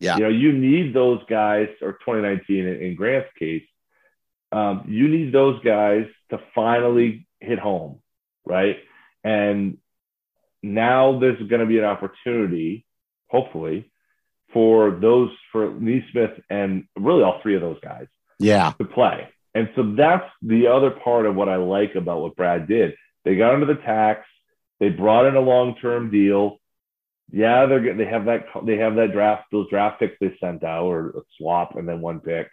Yeah. 0.00 0.16
You 0.16 0.22
know, 0.22 0.28
you 0.30 0.52
need 0.52 0.94
those 0.94 1.20
guys, 1.28 1.68
or 1.82 1.92
2019 1.92 2.66
in, 2.66 2.82
in 2.82 2.94
Grant's 2.94 3.28
case, 3.38 3.64
um, 4.50 4.84
you 4.88 5.06
need 5.06 5.34
those 5.34 5.62
guys 5.62 6.06
to 6.30 6.40
finally 6.54 7.26
hit 7.38 7.58
home, 7.58 8.00
right? 8.46 8.78
And 9.24 9.76
now 10.62 11.18
there's 11.18 11.38
going 11.48 11.60
to 11.60 11.66
be 11.66 11.78
an 11.78 11.84
opportunity, 11.84 12.86
hopefully, 13.28 13.90
for 14.52 14.90
those 14.90 15.30
for 15.52 15.70
Nesmith 15.70 16.40
and 16.48 16.84
really 16.96 17.22
all 17.22 17.40
three 17.42 17.54
of 17.54 17.60
those 17.60 17.80
guys 17.80 18.06
yeah, 18.38 18.72
to 18.78 18.84
play. 18.84 19.28
And 19.54 19.68
so 19.74 19.94
that's 19.96 20.28
the 20.42 20.68
other 20.68 20.90
part 20.90 21.26
of 21.26 21.34
what 21.34 21.48
I 21.48 21.56
like 21.56 21.94
about 21.94 22.20
what 22.20 22.36
Brad 22.36 22.68
did. 22.68 22.94
They 23.24 23.36
got 23.36 23.54
under 23.54 23.66
the 23.66 23.80
tax. 23.80 24.26
They 24.78 24.88
brought 24.90 25.26
in 25.26 25.34
a 25.34 25.40
long-term 25.40 26.10
deal. 26.10 26.58
Yeah, 27.30 27.66
they're 27.66 27.94
they 27.94 28.06
have 28.06 28.24
that 28.24 28.46
they 28.64 28.78
have 28.78 28.94
that 28.96 29.12
draft 29.12 29.44
those 29.52 29.68
draft 29.68 30.00
picks 30.00 30.16
they 30.18 30.34
sent 30.40 30.64
out 30.64 30.84
or 30.84 31.08
a 31.10 31.20
swap 31.36 31.76
and 31.76 31.86
then 31.86 32.00
one 32.00 32.20
pick. 32.20 32.50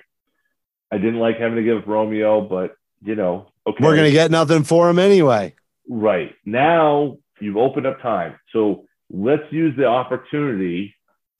I 0.91 0.97
didn't 0.97 1.19
like 1.19 1.37
having 1.37 1.55
to 1.55 1.63
give 1.63 1.77
up 1.77 1.87
Romeo, 1.87 2.41
but 2.41 2.75
you 3.01 3.15
know, 3.15 3.51
okay, 3.65 3.83
we're 3.83 3.95
gonna 3.95 4.11
get 4.11 4.31
nothing 4.31 4.63
for 4.63 4.89
him 4.89 4.99
anyway. 4.99 5.53
Right. 5.87 6.35
Now 6.43 7.19
you've 7.39 7.57
opened 7.57 7.85
up 7.85 8.01
time. 8.01 8.35
So 8.51 8.85
let's 9.09 9.43
use 9.51 9.77
the 9.77 9.85
opportunity 9.85 10.95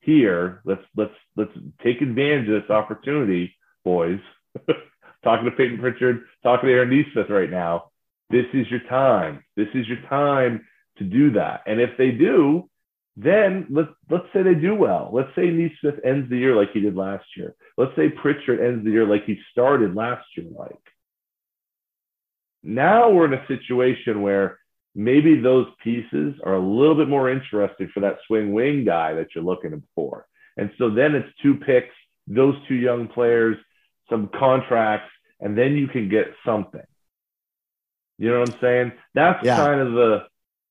here. 0.06 0.62
Let's 0.66 0.84
let's 0.96 1.14
let's 1.36 1.52
take 1.84 2.02
advantage 2.02 2.48
of 2.50 2.62
this 2.62 2.70
opportunity, 2.70 3.56
boys. 3.84 4.20
talking 5.24 5.46
to 5.46 5.52
Payton 5.52 5.80
Pritchard, 5.80 6.22
talking 6.44 6.68
to 6.68 6.74
Aaron 6.74 6.90
Nesmith 6.90 7.30
right 7.30 7.50
now. 7.50 7.92
This 8.30 8.46
is 8.54 8.70
your 8.70 8.82
time. 8.90 9.44
This 9.58 9.68
is 9.74 9.88
your 9.88 10.02
time 10.10 10.66
to 10.98 11.04
do 11.04 11.32
that. 11.32 11.62
And 11.66 11.82
if 11.82 11.92
they 11.98 12.12
do, 12.12 12.70
then 13.18 13.68
let's 13.70 13.90
let's 14.10 14.26
say 14.34 14.44
they 14.44 14.56
do 14.56 14.76
well. 14.76 15.10
Let's 15.12 15.34
say 15.36 15.50
Nesmith 15.50 16.00
ends 16.06 16.30
the 16.30 16.38
year 16.38 16.56
like 16.56 16.72
he 16.74 16.82
did 16.82 16.96
last 16.96 17.26
year. 17.36 17.56
Let's 17.78 17.96
say 17.96 18.10
Pritchard 18.10 18.60
ends 18.60 18.86
the 18.86 18.92
year 18.92 19.06
like 19.06 19.26
he 19.26 19.40
started 19.52 19.96
last 19.96 20.26
year 20.38 20.48
like. 20.58 20.76
Now 22.64 23.12
we're 23.12 23.32
in 23.32 23.40
a 23.40 23.48
situation 23.48 24.22
where 24.22 24.60
maybe 24.96 25.40
those 25.40 25.68
pieces 25.84 26.36
are 26.44 26.56
a 26.56 26.60
little 26.60 26.96
bit 26.96 27.10
more 27.10 27.30
interesting 27.30 27.90
for 27.94 28.00
that 28.00 28.18
swing 28.26 28.54
wing 28.54 28.86
guy 28.86 29.14
that 29.14 29.28
you're 29.36 29.44
looking 29.44 29.84
for. 29.94 30.26
And 30.58 30.72
so 30.78 30.90
then 30.90 31.16
it's 31.16 31.28
two 31.42 31.56
picks, 31.56 31.94
those 32.28 32.56
two 32.68 32.76
young 32.76 33.08
players, 33.10 33.58
some 34.10 34.30
contracts, 34.40 35.12
and 35.42 35.58
then 35.58 35.74
you 35.76 35.88
can 35.88 36.08
get 36.10 36.34
something. 36.46 36.82
You 38.18 38.32
know 38.32 38.40
what 38.40 38.50
I'm 38.50 38.60
saying? 38.62 38.92
That's 39.14 39.44
Yeah. 39.44 39.56
kind 39.58 39.82
of 39.82 39.94
the 39.94 40.28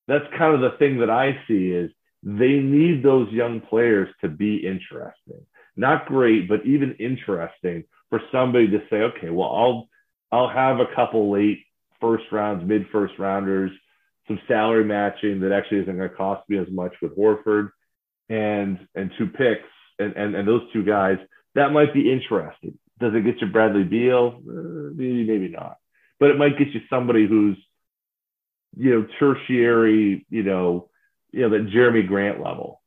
that's 0.06 0.26
kind 0.36 0.54
of 0.54 0.60
the 0.60 0.76
thing 0.78 0.98
that 0.98 1.10
I 1.10 1.38
see 1.48 1.70
is 1.70 1.90
they 2.22 2.58
need 2.60 3.02
those 3.02 3.30
young 3.32 3.60
players 3.60 4.08
to 4.20 4.28
be 4.28 4.56
interesting. 4.66 5.46
Not 5.76 6.06
great, 6.06 6.48
but 6.48 6.64
even 6.66 6.94
interesting 6.94 7.84
for 8.10 8.20
somebody 8.30 8.68
to 8.68 8.82
say, 8.90 9.02
okay, 9.02 9.30
well, 9.30 9.50
I'll 9.50 9.88
I'll 10.32 10.48
have 10.48 10.80
a 10.80 10.94
couple 10.94 11.30
late 11.30 11.64
first 12.00 12.24
rounds, 12.32 12.66
mid 12.66 12.88
first 12.90 13.18
rounders, 13.18 13.70
some 14.26 14.40
salary 14.48 14.84
matching 14.84 15.40
that 15.40 15.52
actually 15.52 15.80
isn't 15.80 15.96
going 15.96 16.08
to 16.08 16.14
cost 16.14 16.48
me 16.48 16.58
as 16.58 16.68
much 16.70 16.94
with 17.02 17.16
Horford 17.16 17.70
and 18.28 18.78
and 18.94 19.10
two 19.18 19.26
picks 19.26 19.68
and, 19.98 20.14
and 20.16 20.34
and 20.34 20.48
those 20.48 20.62
two 20.72 20.84
guys. 20.84 21.18
That 21.54 21.72
might 21.72 21.92
be 21.94 22.10
interesting. 22.10 22.78
Does 23.00 23.14
it 23.14 23.24
get 23.24 23.40
you 23.40 23.48
Bradley 23.48 23.84
Beal? 23.84 24.40
Uh, 24.48 24.92
maybe, 24.94 25.24
maybe 25.26 25.48
not. 25.48 25.76
But 26.20 26.30
it 26.30 26.38
might 26.38 26.58
get 26.58 26.68
you 26.68 26.80
somebody 26.88 27.26
who's, 27.26 27.56
you 28.76 28.90
know, 28.90 29.06
tertiary, 29.18 30.24
you 30.30 30.42
know, 30.42 30.88
you 31.32 31.42
know, 31.42 31.50
that 31.50 31.66
Jerami 31.70 32.06
Grant 32.06 32.40
level. 32.42 32.80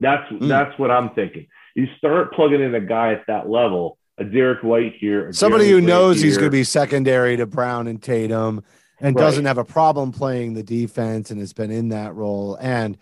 That's 0.00 0.30
Mm. 0.32 0.48
that's 0.48 0.78
what 0.78 0.90
I'm 0.90 1.10
thinking. 1.10 1.46
You 1.74 1.86
start 1.98 2.32
plugging 2.34 2.60
in 2.60 2.74
a 2.74 2.80
guy 2.80 3.12
at 3.12 3.24
that 3.28 3.48
level, 3.48 3.98
a 4.18 4.24
Derrick 4.24 4.62
White 4.62 4.94
here, 4.98 5.32
Somebody 5.32 5.66
Jerami 5.66 5.70
who 5.70 5.80
knows 5.80 6.20
he's 6.20 6.36
going 6.36 6.48
to 6.50 6.56
be 6.56 6.64
secondary 6.64 7.36
to 7.36 7.46
Brown 7.46 7.86
and 7.86 8.02
Tatum 8.02 8.62
and 9.04 9.14
Right. 9.14 9.22
doesn't 9.22 9.44
have 9.44 9.58
a 9.58 9.64
problem 9.64 10.12
playing 10.12 10.54
the 10.54 10.62
defense 10.62 11.30
and 11.30 11.38
has 11.40 11.52
been 11.52 11.70
in 11.70 11.88
that 11.90 12.14
role. 12.14 12.56
And 12.60 12.96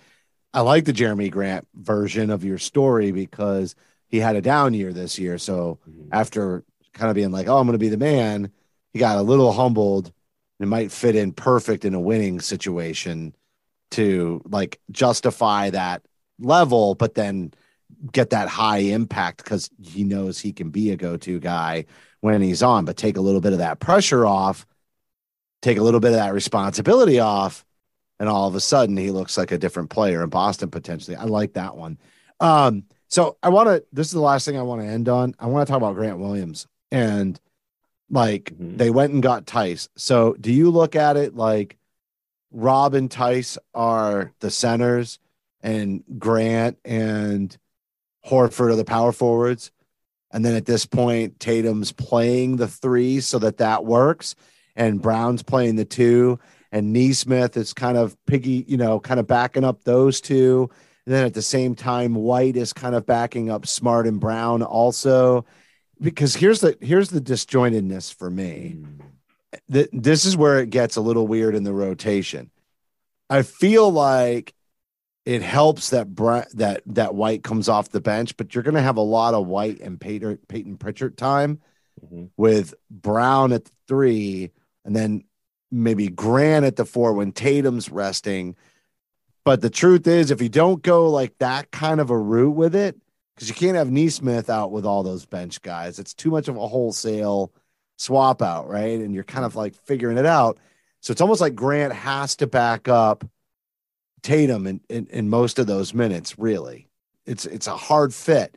I 0.53 0.61
like 0.61 0.84
the 0.84 0.92
Jerami 0.92 1.30
Grant 1.30 1.66
version 1.74 2.28
of 2.30 2.44
your 2.44 2.59
story 2.59 3.12
because 3.12 3.74
he 4.09 4.18
had 4.18 4.36
a 4.36 4.42
down 4.42 4.74
year 4.74 4.92
this 4.92 5.18
year. 5.18 5.38
So 5.38 5.78
Mhm. 5.88 6.09
after 6.12 6.64
kind 6.92 7.09
of 7.09 7.14
being 7.14 7.30
like, 7.30 7.48
oh, 7.48 7.57
I'm 7.57 7.66
going 7.66 7.72
to 7.74 7.78
be 7.78 7.88
the 7.88 7.96
man, 7.96 8.50
he 8.92 8.98
got 8.98 9.16
a 9.16 9.22
little 9.22 9.53
humbled 9.53 10.12
and 10.61 10.68
might 10.68 10.92
fit 10.92 11.16
in 11.16 11.32
perfect 11.32 11.84
in 11.84 11.94
a 11.94 12.00
winning 12.00 12.40
situation 12.40 13.34
to 13.92 14.42
like 14.48 14.80
justify 14.90 15.70
that 15.70 16.03
level, 16.38 16.94
but 16.94 17.14
then 17.14 17.53
get 18.11 18.30
that 18.30 18.48
high 18.48 18.78
impact 18.78 19.44
because 19.44 19.70
he 19.80 20.03
knows 20.03 20.38
he 20.40 20.53
can 20.53 20.70
be 20.70 20.90
a 20.90 20.96
go 20.96 21.16
to 21.16 21.38
guy 21.38 21.84
when 22.20 22.42
he's 22.42 22.62
on, 22.62 22.84
but 22.84 22.96
take 22.96 23.16
a 23.16 23.20
little 23.20 23.40
bit 23.40 23.53
of 23.53 23.59
that 23.59 23.80
pressure 23.80 24.26
off, 24.26 24.66
take 25.62 25.78
a 25.78 25.82
little 25.82 26.00
bit 26.00 26.08
of 26.08 26.16
that 26.16 26.34
responsibility 26.34 27.18
off, 27.18 27.64
and 28.20 28.28
all 28.28 28.46
of 28.46 28.54
a 28.54 28.60
sudden 28.60 28.96
he 28.96 29.10
looks 29.10 29.38
like 29.38 29.50
a 29.52 29.58
different 29.58 29.88
player 29.90 30.22
in 30.22 30.28
Boston 30.28 30.70
potentially. 30.70 31.16
I 31.16 31.24
like 31.24 31.54
that 31.54 31.76
one. 31.76 31.98
Um, 32.40 32.84
so 33.08 33.36
I 33.42 33.48
want 33.48 33.68
to. 33.68 33.84
This 33.92 34.08
is 34.08 34.12
the 34.12 34.20
last 34.20 34.44
thing 34.44 34.58
I 34.58 34.62
want 34.62 34.82
to 34.82 34.86
end 34.86 35.08
on. 35.08 35.34
I 35.38 35.46
want 35.46 35.66
to 35.66 35.70
talk 35.70 35.78
about 35.78 35.94
Grant 35.94 36.18
Williams 36.18 36.66
and 36.90 37.40
like 38.10 38.52
Mhm. 38.54 38.76
they 38.78 38.90
went 38.90 39.12
and 39.12 39.22
got 39.22 39.46
Theis. 39.46 39.88
So 39.96 40.34
do 40.40 40.52
you 40.52 40.70
look 40.70 40.94
at 40.96 41.16
it 41.16 41.34
like 41.34 41.78
Rob 42.50 42.94
and 42.94 43.08
Theis 43.10 43.56
are 43.74 44.32
the 44.40 44.50
centers 44.50 45.18
and 45.62 46.02
Grant 46.18 46.78
and 46.84 47.56
Horford 48.26 48.70
are 48.72 48.76
the 48.76 48.84
power 48.84 49.12
forwards? 49.12 49.70
And 50.30 50.44
then 50.44 50.54
at 50.54 50.66
this 50.66 50.86
point, 50.86 51.38
Tatum's 51.40 51.92
playing 51.92 52.56
the 52.56 52.68
three 52.68 53.20
so 53.20 53.38
that 53.38 53.58
that 53.58 53.84
works, 53.84 54.34
and 54.76 55.02
Brown's 55.02 55.42
playing 55.42 55.76
the 55.76 55.84
two, 55.84 56.38
and 56.70 56.92
Nesmith 56.92 57.56
is 57.56 57.72
kind 57.74 57.96
of 57.96 58.16
piggy, 58.26 58.64
you 58.66 58.76
know, 58.76 58.98
kind 59.00 59.20
of 59.20 59.26
backing 59.26 59.64
up 59.64 59.84
those 59.84 60.20
two. 60.20 60.70
And 61.04 61.14
then 61.14 61.24
at 61.26 61.34
the 61.34 61.42
same 61.42 61.74
time, 61.74 62.14
White 62.14 62.56
is 62.56 62.72
kind 62.72 62.94
of 62.94 63.04
backing 63.06 63.50
up 63.50 63.66
Smart 63.66 64.06
and 64.06 64.20
Brown 64.20 64.62
also. 64.62 65.44
Because 66.00 66.34
here's 66.34 66.60
the 66.60 66.76
here's 66.80 67.10
the 67.10 67.20
disjointedness 67.20 68.14
for 68.14 68.30
me. 68.30 68.78
Th- 69.70 69.88
this 69.92 70.24
is 70.24 70.36
where 70.36 70.58
it 70.60 70.70
gets 70.70 70.96
a 70.96 71.00
little 71.00 71.26
weird 71.26 71.54
in 71.54 71.64
the 71.64 71.72
rotation. 71.72 72.50
I 73.30 73.42
feel 73.42 73.90
like 73.90 74.54
it 75.24 75.42
helps 75.42 75.90
that 75.90 76.14
Bra- 76.14 76.44
that 76.54 76.82
that 76.86 77.14
White 77.14 77.44
comes 77.44 77.68
off 77.68 77.90
the 77.90 78.00
bench, 78.00 78.36
but 78.36 78.54
you're 78.54 78.64
going 78.64 78.74
to 78.74 78.82
have 78.82 78.96
a 78.96 79.00
lot 79.02 79.34
of 79.34 79.46
White 79.46 79.80
and 79.80 80.00
Payton, 80.00 80.38
Payton 80.48 80.78
Pritchard 80.78 81.16
time 81.16 81.60
Mhm. 82.04 82.30
with 82.36 82.74
Brown 82.90 83.52
at 83.52 83.66
the 83.66 83.70
three, 83.86 84.50
and 84.85 84.95
then 84.95 85.24
maybe 85.70 86.09
Grant 86.09 86.64
at 86.64 86.76
the 86.76 86.85
four 86.85 87.12
when 87.14 87.33
Tatum's 87.33 87.91
resting. 87.91 88.57
But 89.45 89.61
the 89.61 89.70
truth 89.70 90.07
is, 90.07 90.30
if 90.30 90.41
you 90.41 90.49
don't 90.49 90.83
go 90.83 91.11
like 91.11 91.37
that 91.39 91.70
kind 91.70 92.01
of 92.01 92.11
a 92.11 92.18
route 92.18 92.55
with 92.55 92.74
it, 92.74 92.97
because 93.35 93.49
you 93.49 93.55
can't 93.55 93.76
have 93.76 93.91
Nesmith 93.91 94.51
out 94.51 94.70
with 94.70 94.85
all 94.85 95.03
those 95.03 95.26
bench 95.26 95.62
guys, 95.62 95.99
it's 95.99 96.14
too 96.14 96.30
much 96.30 96.49
of 96.49 96.57
a 96.57 96.68
wholesale 96.68 97.53
swap 97.97 98.43
out, 98.43 98.68
right? 98.68 99.01
And 99.01 99.14
you're 99.14 99.24
kind 99.24 99.45
of 99.45 99.57
like 99.57 99.74
figuring 99.74 100.18
it 100.18 100.26
out. 100.26 100.59
So 101.01 101.11
it's 101.11 101.20
almost 101.20 101.41
like 101.41 101.55
Grant 101.55 101.93
has 101.93 102.37
to 102.37 102.47
back 102.47 102.89
up 102.89 103.24
Tatum 104.22 104.66
in, 104.66 104.80
in, 104.89 105.07
in 105.09 105.28
most 105.28 105.59
of 105.59 105.66
those 105.66 105.93
minutes, 105.93 106.39
really. 106.39 106.89
It's 107.26 107.45
it's 107.45 107.66
a 107.66 107.76
hard 107.76 108.14
fit. 108.14 108.57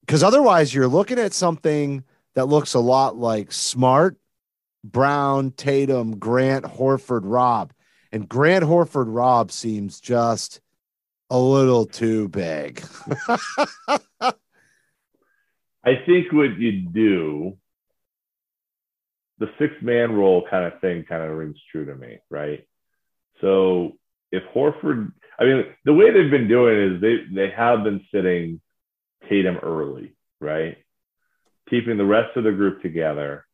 Because 0.00 0.22
otherwise 0.22 0.72
you're 0.72 0.86
looking 0.86 1.18
at 1.18 1.32
something 1.32 2.04
that 2.34 2.46
looks 2.46 2.74
a 2.74 2.80
lot 2.80 3.16
like 3.16 3.50
Smart, 3.50 4.16
Brown, 4.92 5.50
Tatum, 5.52 6.18
Grant, 6.18 6.64
Horford, 6.64 7.22
Rob. 7.24 7.72
And 8.12 8.28
Grant 8.28 8.64
Horford 8.64 9.06
Rob 9.08 9.50
seems 9.50 10.00
just 10.00 10.60
a 11.30 11.38
little 11.38 11.86
too 11.86 12.28
big. 12.28 12.84
I 15.84 15.94
think 16.04 16.32
what 16.32 16.58
you 16.58 16.82
do, 16.88 17.58
the 19.38 19.50
six 19.58 19.74
man 19.82 20.12
role 20.12 20.46
kind 20.48 20.64
of 20.64 20.80
thing 20.80 21.04
kind 21.04 21.22
of 21.22 21.36
rings 21.36 21.58
true 21.70 21.84
to 21.86 21.94
me, 21.94 22.18
right? 22.30 22.66
So 23.40 23.92
if 24.32 24.42
Horford, 24.54 25.12
I 25.38 25.44
mean, 25.44 25.64
the 25.84 25.92
way 25.92 26.10
they've 26.10 26.30
been 26.30 26.48
doing 26.48 26.94
is 26.94 27.00
they 27.00 27.16
they 27.32 27.50
have 27.50 27.84
been 27.84 28.04
sitting 28.12 28.60
Tatum 29.28 29.58
early, 29.62 30.16
right? 30.40 30.78
Keeping 31.68 31.98
the 31.98 32.04
rest 32.04 32.36
of 32.36 32.44
the 32.44 32.52
group 32.52 32.82
together 32.82 33.44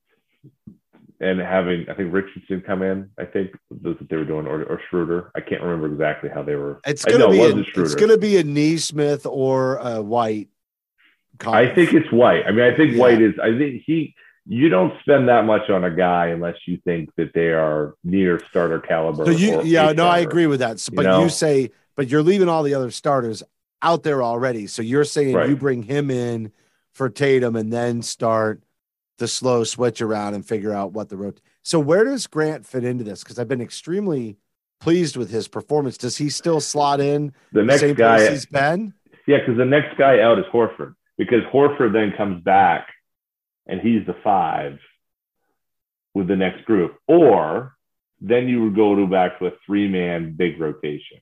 and 1.22 1.40
having 1.40 1.86
I 1.88 1.94
think 1.94 2.12
Richardson 2.12 2.60
come 2.66 2.82
in. 2.82 3.08
I 3.18 3.24
think 3.24 3.52
that's 3.70 4.00
what 4.00 4.08
they 4.10 4.16
were 4.16 4.24
doing, 4.24 4.46
or, 4.46 4.64
or 4.64 4.80
Schroeder. 4.90 5.30
I 5.34 5.40
can't 5.40 5.62
remember 5.62 5.86
exactly 5.86 6.28
how 6.28 6.42
they 6.42 6.56
were. 6.56 6.80
It's 6.84 7.04
gonna 7.04 7.18
know 7.18 7.28
it 7.28 7.32
be 7.32 7.38
a, 7.38 7.42
wasn't 7.42 7.66
it's 7.76 7.94
gonna 7.94 8.18
be 8.18 8.36
a 8.38 8.44
Nesmith 8.44 9.24
or 9.24 9.76
a 9.76 10.02
White. 10.02 10.48
I 11.46 11.66
think 11.74 11.92
it's 11.94 12.10
White. 12.12 12.44
I 12.46 12.50
mean, 12.50 12.60
I 12.60 12.76
think 12.76 12.92
Yeah. 12.92 12.98
White 12.98 13.22
is. 13.22 13.34
I 13.42 13.56
think 13.56 13.82
he. 13.86 14.14
You 14.44 14.68
don't 14.68 14.92
spend 15.00 15.28
that 15.28 15.44
much 15.44 15.70
on 15.70 15.84
a 15.84 15.90
guy 15.90 16.26
unless 16.26 16.56
you 16.66 16.76
think 16.84 17.10
that 17.16 17.32
they 17.32 17.50
are 17.52 17.94
near 18.02 18.40
starter 18.50 18.80
caliber. 18.80 19.24
So 19.24 19.30
you, 19.30 19.62
yeah, 19.62 19.90
a 19.90 19.94
no, 19.94 20.06
I 20.08 20.18
agree 20.18 20.46
with 20.48 20.58
that. 20.58 20.80
So, 20.80 20.90
You 20.90 20.96
but 20.96 21.02
know? 21.04 21.22
you 21.22 21.28
say, 21.28 21.70
but 21.94 22.08
you're 22.08 22.24
leaving 22.24 22.48
all 22.48 22.64
the 22.64 22.74
other 22.74 22.90
starters 22.90 23.44
out 23.82 24.02
there 24.02 24.20
already. 24.20 24.66
So 24.66 24.82
you're 24.82 25.04
saying 25.04 25.36
Right. 25.36 25.48
you 25.48 25.54
bring 25.56 25.84
him 25.84 26.10
in 26.10 26.50
for 26.92 27.08
Tatum 27.08 27.54
and 27.54 27.72
then 27.72 28.02
start 28.02 28.62
the 29.18 29.28
slow 29.28 29.64
switch 29.64 30.00
around 30.00 30.34
and 30.34 30.46
figure 30.46 30.72
out 30.72 30.92
what 30.92 31.08
the 31.08 31.16
road. 31.16 31.40
So 31.62 31.78
where 31.78 32.04
does 32.04 32.26
Grant 32.26 32.66
fit 32.66 32.84
into 32.84 33.04
this? 33.04 33.22
Because 33.22 33.38
I've 33.38 33.48
been 33.48 33.60
extremely 33.60 34.36
pleased 34.80 35.16
with 35.16 35.30
his 35.30 35.48
performance. 35.48 35.96
Does 35.96 36.16
he 36.16 36.28
still 36.28 36.60
slot 36.60 37.00
in 37.00 37.32
The 37.52 37.62
next 37.62 37.80
same 37.80 37.94
guy, 37.94 38.18
place 38.18 38.30
he's 38.30 38.46
been? 38.46 38.94
yeah, 39.26 39.38
because 39.38 39.56
the 39.56 39.64
next 39.64 39.96
guy 39.96 40.20
out 40.20 40.38
is 40.38 40.44
Horford. 40.52 40.94
Because 41.18 41.42
Horford 41.52 41.92
then 41.92 42.12
comes 42.16 42.42
back, 42.42 42.88
and 43.66 43.80
he's 43.80 44.04
the 44.06 44.16
five 44.24 44.78
with 46.14 46.26
the 46.26 46.36
next 46.36 46.64
group, 46.64 46.96
or 47.06 47.74
then 48.20 48.48
you 48.48 48.64
would 48.64 48.74
go 48.74 48.94
to 48.96 49.06
back 49.06 49.38
to 49.38 49.46
a 49.46 49.52
three 49.64 49.88
man 49.88 50.34
big 50.36 50.60
rotation. 50.60 51.18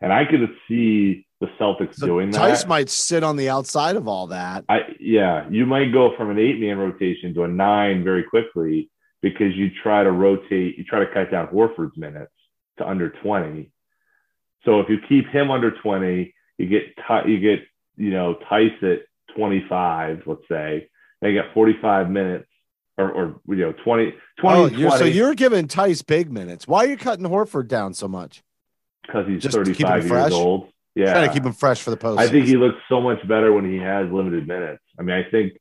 And 0.00 0.12
I 0.12 0.24
could 0.24 0.48
see 0.68 1.26
the 1.40 1.48
Celtics 1.58 1.96
So 1.96 2.06
doing 2.06 2.30
that. 2.30 2.40
Theis 2.40 2.66
might 2.66 2.90
sit 2.90 3.24
on 3.24 3.36
the 3.36 3.48
outside 3.48 3.96
of 3.96 4.06
all 4.06 4.28
that. 4.28 4.64
I 4.68 4.80
yeah, 4.98 5.48
you 5.50 5.66
might 5.66 5.92
go 5.92 6.14
from 6.16 6.30
an 6.30 6.38
eight 6.38 6.60
man 6.60 6.78
rotation 6.78 7.34
to 7.34 7.44
a 7.44 7.48
nine 7.48 8.04
very 8.04 8.24
quickly 8.24 8.90
because 9.22 9.54
you 9.54 9.70
try 9.82 10.04
to 10.04 10.12
rotate, 10.12 10.76
you 10.78 10.84
try 10.84 11.00
to 11.00 11.12
cut 11.12 11.30
down 11.30 11.48
Horford's 11.48 11.96
minutes 11.96 12.32
to 12.78 12.88
under 12.88 13.10
20. 13.10 13.70
So 14.64 14.80
if 14.80 14.88
you 14.88 14.98
keep 15.08 15.28
him 15.28 15.50
under 15.50 15.70
20, 15.70 16.34
you 16.58 16.66
get 16.66 16.82
you 17.26 17.40
get 17.40 17.60
you 17.96 18.10
know 18.10 18.36
Theis 18.50 18.82
at 18.82 19.00
25, 19.36 20.22
let's 20.26 20.42
say, 20.48 20.88
they 21.22 21.32
get 21.32 21.46
45 21.54 22.10
minutes 22.10 22.48
or, 22.98 23.10
or 23.10 23.40
you 23.48 23.56
know 23.56 23.72
20 23.84 24.14
20 24.40 24.58
Oh, 24.58 24.66
you're, 24.66 24.90
so 24.90 25.04
you're 25.04 25.34
giving 25.34 25.68
Theis 25.68 26.02
big 26.06 26.30
minutes. 26.30 26.68
Why 26.68 26.84
are 26.84 26.88
you 26.88 26.96
cutting 26.98 27.24
Horford 27.24 27.68
down 27.68 27.94
so 27.94 28.08
much? 28.08 28.42
because 29.10 29.26
he's 29.26 29.42
just 29.42 29.56
to 29.56 29.64
keep 29.64 29.86
him 29.86 30.02
35 30.02 30.08
years 30.08 30.32
old. 30.32 30.68
Yeah, 30.94 31.12
Trying 31.12 31.28
to 31.28 31.34
keep 31.34 31.44
him 31.44 31.52
fresh 31.52 31.82
for 31.82 31.90
the 31.90 31.96
post. 31.96 32.18
I 32.18 32.28
think 32.28 32.46
he 32.46 32.56
looks 32.56 32.78
so 32.88 33.00
much 33.00 33.26
better 33.28 33.52
when 33.52 33.70
he 33.70 33.78
has 33.78 34.10
limited 34.10 34.48
minutes. 34.48 34.82
I 34.98 35.02
mean, 35.02 35.16
I 35.16 35.30
think, 35.30 35.52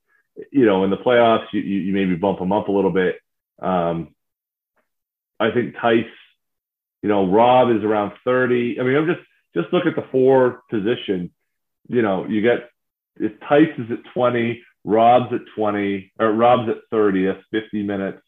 you 0.51 0.65
know, 0.65 0.83
in 0.83 0.89
the 0.89 0.97
playoffs, 0.97 1.45
you, 1.53 1.61
you, 1.61 1.79
you 1.81 1.93
maybe 1.93 2.15
bump 2.15 2.39
him 2.39 2.51
up 2.51 2.67
a 2.67 2.71
little 2.71 2.91
bit. 2.91 3.17
Um, 3.61 4.15
I 5.39 5.51
think 5.51 5.75
Theis, 5.75 6.05
you 7.03 7.09
know, 7.09 7.29
Rob 7.31 7.69
is 7.69 7.83
around 7.83 8.13
30. 8.25 8.79
I 8.79 8.83
mean, 8.83 8.95
I'm 8.95 9.05
just, 9.05 9.21
just 9.55 9.71
look 9.71 9.85
at 9.85 9.95
the 9.95 10.07
four 10.11 10.61
position. 10.69 11.31
You 11.87 12.01
know, 12.01 12.25
you 12.25 12.41
get 12.41 12.69
if 13.19 13.33
Theis 13.49 13.77
is 13.77 13.91
at 13.91 14.13
20, 14.13 14.63
Rob's 14.83 15.33
at 15.33 15.41
20, 15.55 16.11
or 16.19 16.31
Rob's 16.31 16.69
at 16.69 16.77
30, 16.89 17.25
that's 17.25 17.43
50 17.51 17.83
minutes. 17.83 18.21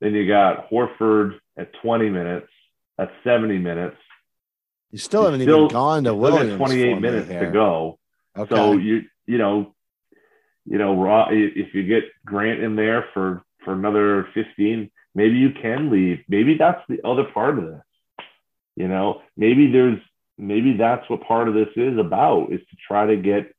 Then 0.00 0.14
you 0.14 0.28
got 0.28 0.70
Horford 0.70 1.38
at 1.56 1.72
20 1.82 2.08
minutes, 2.08 2.48
that's 2.96 3.10
70 3.24 3.58
minutes. 3.58 3.96
You 4.90 4.98
still 4.98 5.24
haven't 5.24 5.42
Still- 5.42 5.64
even 5.64 5.68
gone 5.68 6.04
to 6.04 6.14
Williams. 6.14 6.56
28 6.56 7.00
minutes 7.00 7.28
to 7.28 7.50
go. 7.52 7.98
Okay. 8.36 8.54
So 8.54 8.72
you 8.72 9.02
you 9.26 9.36
know, 9.38 9.74
you 10.64 10.78
know, 10.78 10.94
raw. 11.00 11.28
If 11.30 11.74
you 11.74 11.82
get 11.84 12.04
Grant 12.24 12.60
in 12.60 12.76
there 12.76 13.04
for 13.12 13.42
for 13.64 13.72
another 13.74 14.28
fifteen, 14.34 14.90
maybe 15.14 15.36
you 15.36 15.50
can 15.50 15.90
leave. 15.90 16.20
Maybe 16.28 16.56
that's 16.56 16.80
the 16.88 17.00
other 17.04 17.24
part 17.24 17.58
of 17.58 17.66
this. 17.66 17.82
You 18.76 18.88
know, 18.88 19.20
maybe 19.36 19.70
there's 19.72 19.98
maybe 20.38 20.74
that's 20.76 21.08
what 21.10 21.22
part 21.22 21.48
of 21.48 21.54
this 21.54 21.68
is 21.76 21.98
about 21.98 22.52
is 22.52 22.60
to 22.60 22.76
try 22.86 23.06
to 23.06 23.16
get 23.16 23.52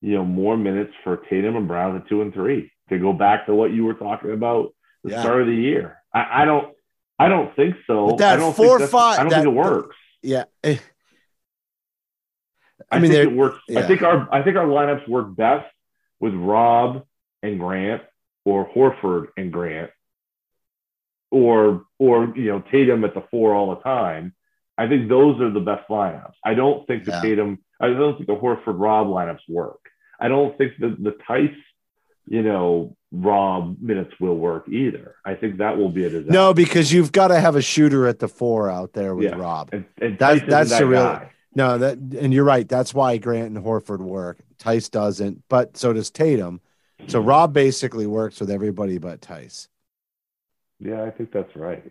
you 0.00 0.14
know 0.14 0.24
more 0.24 0.56
minutes 0.56 0.92
for 1.04 1.18
Tatum 1.18 1.56
and 1.56 1.68
Brown 1.68 1.96
at 1.96 2.08
two 2.08 2.22
and 2.22 2.32
three 2.32 2.72
to 2.88 2.98
go 2.98 3.12
back 3.12 3.46
to 3.46 3.54
what 3.54 3.72
you 3.72 3.84
were 3.84 3.94
talking 3.94 4.32
about 4.32 4.74
the 5.04 5.10
Yeah. 5.10 5.20
start 5.20 5.42
of 5.42 5.46
the 5.46 5.54
year. 5.54 5.98
I, 6.12 6.42
I 6.42 6.44
don't. 6.46 6.74
I 7.18 7.28
don't 7.28 7.54
think 7.54 7.76
so. 7.86 8.08
But 8.08 8.18
that 8.18 8.32
I 8.34 8.36
don't 8.38 8.56
four, 8.56 8.78
think 8.78 8.90
five- 8.90 9.18
I 9.20 9.22
don't 9.22 9.28
that- 9.30 9.42
think 9.44 9.54
it 9.54 9.56
works. 9.56 9.96
Yeah. 10.24 10.44
Eh, 10.62 10.78
I, 12.90 12.96
I 12.96 12.98
mean, 12.98 13.12
think 13.12 13.30
it 13.30 13.36
works. 13.36 13.58
yeah. 13.68 13.80
I 13.80 13.82
think 13.86 14.02
our 14.02 14.28
I 14.32 14.42
think 14.42 14.56
our 14.56 14.66
lineups 14.66 15.06
work 15.08 15.34
best 15.36 15.66
with 16.20 16.34
Rob 16.34 17.04
and 17.42 17.58
Grant 17.60 18.02
or 18.44 18.68
Horford 18.72 19.26
and 19.36 19.52
Grant 19.52 19.90
or 21.30 21.84
or 21.98 22.32
you 22.36 22.46
know 22.50 22.60
Tatum 22.72 23.04
at 23.04 23.14
the 23.14 23.22
four 23.30 23.54
all 23.54 23.74
the 23.74 23.82
time. 23.82 24.34
I 24.76 24.88
think 24.88 25.08
those 25.08 25.40
are 25.40 25.50
the 25.50 25.60
best 25.60 25.88
lineups. 25.88 26.34
I 26.44 26.54
don't 26.54 26.86
think 26.86 27.04
the 27.04 27.12
Yeah. 27.12 27.20
Tatum 27.22 27.58
I 27.80 27.88
don't 27.88 28.14
think 28.16 28.26
the 28.26 28.36
Horford 28.36 28.78
Rob 28.80 29.06
lineups 29.08 29.48
work. 29.48 29.80
I 30.18 30.28
don't 30.28 30.56
think 30.56 30.72
the 30.78 30.88
the 30.98 31.16
Theis 31.28 31.54
you 32.26 32.42
know 32.42 32.96
Rob 33.16 33.76
minutes 33.80 34.12
will 34.20 34.36
work 34.36 34.68
either. 34.68 35.14
I 35.24 35.34
think 35.34 35.58
that 35.58 35.76
will 35.76 35.88
be 35.90 36.04
a 36.04 36.10
disaster. 36.10 36.32
No, 36.32 36.52
because 36.52 36.92
you've 36.92 37.12
got 37.12 37.28
to 37.28 37.38
have 37.38 37.54
a 37.56 37.62
shooter 37.62 38.06
at 38.08 38.18
the 38.18 38.28
four 38.28 38.68
out 38.70 38.92
there 38.92 39.14
with 39.14 39.26
Yeah. 39.30 39.36
Rob. 39.36 39.70
and, 39.72 39.84
and 40.00 40.18
That's- 40.18 40.42
that's 40.48 40.70
that 40.70 40.80
the 40.80 40.86
real- 40.86 41.02
guy. 41.04 41.30
No, 41.56 41.78
that 41.78 41.98
and 41.98 42.34
you're 42.34 42.42
right. 42.44 42.68
That's 42.68 42.92
why 42.92 43.16
Grant 43.18 43.54
and 43.56 43.64
Horford 43.64 44.00
work. 44.00 44.38
Theis 44.58 44.88
doesn't, 44.90 45.44
but 45.48 45.76
so 45.76 45.92
does 45.92 46.10
Tatum. 46.10 46.60
So 47.06 47.20
Rob 47.20 47.52
basically 47.52 48.08
works 48.08 48.40
with 48.40 48.50
everybody 48.50 48.98
but 48.98 49.20
Theis. 49.20 49.68
Yeah, 50.80 51.04
I 51.04 51.10
think 51.10 51.30
that's 51.30 51.54
right. 51.54 51.84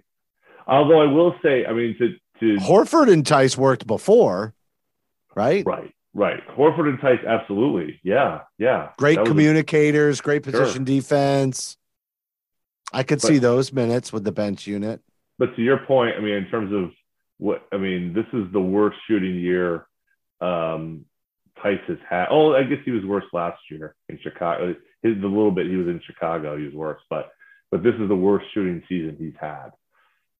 Although 0.67 1.01
I 1.01 1.05
will 1.11 1.35
say, 1.41 1.65
I 1.65 1.71
mean, 1.71 1.95
to 1.97 2.15
to 2.41 2.61
Horford 2.61 3.09
and 3.09 3.23
Theis 3.23 3.57
worked 3.57 3.87
before, 3.87 4.53
right? 5.35 5.65
Right, 5.65 5.93
right. 6.13 6.41
Horford 6.55 6.89
and 6.89 6.99
Theis, 6.99 7.19
absolutely. 7.25 7.99
Yeah, 8.03 8.41
yeah. 8.57 8.89
Great 8.97 9.19
was 9.19 9.27
a- 9.27 9.31
communicators, 9.31 10.21
great 10.21 10.43
Sure. 10.45 10.51
position 10.51 10.83
defense. 10.83 11.77
I 12.93 13.03
could 13.03 13.21
But- 13.21 13.27
see 13.27 13.37
those 13.39 13.73
minutes 13.73 14.13
with 14.13 14.23
the 14.23 14.31
bench 14.31 14.67
unit. 14.67 15.01
but 15.39 15.55
to 15.55 15.61
your 15.63 15.79
point, 15.79 16.15
I 16.15 16.19
mean, 16.21 16.35
in 16.35 16.45
terms 16.49 16.71
of 16.71 16.91
what 17.39 17.67
I 17.71 17.77
mean, 17.77 18.13
this 18.13 18.27
is 18.33 18.51
the 18.53 18.61
worst 18.61 18.97
shooting 19.07 19.35
year 19.35 19.87
um, 20.41 21.05
Theis 21.63 21.79
has 21.87 21.97
had. 22.07 22.27
Oh, 22.29 22.53
I 22.53 22.63
guess 22.63 22.79
he 22.85 22.91
was 22.91 23.03
worse 23.05 23.25
last 23.33 23.59
year 23.71 23.95
in 24.09 24.19
Chicago. 24.19 24.75
His 25.01 25.19
the 25.19 25.27
little 25.27 25.51
bit 25.51 25.67
he 25.67 25.75
was 25.75 25.87
in 25.87 25.99
Chicago, 26.05 26.57
he 26.57 26.65
was 26.65 26.73
worse. 26.73 27.01
But 27.09 27.31
but 27.71 27.81
this 27.81 27.95
is 27.95 28.07
the 28.07 28.15
worst 28.15 28.45
shooting 28.53 28.83
season 28.87 29.15
he's 29.17 29.33
had. 29.39 29.71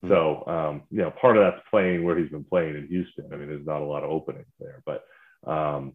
So 0.07 0.43
um, 0.47 0.83
you 0.91 0.97
know, 0.99 1.11
part 1.11 1.37
of 1.37 1.43
that's 1.43 1.65
playing 1.69 2.03
where 2.03 2.17
he's 2.17 2.29
been 2.29 2.43
playing 2.43 2.75
in 2.75 2.87
Houston. 2.87 3.29
I 3.33 3.37
mean, 3.37 3.47
there's 3.47 3.65
not 3.65 3.81
a 3.81 3.85
lot 3.85 4.03
of 4.03 4.11
openings 4.11 4.45
there, 4.59 4.81
but 4.85 5.02
um, 5.45 5.93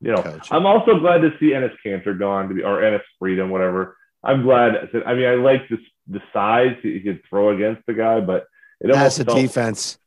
you 0.00 0.12
know, 0.12 0.22
Coach. 0.22 0.48
I'm 0.50 0.66
also 0.66 0.98
glad 0.98 1.18
to 1.18 1.30
see 1.38 1.50
Enes 1.50 1.74
Kanter 1.84 2.18
gone 2.18 2.48
to 2.48 2.54
be 2.54 2.62
or 2.62 2.80
Enes 2.80 3.02
Freedom, 3.18 3.50
whatever. 3.50 3.96
I'm 4.22 4.42
glad. 4.42 4.90
I 5.06 5.14
mean, 5.14 5.26
I 5.26 5.34
like 5.34 5.68
this 5.68 5.80
the 6.08 6.20
size 6.32 6.76
he 6.82 7.00
could 7.00 7.22
throw 7.28 7.50
against 7.50 7.86
the 7.86 7.94
guy, 7.94 8.20
but 8.20 8.46
it 8.80 8.92
That's 8.92 9.22
felt, 9.22 9.36
defense. 9.38 9.98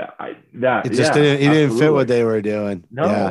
I, 0.00 0.36
that 0.54 0.86
It 0.86 0.90
just 0.90 1.14
yeah, 1.14 1.14
didn't. 1.14 1.40
He 1.40 1.48
didn't 1.48 1.78
fit 1.78 1.92
what 1.92 2.08
they 2.08 2.24
were 2.24 2.40
doing. 2.40 2.84
No, 2.90 3.04
Yeah. 3.06 3.30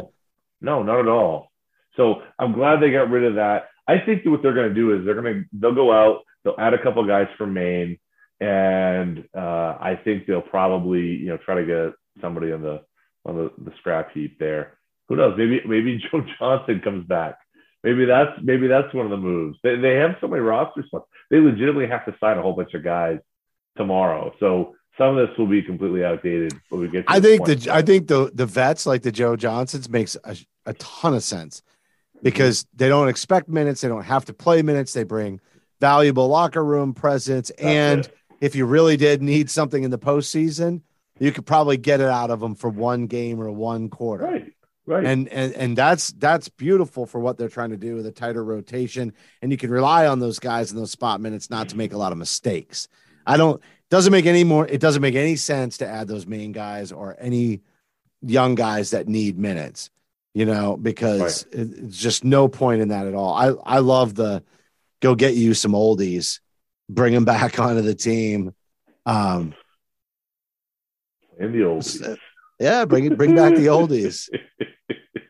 no, 0.61 0.83
not 0.83 0.99
at 0.99 1.07
all. 1.07 1.51
So 1.95 2.21
I'm 2.37 2.53
glad 2.53 2.81
they 2.81 2.91
got 2.91 3.09
rid 3.09 3.23
of 3.23 3.35
that. 3.35 3.69
I 3.87 3.99
think 3.99 4.25
what 4.25 4.41
they're 4.41 4.53
going 4.53 4.69
to 4.69 4.75
do 4.75 4.97
is 4.97 5.05
they're 5.05 5.19
going 5.19 5.33
to 5.33 5.45
they'll 5.53 5.73
go 5.73 5.91
out, 5.91 6.23
they'll 6.43 6.55
add 6.59 6.73
a 6.73 6.81
couple 6.81 7.05
guys 7.05 7.27
from 7.37 7.53
Maine, 7.53 7.97
and 8.39 9.27
uh, 9.35 9.77
I 9.79 9.99
think 10.03 10.27
they'll 10.27 10.41
probably 10.41 11.01
you 11.01 11.27
know 11.27 11.37
try 11.37 11.55
to 11.55 11.65
get 11.65 11.93
somebody 12.21 12.51
on 12.51 12.61
the 12.61 12.83
on 13.27 13.35
the, 13.35 13.51
the 13.57 13.71
scrap 13.77 14.11
heap 14.13 14.39
there. 14.39 14.77
Who 15.09 15.15
knows? 15.15 15.35
Maybe 15.37 15.61
maybe 15.65 16.01
Joe 16.11 16.25
Johnson 16.39 16.81
comes 16.83 17.05
back. 17.07 17.37
Maybe 17.83 18.05
that's 18.05 18.31
maybe 18.41 18.67
that's 18.67 18.93
one 18.93 19.05
of 19.05 19.11
the 19.11 19.17
moves. 19.17 19.57
They 19.63 19.75
they 19.75 19.95
have 19.95 20.15
so 20.19 20.27
many 20.27 20.41
roster 20.41 20.83
spots. 20.85 21.05
They 21.29 21.39
legitimately 21.39 21.87
have 21.87 22.05
to 22.05 22.15
sign 22.19 22.37
a 22.37 22.41
whole 22.41 22.53
bunch 22.53 22.73
of 22.73 22.83
guys 22.83 23.19
tomorrow. 23.75 24.33
So 24.39 24.75
some 24.97 25.17
of 25.17 25.27
this 25.27 25.37
will 25.37 25.47
be 25.47 25.61
completely 25.61 26.03
outdated. 26.03 26.53
But 26.69 26.77
we 26.77 26.87
get. 26.87 27.07
to 27.07 27.13
I 27.13 27.19
think 27.19 27.45
point. 27.45 27.61
the 27.61 27.73
I 27.73 27.81
think 27.81 28.07
the 28.07 28.31
the 28.33 28.45
vets 28.45 28.85
like 28.85 29.03
the 29.03 29.11
Joe 29.11 29.35
Johnsons 29.35 29.89
makes 29.89 30.17
a, 30.23 30.35
a 30.65 30.73
ton 30.73 31.13
of 31.13 31.23
sense 31.23 31.61
because 32.23 32.65
they 32.75 32.89
don't 32.89 33.09
expect 33.09 33.47
minutes, 33.47 33.81
they 33.81 33.87
don't 33.87 34.03
have 34.03 34.25
to 34.25 34.33
play 34.33 34.61
minutes, 34.61 34.93
they 34.93 35.03
bring 35.03 35.39
valuable 35.79 36.27
locker 36.27 36.63
room 36.63 36.93
presence, 36.93 37.51
and 37.51 38.01
it. 38.01 38.17
if 38.41 38.55
you 38.55 38.65
really 38.65 38.97
did 38.97 39.21
need 39.21 39.49
something 39.49 39.83
in 39.83 39.91
the 39.91 39.99
postseason, 39.99 40.81
you 41.19 41.31
could 41.31 41.45
probably 41.45 41.77
get 41.77 41.99
it 42.01 42.07
out 42.09 42.29
of 42.31 42.39
them 42.39 42.55
for 42.55 42.69
one 42.69 43.07
game 43.07 43.39
or 43.41 43.51
one 43.51 43.89
quarter. 43.89 44.23
right, 44.25 44.53
right, 44.85 45.05
And 45.05 45.27
and 45.29 45.53
and 45.53 45.77
that's 45.77 46.11
that's 46.13 46.49
beautiful 46.49 47.05
for 47.05 47.19
what 47.19 47.37
they're 47.37 47.49
trying 47.49 47.71
to 47.71 47.77
do 47.77 47.95
with 47.95 48.05
a 48.05 48.11
tighter 48.11 48.43
rotation, 48.43 49.13
and 49.41 49.51
you 49.51 49.57
can 49.57 49.69
rely 49.69 50.07
on 50.07 50.19
those 50.19 50.39
guys 50.39 50.71
in 50.71 50.77
those 50.77 50.91
spot 50.91 51.21
minutes 51.21 51.49
not 51.49 51.69
to 51.69 51.77
make 51.77 51.93
a 51.93 51.97
lot 51.97 52.11
of 52.11 52.17
mistakes. 52.17 52.87
I 53.25 53.37
don't 53.37 53.61
doesn't 53.89 54.11
make 54.11 54.25
any 54.25 54.43
more. 54.43 54.67
It 54.67 54.81
doesn't 54.81 55.01
make 55.01 55.15
any 55.15 55.35
sense 55.35 55.77
to 55.79 55.87
add 55.87 56.07
those 56.07 56.27
Maine 56.27 56.51
guys 56.51 56.91
or 56.91 57.15
any 57.19 57.61
young 58.21 58.55
guys 58.55 58.91
that 58.91 59.07
need 59.07 59.37
minutes. 59.37 59.89
You 60.33 60.45
know, 60.45 60.77
because 60.77 61.43
it- 61.51 61.69
it's 61.85 61.97
just 61.97 62.23
no 62.23 62.47
point 62.47 62.81
in 62.81 62.89
that 62.89 63.07
at 63.07 63.15
all. 63.15 63.33
I 63.33 63.77
I 63.77 63.79
love 63.79 64.13
the 64.15 64.43
go 64.99 65.15
get 65.15 65.33
you 65.35 65.53
some 65.55 65.71
oldies, 65.71 66.39
bring 66.89 67.13
them 67.13 67.25
back 67.25 67.59
onto 67.59 67.81
the 67.81 67.95
team. 67.95 68.53
Um, 69.05 69.53
in 71.39 71.51
the 71.51 71.63
old. 71.65 71.85
yeah, 72.59 72.85
bring 72.85 73.05
it, 73.05 73.17
bring 73.17 73.35
back 73.35 73.55
the 73.55 73.67
oldies. 73.67 74.29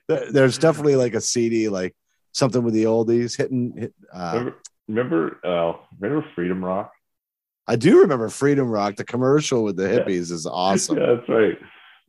There's 0.32 0.58
definitely 0.58 0.96
like 0.96 1.14
a 1.14 1.22
CD, 1.22 1.68
like 1.70 1.96
something 2.32 2.64
with 2.64 2.74
the 2.74 2.86
oldies 2.86 3.38
hitting. 3.38 3.74
Hit, 3.78 3.94
uh, 4.14 4.32
remember, 4.34 4.56
remember, 4.88 5.40
uh, 5.46 5.74
remember 6.00 6.26
Freedom 6.36 6.64
Rock? 6.64 6.92
I 7.68 7.76
do 7.76 8.02
remember 8.02 8.30
Freedom 8.30 8.70
Rock. 8.70 8.96
The 8.96 9.04
commercial 9.04 9.64
with 9.64 9.76
the 9.76 9.84
Yeah. 9.92 10.00
hippies 10.00 10.32
is 10.32 10.46
awesome. 10.46 10.98
Yeah, 10.98 11.16
that's 11.16 11.30
right. 11.30 11.58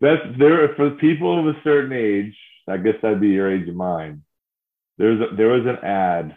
That's 0.01 0.39
there 0.39 0.73
for 0.77 0.91
people 0.91 1.41
of 1.41 1.57
a 1.57 1.61
certain 1.65 1.93
age. 1.93 2.37
I 2.69 2.77
guess 2.77 2.95
that'd 3.03 3.21
be 3.21 3.29
your 3.31 3.51
age 3.53 3.69
of 3.69 3.75
mine. 3.75 4.23
There's 4.99 5.21
a, 5.21 5.35
there 5.35 5.49
was 5.49 5.67
an 5.67 5.79
ad. 5.85 6.37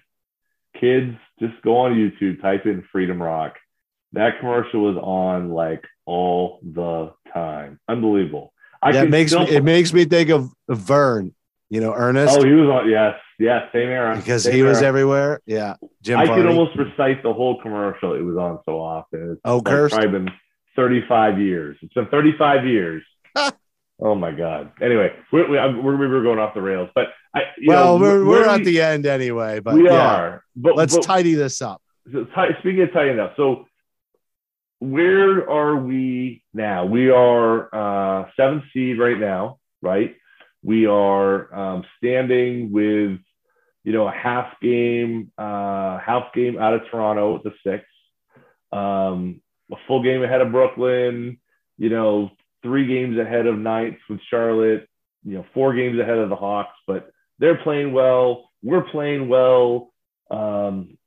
Kids, 0.79 1.15
just 1.39 1.61
go 1.61 1.77
on 1.77 1.93
YouTube, 1.93 2.41
type 2.41 2.65
in 2.65 2.83
Freedom 2.91 3.21
Rock. 3.21 3.57
That 4.13 4.39
commercial 4.39 4.81
was 4.81 4.97
on 4.97 5.49
like 5.51 5.83
all 6.05 6.59
the 6.63 7.13
time. 7.33 7.79
Unbelievable. 7.87 8.53
I 8.81 8.91
That 8.91 9.09
makes 9.09 9.31
still- 9.31 9.45
me, 9.45 9.51
it 9.55 9.63
makes 9.63 9.93
me 9.93 10.05
think 10.05 10.29
of 10.29 10.49
Vern, 10.67 11.33
you 11.69 11.79
know, 11.81 11.93
Ernest, 11.93 12.37
Oh, 12.39 12.43
he 12.43 12.51
was 12.53 12.67
on. 12.69 12.89
Yes, 12.89 13.15
yes, 13.39 13.63
same 13.71 13.89
era. 13.89 14.15
because 14.17 14.43
same 14.43 14.53
he 14.55 14.63
was 14.63 14.81
everywhere. 14.81 15.39
Yeah, 15.45 15.75
Jim. 16.01 16.19
I 16.19 16.25
could 16.25 16.45
almost 16.47 16.75
recite 16.77 17.21
the 17.23 17.31
whole 17.33 17.61
commercial. 17.61 18.15
It 18.15 18.21
was 18.21 18.37
on 18.37 18.59
so 18.65 18.79
often. 18.81 19.31
It's 19.33 19.41
Oh, 19.45 19.61
cursed. 19.61 19.93
probably 19.95 20.11
been 20.19 20.31
35 20.75 21.39
years. 21.39 21.77
It's 21.81 21.93
been 21.93 22.07
35 22.07 22.65
years. 22.65 23.03
oh 24.01 24.15
my 24.15 24.31
God. 24.31 24.71
Anyway, 24.81 25.13
we, 25.31 25.43
we, 25.47 25.57
I'm- 25.57 25.77
we 25.85 25.95
were 25.95 26.23
going 26.23 26.39
off 26.39 26.53
the 26.55 26.61
rails, 26.61 26.89
but 26.95 27.07
I, 27.35 27.41
well, 27.65 27.97
know, 27.99 28.03
we're, 28.03 28.25
we're 28.25 28.45
at 28.49 28.59
we- 28.59 28.65
the 28.65 28.81
end 28.81 29.05
anyway, 29.05 29.59
but 29.59 29.75
we 29.75 29.85
yeah, 29.85 30.15
are. 30.15 30.43
But 30.55 30.75
let's 30.75 30.95
but, 30.97 31.03
tidy 31.05 31.35
this 31.35 31.61
up. 31.61 31.81
so 32.11 32.25
ti- 32.25 32.55
speaking 32.59 32.81
of 32.81 32.91
tidying 32.93 33.19
up, 33.19 33.35
so 33.37 33.67
where 34.81 35.47
are 35.47 35.75
we 35.75 36.43
now? 36.55 36.85
We 36.85 37.11
are 37.11 37.69
uh, 37.71 38.31
seventh 38.35 38.63
seed 38.73 38.97
right 38.97 39.19
now, 39.19 39.59
right? 39.79 40.15
We 40.63 40.87
are 40.87 41.53
um, 41.53 41.83
standing 41.99 42.71
with, 42.71 43.19
you 43.83 43.93
know, 43.93 44.07
a 44.07 44.11
half 44.11 44.59
game, 44.59 45.31
uh, 45.37 45.99
half 45.99 46.33
game 46.33 46.57
out 46.57 46.73
of 46.73 46.81
Toronto 46.89 47.35
at 47.35 47.43
the 47.43 47.53
six, 47.63 47.85
um, 48.71 49.41
a 49.71 49.75
full 49.87 50.01
game 50.01 50.23
ahead 50.23 50.41
of 50.41 50.51
Brooklyn, 50.51 51.37
you 51.77 51.89
know, 51.89 52.31
three 52.63 52.87
games 52.87 53.19
ahead 53.19 53.45
of 53.45 53.59
Knights 53.59 54.01
with 54.09 54.19
Charlotte, 54.31 54.89
you 55.23 55.35
know, 55.35 55.45
four 55.53 55.75
games 55.75 55.99
ahead 55.99 56.17
of 56.17 56.29
the 56.29 56.35
Hawks, 56.35 56.75
but 56.87 57.11
they're 57.37 57.61
playing 57.61 57.93
well. 57.93 58.49
We're 58.63 58.89
playing 58.89 59.29
well. 59.29 59.93
Um, 60.31 60.97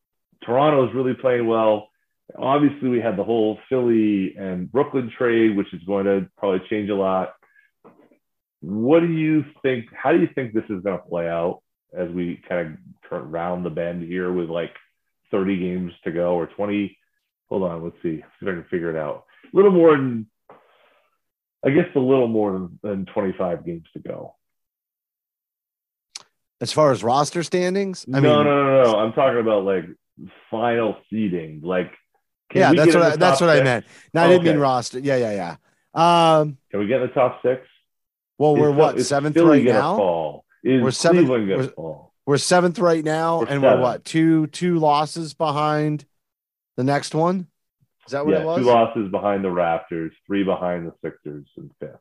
Toronto's 0.44 0.94
really 0.94 1.14
playing 1.14 1.48
well. 1.48 1.88
Obviously, 2.36 2.88
we 2.88 3.00
had 3.00 3.16
the 3.16 3.24
whole 3.24 3.58
Philly 3.68 4.34
and 4.36 4.70
Brooklyn 4.70 5.10
trade, 5.16 5.56
which 5.56 5.72
is 5.74 5.82
going 5.86 6.06
to 6.06 6.28
probably 6.38 6.66
change 6.68 6.88
a 6.90 6.94
lot. 6.94 7.34
What 8.60 9.00
do 9.00 9.12
you 9.12 9.44
think? 9.62 9.86
How 9.94 10.12
do 10.12 10.20
you 10.20 10.28
think 10.34 10.52
this 10.52 10.64
is 10.70 10.82
going 10.82 10.98
to 10.98 11.04
play 11.04 11.28
out 11.28 11.60
as 11.96 12.10
we 12.10 12.42
kind 12.48 12.66
of 12.66 13.10
turn 13.10 13.30
round 13.30 13.64
the 13.64 13.70
bend 13.70 14.02
here 14.02 14.32
with 14.32 14.48
like 14.48 14.74
30 15.30 15.58
games 15.58 15.92
to 16.04 16.12
go 16.12 16.34
or 16.34 16.46
20? 16.46 16.96
Hold 17.50 17.62
on, 17.62 17.84
let's 17.84 17.96
see. 18.02 18.16
See 18.16 18.24
if 18.40 18.48
I 18.48 18.52
can 18.52 18.64
figure 18.70 18.90
it 18.90 18.96
out. 18.96 19.24
A 19.52 19.56
little 19.56 19.70
more 19.70 19.94
than, 19.94 20.26
I 21.64 21.70
guess, 21.70 21.86
a 21.94 21.98
little 22.00 22.26
more 22.26 22.52
than, 22.52 22.78
than 22.82 23.06
25 23.06 23.66
games 23.66 23.84
to 23.92 23.98
go. 23.98 24.34
As 26.60 26.72
far 26.72 26.90
as 26.90 27.04
roster 27.04 27.42
standings, 27.42 28.06
I 28.08 28.20
no, 28.20 28.22
mean, 28.22 28.44
no, 28.44 28.64
no, 28.64 28.82
no. 28.84 28.98
I'm 28.98 29.12
talking 29.12 29.40
about 29.40 29.64
like 29.64 29.84
final 30.50 30.96
seeding. 31.10 31.60
Like, 31.62 31.92
can 32.50 32.60
yeah, 32.60 32.72
that's 32.72 32.94
what 32.94 33.02
I, 33.04 33.16
that's 33.16 33.40
what 33.40 33.50
I 33.50 33.62
meant. 33.62 33.84
No, 34.12 34.24
I 34.24 34.28
didn't 34.28 34.44
mean 34.44 34.58
roster. 34.58 34.98
Yeah, 34.98 35.16
yeah, 35.16 35.32
yeah. 35.94 36.40
Um, 36.40 36.58
Can 36.70 36.80
we 36.80 36.86
get 36.86 37.00
in 37.00 37.08
the 37.08 37.12
top 37.14 37.40
six? 37.42 37.66
well, 38.38 38.56
we're 38.56 38.70
what 38.70 38.76
what 38.94 38.98
is 38.98 39.08
seventh 39.08 39.36
right 39.36 39.62
now. 39.64 39.96
Fall? 39.96 40.44
Is 40.64 40.82
We're 40.82 40.90
seventh- 40.90 41.28
we're- 41.28 41.68
fall? 41.68 42.12
We're 42.26 42.38
seventh 42.38 42.78
right 42.78 43.04
now, 43.04 43.40
We're 43.40 43.46
and 43.48 43.62
we're 43.62 43.78
what 43.80 44.04
two 44.04 44.46
two 44.48 44.78
losses 44.78 45.34
behind 45.34 46.04
the 46.76 46.82
next 46.84 47.14
one. 47.14 47.48
Is 48.06 48.12
that 48.12 48.24
what 48.24 48.32
Yeah, 48.34 48.40
it 48.42 48.46
was? 48.46 48.58
two 48.58 48.64
losses 48.64 49.10
behind 49.10 49.44
the 49.44 49.48
Raptors, 49.48 50.10
three 50.26 50.42
behind 50.42 50.86
the 50.86 50.92
Sixers, 51.02 51.46
and 51.56 51.70
fifth. 51.80 51.98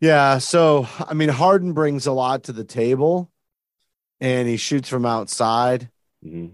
Yeah. 0.00 0.38
So, 0.38 0.86
I 1.06 1.14
mean, 1.14 1.28
Harden 1.28 1.72
brings 1.72 2.06
a 2.06 2.12
lot 2.12 2.44
to 2.44 2.52
the 2.52 2.64
table 2.64 3.30
and 4.20 4.48
he 4.48 4.56
shoots 4.56 4.88
from 4.88 5.06
outside. 5.06 5.90
hmm 6.22 6.48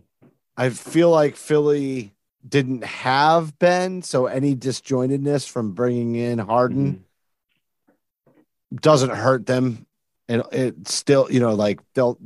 I 0.57 0.69
feel 0.71 1.11
like 1.11 1.37
Philly 1.37 2.13
didn't 2.47 2.85
have 2.85 3.59
Ben. 3.59 4.03
So, 4.03 4.27
any 4.27 4.55
disjointedness 4.57 5.49
from 5.49 5.73
bringing 5.73 6.15
in 6.17 6.39
Harden 6.39 6.93
Mm-hmm. 6.93 8.77
doesn't 8.77 9.11
hurt 9.11 9.47
them. 9.47 9.87
And 10.29 10.43
it 10.53 10.87
still, 10.89 11.27
you 11.31 11.41
know, 11.41 11.55
like 11.55 11.81
they'll, 11.95 12.19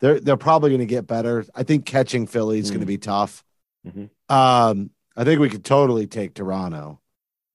they're, 0.00 0.20
they're 0.20 0.36
probably 0.36 0.70
going 0.70 0.80
to 0.80 0.86
get 0.86 1.06
better. 1.06 1.44
I 1.54 1.62
think 1.62 1.86
catching 1.86 2.26
Philly 2.26 2.58
is 2.58 2.70
going 2.70 2.80
to 2.80 2.86
be 2.86 2.98
tough. 2.98 3.42
Mhm. 3.86 4.10
Um, 4.28 4.90
I 5.16 5.24
think 5.24 5.40
we 5.40 5.48
could 5.48 5.64
totally 5.64 6.06
take 6.06 6.34
Toronto. 6.34 7.00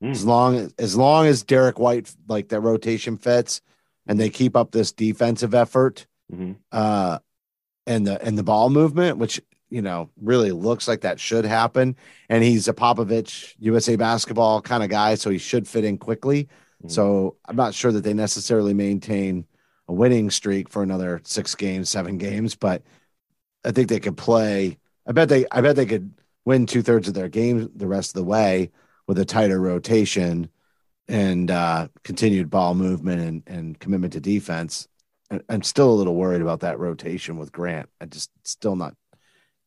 Mm. 0.04 0.12
as 0.12 0.26
long 0.26 0.56
as 0.58 0.74
as 0.78 0.98
long 0.98 1.28
as 1.28 1.44
Derrick 1.44 1.80
White 1.80 2.14
like 2.28 2.50
that 2.50 2.60
rotation 2.60 3.16
fits 3.18 3.62
and 4.06 4.20
they 4.20 4.30
keep 4.30 4.58
up 4.58 4.72
this 4.72 4.92
defensive 4.92 5.56
effort 5.56 6.08
hmm 6.30 6.54
uh 6.74 7.20
and 7.88 8.06
the 8.06 8.22
and 8.22 8.38
the 8.38 8.44
ball 8.44 8.70
movement 8.70 9.18
which 9.18 9.40
you 9.74 9.82
know 9.82 10.10
really 10.22 10.52
looks 10.52 10.88
like 10.88 11.02
that 11.02 11.20
should 11.20 11.46
happen 11.46 11.96
and 12.30 12.44
he's 12.44 12.68
a 12.68 12.74
Popovich 12.74 13.56
USA 13.58 13.96
basketball 13.96 14.62
kind 14.62 14.84
of 14.84 14.90
guy 14.90 15.16
so 15.16 15.32
he 15.32 15.40
should 15.40 15.68
fit 15.68 15.84
in 15.84 15.98
quickly 15.98 16.48
Mhm. 16.84 16.92
so 16.92 17.38
I'm 17.46 17.56
not 17.56 17.74
sure 17.74 17.92
that 17.92 18.04
they 18.04 18.14
necessarily 18.14 18.74
maintain 18.74 19.46
a 19.88 19.94
winning 19.94 20.30
streak 20.30 20.70
for 20.70 20.84
another 20.84 21.22
6 21.24 21.56
games 21.56 21.90
7 21.90 22.18
games 22.20 22.56
but 22.56 22.84
I 23.66 23.72
think 23.72 23.90
they 23.90 24.00
could 24.00 24.16
play 24.18 24.78
I 25.08 25.12
bet 25.12 25.28
they 25.30 25.46
I 25.52 25.62
bet 25.62 25.76
they 25.76 25.88
could 25.88 26.14
win 26.46 26.66
two 26.68 26.84
thirds 26.84 27.08
of 27.08 27.16
their 27.16 27.30
games 27.30 27.68
the 27.76 27.88
rest 27.88 28.12
of 28.12 28.16
the 28.22 28.30
way 28.30 28.70
with 29.08 29.18
a 29.18 29.26
tighter 29.26 29.60
rotation 29.60 30.50
and 31.08 31.50
uh, 31.52 31.88
continued 32.04 32.50
ball 32.50 32.76
movement 32.76 33.22
and, 33.22 33.44
and 33.48 33.80
commitment 33.80 34.14
to 34.14 34.22
defense. 34.22 34.88
I'm 35.50 35.64
still 35.64 35.90
a 35.92 36.00
little 36.00 36.16
worried 36.16 36.42
about 36.42 36.62
that 36.62 36.80
rotation 36.80 37.38
with 37.38 37.52
Grant. 37.52 37.90
I 38.00 38.06
just 38.06 38.30
still 38.44 38.76
not 38.76 38.94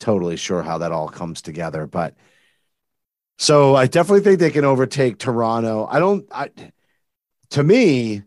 totally 0.01 0.36
sure 0.36 0.62
how 0.62 0.78
that 0.78 0.92
all 0.92 1.09
comes 1.09 1.42
together, 1.42 1.86
but 1.86 2.14
so 3.38 3.74
I 3.76 3.86
definitely 3.86 4.20
think 4.22 4.38
they 4.40 4.51
can 4.51 4.64
overtake 4.64 5.18
Toronto. 5.18 5.86
I 5.90 5.99
don't. 5.99 6.26
I 6.32 6.51
to 7.51 7.62
me, 7.62 8.22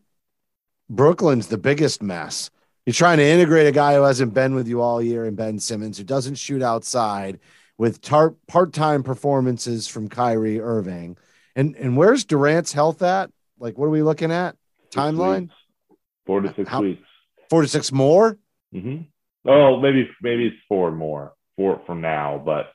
Brooklyn's 0.90 1.48
the 1.48 1.58
biggest 1.58 2.04
mess. 2.04 2.50
You're 2.86 2.94
trying 2.94 3.18
to 3.18 3.24
integrate 3.26 3.68
a 3.68 3.72
guy 3.72 3.96
who 3.96 4.04
hasn't 4.04 4.34
been 4.34 4.56
with 4.56 4.68
you 4.68 4.82
all 4.82 5.02
year 5.02 5.26
and 5.26 5.36
Ben 5.36 5.60
Simmons, 5.60 5.98
who 5.98 6.04
doesn't 6.04 6.36
shoot 6.36 6.62
outside, 6.62 7.40
with 7.78 8.02
tar- 8.02 8.36
part-time 8.48 9.04
performances 9.04 9.88
from 9.88 10.10
Kyrie 10.10 10.60
Irving. 10.62 11.18
And 11.56 11.76
and 11.76 11.98
where's 11.98 12.24
Durant's 12.26 12.72
health 12.74 13.02
at? 13.02 13.32
Like, 13.60 13.78
what 13.78 13.88
are 13.88 13.92
we 13.92 14.04
looking 14.04 14.32
at? 14.32 14.56
Timeline? 14.92 15.50
four 16.26 16.42
to 16.42 16.54
six 16.56 16.70
How- 16.70 16.82
weeks. 16.82 17.02
Four 17.50 17.64
to 17.64 17.68
six 17.68 17.92
more? 17.92 18.38
hmm 18.72 18.98
Oh, 19.46 19.80
maybe 19.80 20.08
maybe 20.22 20.48
it's 20.48 20.58
four 20.68 20.92
more 20.92 21.34
four 21.60 21.82
from 21.86 22.00
now, 22.00 22.42
but 22.44 22.72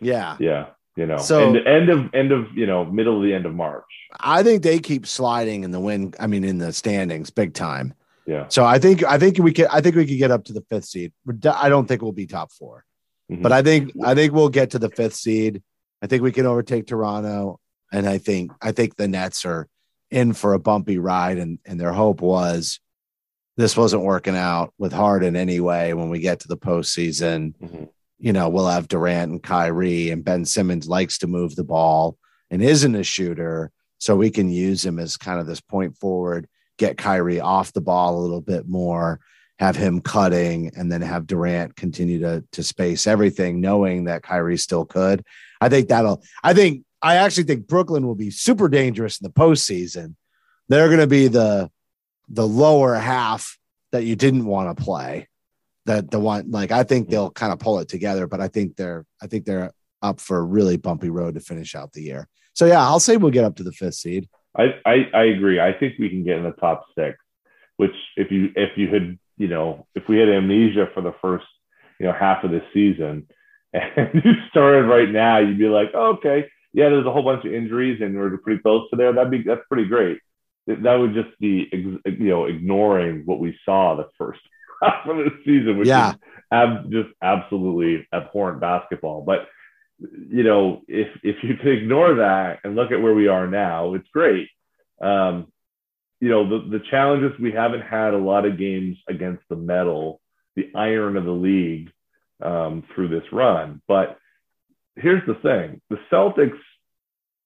Yeah. 0.00 0.36
yeah, 0.40 0.66
you 0.96 1.04
know, 1.06 1.18
So- 1.18 1.54
end, 1.54 1.66
end 1.66 1.88
of 1.90 2.14
end 2.14 2.32
of 2.32 2.56
you 2.56 2.66
know 2.66 2.84
middle 2.86 3.18
of 3.18 3.22
the 3.22 3.34
end 3.34 3.44
of 3.44 3.54
March. 3.54 3.84
I 4.20 4.42
think 4.42 4.62
they 4.62 4.78
keep 4.78 5.06
sliding 5.06 5.64
in 5.64 5.70
the 5.70 5.80
win. 5.80 6.14
I 6.18 6.26
mean, 6.26 6.42
in 6.44 6.56
the 6.58 6.72
standings, 6.72 7.28
big 7.30 7.52
time. 7.52 7.92
Yeah, 8.26 8.46
So 8.48 8.64
I 8.64 8.78
think 8.78 9.04
I 9.04 9.18
think 9.18 9.38
we 9.38 9.52
could 9.52 9.66
I 9.66 9.80
think 9.82 9.96
we 9.96 10.06
could 10.06 10.16
get 10.18 10.30
up 10.30 10.44
to 10.44 10.52
the 10.54 10.62
fifth 10.70 10.86
seed. 10.86 11.12
I 11.44 11.68
don't 11.68 11.86
think 11.86 12.00
we'll 12.02 12.12
be 12.12 12.26
top 12.26 12.52
4 12.52 12.84
Mhm. 13.30 13.42
but 13.42 13.52
I 13.52 13.62
think 13.62 13.92
I 14.02 14.14
think 14.14 14.32
we'll 14.32 14.48
get 14.48 14.70
to 14.70 14.78
the 14.78 14.88
fifth 14.88 15.14
seed. 15.16 15.62
I 16.00 16.06
think 16.06 16.22
we 16.22 16.32
can 16.32 16.46
overtake 16.46 16.86
Toronto. 16.86 17.58
And 17.92 18.08
I 18.08 18.16
think 18.18 18.50
I 18.62 18.72
think 18.72 18.96
the 18.96 19.08
Nets 19.08 19.44
are 19.44 19.68
in 20.10 20.32
for 20.32 20.54
a 20.54 20.58
bumpy 20.58 20.96
ride, 20.98 21.36
and 21.38 21.58
and 21.66 21.78
their 21.80 21.92
hope 21.92 22.22
was 22.22 22.80
this 23.58 23.76
wasn't 23.76 24.02
working 24.04 24.36
out 24.36 24.72
with 24.78 24.92
Harden 24.92 25.36
anyway. 25.36 25.92
When 25.92 26.08
we 26.08 26.20
get 26.20 26.40
to 26.40 26.48
the 26.48 26.56
postseason, 26.56 27.54
Mhm. 27.62 27.88
You 28.22 28.32
know, 28.32 28.48
we'll 28.48 28.68
have 28.68 28.86
Durant 28.86 29.32
and 29.32 29.42
Kyrie, 29.42 30.10
and 30.10 30.24
Ben 30.24 30.44
Simmons 30.44 30.86
likes 30.86 31.18
to 31.18 31.26
move 31.26 31.56
the 31.56 31.64
ball 31.64 32.16
and 32.52 32.62
isn't 32.62 32.94
a 32.94 33.02
shooter. 33.02 33.72
So 33.98 34.14
we 34.14 34.30
can 34.30 34.48
use 34.48 34.86
him 34.86 35.00
as 35.00 35.16
kind 35.16 35.40
of 35.40 35.46
this 35.48 35.60
point 35.60 35.98
forward, 35.98 36.46
get 36.78 36.96
Kyrie 36.96 37.40
off 37.40 37.72
the 37.72 37.80
ball 37.80 38.16
a 38.16 38.22
little 38.22 38.40
bit 38.40 38.68
more, 38.68 39.18
have 39.58 39.74
him 39.74 40.00
cutting, 40.00 40.70
and 40.76 40.90
then 40.90 41.02
have 41.02 41.26
Durant 41.26 41.74
continue 41.74 42.20
to, 42.20 42.44
to 42.52 42.62
space 42.62 43.08
everything, 43.08 43.60
knowing 43.60 44.04
that 44.04 44.22
Kyrie 44.22 44.56
still 44.56 44.84
could. 44.84 45.24
I 45.60 45.68
think 45.68 45.88
that'll, 45.88 46.22
I 46.44 46.54
think, 46.54 46.84
I 47.02 47.16
actually 47.16 47.44
think 47.44 47.66
Brooklyn 47.66 48.06
will 48.06 48.14
be 48.14 48.30
super 48.30 48.68
dangerous 48.68 49.20
in 49.20 49.24
the 49.24 49.32
postseason. 49.32 50.14
They're 50.68 50.86
going 50.88 51.00
to 51.00 51.08
be 51.08 51.26
the, 51.26 51.72
the 52.28 52.46
lower 52.46 52.94
half 52.94 53.58
that 53.90 54.04
you 54.04 54.14
didn't 54.14 54.46
want 54.46 54.76
to 54.76 54.80
play 54.80 55.26
that 55.86 56.10
the 56.10 56.20
one 56.20 56.50
like 56.50 56.70
I 56.70 56.84
think 56.84 57.06
mm-hmm. 57.06 57.12
they'll 57.12 57.30
kind 57.30 57.52
of 57.52 57.58
pull 57.58 57.78
it 57.78 57.88
together, 57.88 58.26
but 58.26 58.40
I 58.40 58.48
think 58.48 58.76
they're 58.76 59.04
I 59.20 59.26
think 59.26 59.44
they're 59.44 59.72
up 60.00 60.20
for 60.20 60.38
a 60.38 60.42
really 60.42 60.76
bumpy 60.76 61.10
road 61.10 61.34
to 61.34 61.40
finish 61.40 61.74
out 61.74 61.92
the 61.92 62.02
year. 62.02 62.28
So 62.54 62.66
yeah, 62.66 62.80
I'll 62.80 63.00
say 63.00 63.16
we'll 63.16 63.30
get 63.30 63.44
up 63.44 63.56
to 63.56 63.62
the 63.62 63.72
fifth 63.72 63.94
seed. 63.94 64.28
I, 64.56 64.74
I 64.84 65.08
I 65.14 65.24
agree. 65.24 65.60
I 65.60 65.72
think 65.72 65.94
we 65.98 66.10
can 66.10 66.24
get 66.24 66.38
in 66.38 66.44
the 66.44 66.52
top 66.52 66.84
six. 66.96 67.18
Which 67.76 67.94
if 68.16 68.30
you 68.30 68.50
if 68.54 68.76
you 68.76 68.88
had 68.88 69.18
you 69.38 69.48
know 69.48 69.86
if 69.94 70.08
we 70.08 70.18
had 70.18 70.28
amnesia 70.28 70.88
for 70.94 71.00
the 71.00 71.14
first 71.22 71.46
you 71.98 72.06
know 72.06 72.12
half 72.12 72.44
of 72.44 72.50
the 72.50 72.62
season 72.72 73.26
and 73.72 74.22
you 74.24 74.34
started 74.50 74.86
right 74.86 75.08
now, 75.08 75.38
you'd 75.38 75.58
be 75.58 75.68
like, 75.68 75.90
oh, 75.94 76.16
okay, 76.16 76.46
yeah, 76.74 76.88
there's 76.90 77.06
a 77.06 77.12
whole 77.12 77.22
bunch 77.22 77.44
of 77.44 77.54
injuries 77.54 78.00
and 78.02 78.16
we're 78.16 78.36
pretty 78.38 78.60
close 78.60 78.88
to 78.90 78.96
there. 78.96 79.12
That'd 79.12 79.30
be 79.30 79.42
that's 79.42 79.66
pretty 79.68 79.88
great. 79.88 80.18
That 80.66 80.82
that 80.82 80.94
would 80.94 81.14
just 81.14 81.38
be 81.40 81.68
you 81.72 82.00
know 82.18 82.44
ignoring 82.44 83.22
what 83.24 83.40
we 83.40 83.58
saw 83.64 83.96
the 83.96 84.08
first 84.18 84.40
half 84.82 85.06
of 85.06 85.16
the 85.16 85.30
season, 85.44 85.78
which 85.78 85.88
Yeah. 85.88 86.10
is 86.12 86.16
ab- 86.50 86.90
just 86.90 87.10
absolutely 87.22 88.06
abhorrent 88.12 88.60
basketball. 88.60 89.22
But 89.22 89.48
you 90.28 90.42
know, 90.42 90.82
if 90.88 91.08
if 91.22 91.36
you 91.44 91.56
can 91.56 91.68
ignore 91.68 92.14
that 92.16 92.60
and 92.64 92.74
look 92.74 92.90
at 92.90 93.00
where 93.00 93.14
we 93.14 93.28
are 93.28 93.46
now, 93.46 93.94
it's 93.94 94.08
great. 94.08 94.48
Um, 95.00 95.52
you 96.20 96.28
know, 96.28 96.48
the 96.48 96.78
the 96.78 96.84
challenges 96.90 97.38
we 97.38 97.52
haven't 97.52 97.82
had 97.82 98.14
a 98.14 98.18
lot 98.18 98.44
of 98.44 98.58
games 98.58 98.98
against 99.08 99.42
the 99.48 99.56
metal, 99.56 100.20
the 100.56 100.70
iron 100.74 101.16
of 101.16 101.24
the 101.24 101.30
league 101.30 101.90
um, 102.42 102.82
through 102.94 103.08
this 103.08 103.32
run. 103.32 103.80
But 103.86 104.18
here's 104.96 105.24
the 105.26 105.34
thing: 105.34 105.80
the 105.88 105.98
Celtics 106.10 106.58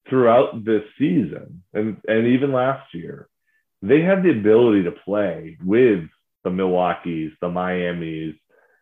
throughout 0.09 0.63
this 0.63 0.83
season 0.97 1.63
and 1.73 1.97
and 2.07 2.27
even 2.27 2.51
last 2.53 2.93
year, 2.93 3.27
they 3.81 4.01
had 4.01 4.23
the 4.23 4.31
ability 4.31 4.83
to 4.83 4.91
play 4.91 5.57
with 5.63 6.07
the 6.43 6.49
Milwaukee's, 6.49 7.31
the 7.41 7.49
Miami's, 7.49 8.35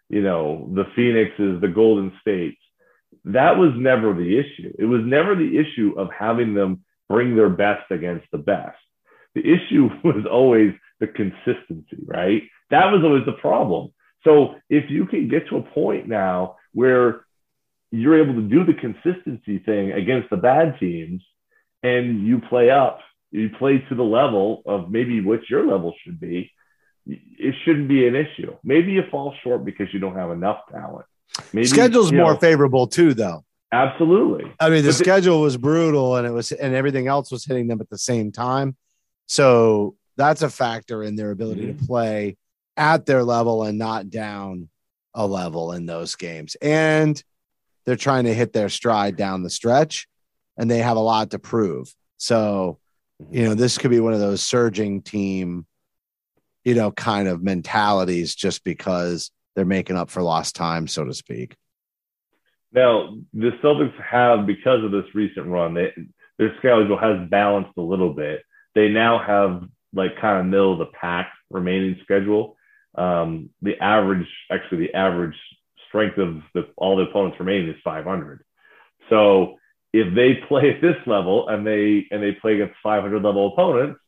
you 0.09 0.21
know, 0.21 0.69
the 0.73 0.85
Phoenixes, 0.95 1.61
the 1.61 1.71
Golden 1.73 2.11
States. 2.21 2.57
That 3.25 3.57
was 3.57 3.71
never 3.75 4.13
the 4.13 4.37
issue. 4.37 4.73
It 4.77 4.85
was 4.85 5.01
never 5.03 5.35
the 5.35 5.57
issue 5.57 5.95
of 5.97 6.09
having 6.17 6.53
them 6.53 6.83
bring 7.09 7.35
their 7.35 7.49
best 7.49 7.89
against 7.91 8.25
the 8.31 8.37
best. 8.37 8.77
The 9.33 9.41
issue 9.41 9.89
was 10.03 10.25
always 10.29 10.73
the 10.99 11.07
consistency, 11.07 12.03
right? 12.05 12.43
That 12.69 12.91
was 12.91 13.01
always 13.03 13.25
the 13.25 13.33
problem. 13.33 13.93
So 14.23 14.55
if 14.69 14.89
you 14.89 15.05
can 15.05 15.27
get 15.27 15.47
to 15.49 15.57
a 15.57 15.61
point 15.61 16.07
now 16.07 16.57
where 16.73 17.25
you're 17.91 18.21
able 18.21 18.33
to 18.35 18.41
do 18.41 18.65
the 18.65 18.73
consistency 18.73 19.59
thing 19.59 19.91
against 19.91 20.29
the 20.29 20.37
bad 20.37 20.79
teams 20.79 21.23
and 21.83 22.25
you 22.25 22.41
play 22.49 22.69
up, 22.69 22.99
you 23.31 23.49
play 23.57 23.83
to 23.89 23.95
the 23.95 24.03
level 24.03 24.63
of 24.65 24.89
maybe 24.89 25.21
what 25.21 25.49
your 25.49 25.67
level 25.67 25.93
should 26.03 26.19
be, 26.19 26.51
it 27.07 27.55
shouldn't 27.63 27.87
be 27.87 28.07
an 28.07 28.15
issue. 28.15 28.55
Maybe 28.63 28.93
you 28.93 29.03
fall 29.11 29.33
short 29.43 29.63
because 29.65 29.87
you 29.93 29.99
don't 29.99 30.15
have 30.15 30.31
enough 30.31 30.59
talent. 30.71 31.05
Maybe 31.53 31.67
Schedule's 31.67 32.11
more 32.11 32.33
know, 32.33 32.39
favorable 32.39 32.87
too, 32.87 33.13
though. 33.13 33.43
absolutely. 33.71 34.51
I 34.59 34.69
mean, 34.69 34.83
the 34.83 34.89
But 34.89 34.97
the- 34.97 35.03
schedule 35.03 35.41
was 35.41 35.57
brutal, 35.57 36.15
and 36.15 36.25
it 36.25 36.31
was, 36.31 36.51
and 36.51 36.73
everything 36.73 37.07
else 37.07 37.31
was 37.31 37.45
hitting 37.45 37.67
them 37.67 37.81
at 37.81 37.89
the 37.89 37.97
same 37.97 38.31
time. 38.31 38.75
So 39.27 39.95
that's 40.17 40.41
a 40.41 40.49
factor 40.49 41.03
in 41.03 41.15
their 41.15 41.31
ability 41.31 41.67
to 41.67 41.73
mm-hmm. 41.73 41.85
play 41.85 42.37
at 42.77 43.05
their 43.05 43.23
level 43.23 43.63
and 43.63 43.77
not 43.77 44.09
down 44.09 44.69
a 45.13 45.25
level 45.25 45.71
in 45.71 45.85
those 45.85 46.15
games. 46.15 46.55
And 46.61 47.21
they're 47.85 47.95
trying 47.95 48.25
to 48.25 48.33
hit 48.33 48.53
their 48.53 48.69
stride 48.69 49.15
down 49.15 49.43
the 49.43 49.49
stretch, 49.49 50.07
and 50.57 50.69
they 50.69 50.79
have 50.79 50.97
a 50.97 51.01
lot 51.01 51.31
to 51.31 51.39
prove. 51.39 51.93
So, 52.17 52.79
mm-hmm. 53.21 53.35
you 53.35 53.43
know, 53.43 53.55
this 53.55 53.77
could 53.77 53.91
be 53.91 53.99
one 53.99 54.13
of 54.13 54.19
those 54.19 54.41
surging 54.41 55.01
team, 55.01 55.65
you 56.65 56.73
know, 56.73 56.91
kind 56.91 57.27
of 57.27 57.43
mentalities 57.43 58.35
just 58.35 58.63
because 58.63 59.31
they're 59.55 59.63
making 59.63 59.95
up 59.95 60.09
for 60.09 60.21
lost 60.21 60.55
time, 60.55 60.87
so 60.87 61.05
to 61.05 61.13
speak. 61.13 61.55
Now, 62.73 63.15
the 63.33 63.51
Celtics 63.63 63.97
have, 64.01 64.45
because 64.45 64.83
of 64.83 64.91
this 64.91 65.05
recent 65.13 65.45
run, 65.45 65.75
they, 65.75 65.93
their 66.37 66.53
schedule 66.57 66.97
has 66.97 67.29
balanced 67.29 67.77
a 67.77 67.81
little 67.81 68.13
bit. 68.13 68.41
They 68.73 68.89
now 68.89 69.23
have 69.25 69.63
like 69.93 70.19
kind 70.19 70.39
of 70.39 70.45
middle 70.47 70.73
of 70.73 70.79
the 70.79 70.87
pack 70.87 71.31
remaining 71.49 71.97
schedule. 72.03 72.57
Um, 72.95 73.51
the 73.61 73.79
average, 73.79 74.27
actually, 74.51 74.87
the 74.87 74.95
average 74.95 75.37
strength 75.87 76.17
of 76.17 76.41
the, 76.53 76.67
all 76.75 76.97
the 76.97 77.03
opponents 77.03 77.39
remaining 77.39 77.69
is 77.69 77.81
500. 77.83 78.43
So 79.09 79.57
if 79.93 80.13
they 80.15 80.33
play 80.47 80.71
at 80.71 80.81
this 80.81 80.97
level 81.05 81.47
and 81.47 81.65
they 81.65 82.07
and 82.11 82.21
they 82.21 82.33
play 82.33 82.55
against 82.55 82.75
500 82.83 83.23
level 83.23 83.53
opponents, 83.53 83.99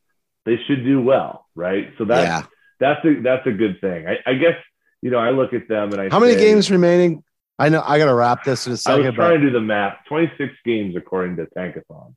they 0.47 0.57
should 0.65 0.83
do 0.83 1.01
well, 1.01 1.45
right? 1.53 1.91
So 1.99 2.05
that's 2.05 2.23
yeah. 2.25 2.43
that's 2.79 3.05
a 3.05 3.21
that's 3.21 3.45
a 3.45 3.51
good 3.51 3.79
thing. 3.81 4.07
I, 4.07 4.17
I 4.25 4.33
guess 4.35 4.55
you 5.03 5.11
know 5.11 5.19
I 5.19 5.29
look 5.29 5.53
at 5.53 5.67
them 5.67 5.91
and 5.91 6.01
I 6.01 6.09
How 6.09 6.19
many 6.19 6.33
say- 6.33 6.39
games 6.39 6.71
remaining? 6.71 7.23
I 7.59 7.69
know 7.69 7.83
I 7.85 7.97
got 7.97 8.05
to 8.05 8.13
wrap 8.13 8.43
this 8.43 8.65
in 8.67 8.71
a 8.71 8.73
I 8.73 8.73
was 8.73 8.81
second. 8.83 9.13
trying 9.15 9.31
But, 9.31 9.37
to 9.37 9.39
do 9.39 9.49
the 9.51 9.59
math. 9.61 9.97
26 10.09 10.53
games 10.63 10.95
according 10.95 11.37
to 11.37 11.47
Tankathon. 11.57 12.13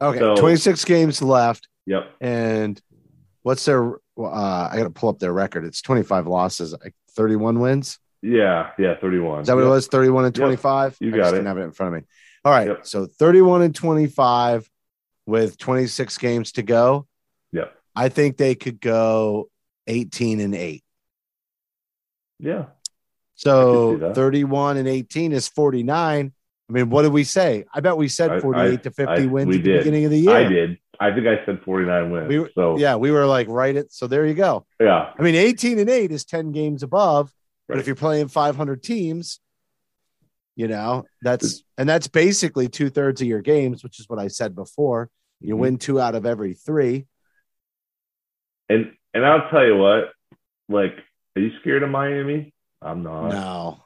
okay, 0.00 0.18
so- 0.18 0.36
26 0.36 0.84
games 0.84 1.20
left, 1.22 1.66
Yep. 1.86 2.10
and 2.20 2.80
what's 3.42 3.64
their? 3.64 3.94
Uh, 4.18 4.68
I 4.70 4.76
got 4.76 4.84
to 4.84 4.90
pull 4.90 5.08
up 5.10 5.18
their 5.18 5.32
record. 5.32 5.64
It's 5.64 5.82
25 5.82 6.26
losses, 6.26 6.72
like 6.82 6.94
31 7.16 7.58
wins. 7.60 7.98
Yeah. 8.22 8.70
Yeah. 8.78 8.94
31. 9.00 9.42
Is 9.42 9.46
that 9.48 9.54
what 9.54 9.60
Yep. 9.62 9.66
it 9.66 9.70
was? 9.70 9.86
31 9.88 10.24
and 10.24 10.36
Yep. 10.36 10.42
25. 10.42 10.96
You 11.00 11.08
I 11.08 11.10
got 11.10 11.16
just 11.18 11.28
it. 11.28 11.36
Didn't 11.36 11.46
have 11.48 11.58
it 11.58 11.62
in 11.62 11.72
front 11.72 11.94
of 11.94 12.00
me. 12.00 12.06
All 12.44 12.52
right, 12.52 12.68
Yep. 12.68 12.86
so 12.86 13.06
31 13.06 13.62
and 13.62 13.74
25 13.74 14.68
with 15.26 15.58
26 15.58 16.16
games 16.18 16.52
to 16.52 16.62
go. 16.62 17.06
I 17.96 18.08
think 18.10 18.36
they 18.36 18.54
could 18.54 18.80
go 18.80 19.48
18 19.86 20.40
and 20.40 20.54
eight. 20.54 20.84
Yeah. 22.38 22.66
So 23.34 24.12
31 24.14 24.76
and 24.76 24.88
18 24.88 25.32
is 25.32 25.48
49. 25.48 26.32
I 26.68 26.72
mean, 26.72 26.90
what 26.90 27.02
did 27.02 27.12
we 27.12 27.24
say? 27.24 27.64
I 27.72 27.80
bet 27.80 27.96
we 27.96 28.08
said 28.08 28.30
I- 28.30 28.40
48 28.40 28.82
to 28.84 28.90
50 28.90 29.12
I- 29.22 29.26
wins 29.26 29.56
at 29.56 29.62
the 29.62 29.78
beginning 29.78 30.04
of 30.04 30.10
the 30.10 30.18
year. 30.18 30.34
I 30.36 30.44
did. 30.44 30.78
I 30.98 31.12
think 31.12 31.26
I 31.26 31.44
said 31.44 31.60
49 31.62 32.10
wins. 32.10 32.28
We 32.28 32.38
were- 32.38 32.50
so 32.54 32.78
yeah. 32.78 32.96
We 32.96 33.10
were 33.10 33.26
like 33.26 33.48
right 33.48 33.76
at 33.76 33.92
so 33.92 34.06
there 34.06 34.24
you 34.26 34.34
go. 34.34 34.66
Yeah. 34.80 35.12
I 35.18 35.22
mean, 35.22 35.34
18 35.34 35.78
and 35.78 35.88
8 35.90 36.10
is 36.10 36.24
10 36.24 36.52
games 36.52 36.82
above, 36.82 37.30
but 37.68 37.78
if 37.78 37.86
you're 37.86 37.94
playing 37.96 38.28
500 38.28 38.82
teams, 38.82 39.40
you 40.56 40.68
know, 40.68 41.04
that's 41.22 41.62
and 41.76 41.86
that's 41.88 42.08
basically 42.08 42.68
two 42.68 42.88
thirds 42.88 43.20
of 43.20 43.26
your 43.28 43.42
games, 43.42 43.82
which 43.84 44.00
is 44.00 44.08
what 44.08 44.18
I 44.18 44.28
said 44.28 44.54
before. 44.54 45.10
You 45.40 45.54
Mhm. 45.54 45.58
win 45.58 45.78
two 45.78 46.00
out 46.00 46.14
of 46.14 46.24
every 46.24 46.54
three. 46.54 47.06
And 48.68 48.92
and 49.14 49.24
I'll 49.24 49.48
tell 49.50 49.64
you 49.64 49.76
what, 49.76 50.12
like, 50.68 50.96
are 51.36 51.42
you 51.42 51.52
scared 51.60 51.82
of 51.82 51.90
Miami? 51.90 52.52
I'm 52.82 53.02
not. 53.02 53.28
no, 53.28 53.80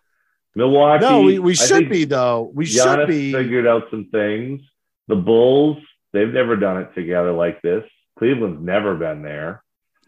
Milwaukee. 0.54 1.04
no, 1.04 1.20
we, 1.22 1.38
we 1.38 1.54
should 1.54 1.88
be 1.88 2.04
though. 2.04 2.50
We 2.52 2.66
Giannis 2.66 2.96
should 3.00 3.08
be. 3.08 3.32
figured 3.32 3.66
out 3.66 3.84
some 3.90 4.08
things. 4.10 4.62
The 5.08 5.16
Bulls, 5.16 5.78
they've 6.12 6.32
never 6.32 6.56
done 6.56 6.78
it 6.82 6.94
together 6.94 7.32
like 7.32 7.62
this. 7.62 7.84
Cleveland's 8.18 8.62
never 8.62 8.96
been 8.96 9.22
there. 9.22 9.62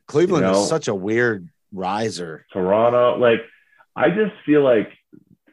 Cleveland 0.06 0.46
you 0.46 0.52
know, 0.52 0.62
is 0.62 0.68
such 0.68 0.88
a 0.88 0.94
weird 0.94 1.48
riser. 1.72 2.46
Toronto. 2.52 3.18
Like, 3.18 3.40
I 3.96 4.10
just 4.10 4.32
feel 4.44 4.62
like 4.62 4.92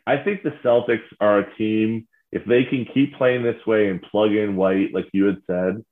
I 0.06 0.18
think 0.18 0.44
the 0.44 0.52
Celtics 0.64 1.04
are 1.20 1.40
a 1.40 1.56
team. 1.56 2.08
If 2.32 2.46
they 2.46 2.64
can 2.64 2.86
keep 2.94 3.16
playing 3.16 3.44
this 3.44 3.66
way 3.66 3.90
and 3.90 4.02
plug 4.02 4.32
in 4.32 4.56
White, 4.56 4.94
like 4.94 5.08
you 5.14 5.26
had 5.26 5.38
said, 5.48 5.84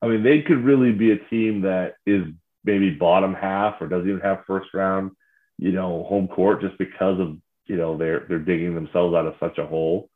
I 0.00 0.08
mean, 0.08 0.22
they 0.22 0.42
could 0.42 0.64
really 0.64 0.92
be 0.92 1.12
a 1.12 1.18
team 1.18 1.62
that 1.62 1.94
is 2.06 2.24
maybe 2.64 2.90
bottom 2.90 3.34
half 3.34 3.80
or 3.80 3.88
doesn't 3.88 4.08
even 4.08 4.20
have 4.20 4.44
first 4.46 4.68
round, 4.74 5.12
you 5.58 5.72
know, 5.72 6.04
home 6.08 6.28
court 6.28 6.60
just 6.60 6.78
because 6.78 7.20
of 7.20 7.36
you 7.66 7.76
know 7.76 7.96
they're 7.96 8.24
they're 8.28 8.38
digging 8.38 8.74
themselves 8.74 9.14
out 9.14 9.26
of 9.26 9.34
such 9.40 9.58
a 9.58 9.66
hole. 9.66 10.08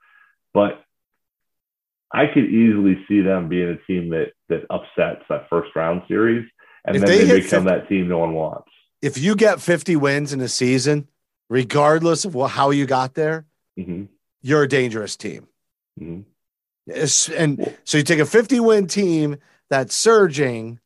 But 0.55 0.83
I 2.13 2.27
could 2.33 2.45
easily 2.45 3.05
see 3.09 3.21
them 3.21 3.49
being 3.49 3.69
a 3.69 3.77
team 3.87 4.11
that 4.11 4.33
that 4.49 4.63
upsets 4.71 5.23
that 5.29 5.49
first 5.51 5.75
round 5.75 6.03
series, 6.09 6.49
and 6.85 6.97
If 6.97 7.03
then 7.03 7.11
they 7.11 7.25
they, 7.25 7.41
become 7.41 7.65
50 7.65 7.71
that 7.81 7.89
team 7.89 8.09
no 8.09 8.19
one 8.19 8.33
wants. 8.35 8.71
If 9.03 9.19
you 9.19 9.37
get 9.37 9.61
50 9.61 9.97
wins 9.97 10.33
in 10.33 10.41
a 10.41 10.49
season, 10.49 11.09
regardless 11.51 12.25
of 12.25 12.35
what, 12.35 12.53
how 12.53 12.71
you 12.71 12.87
got 12.87 13.15
there, 13.15 13.47
hmm 13.77 14.05
you're 14.43 14.63
a 14.63 14.69
dangerous 14.69 15.17
team. 15.17 15.49
hmm 15.99 16.21
It's- 16.87 17.29
And 17.29 17.77
so 17.85 17.99
you 17.99 18.05
take 18.05 18.21
a 18.21 18.27
50 18.27 18.61
win 18.61 18.87
team 18.87 19.37
that's 19.69 19.95
surging, 19.95 20.79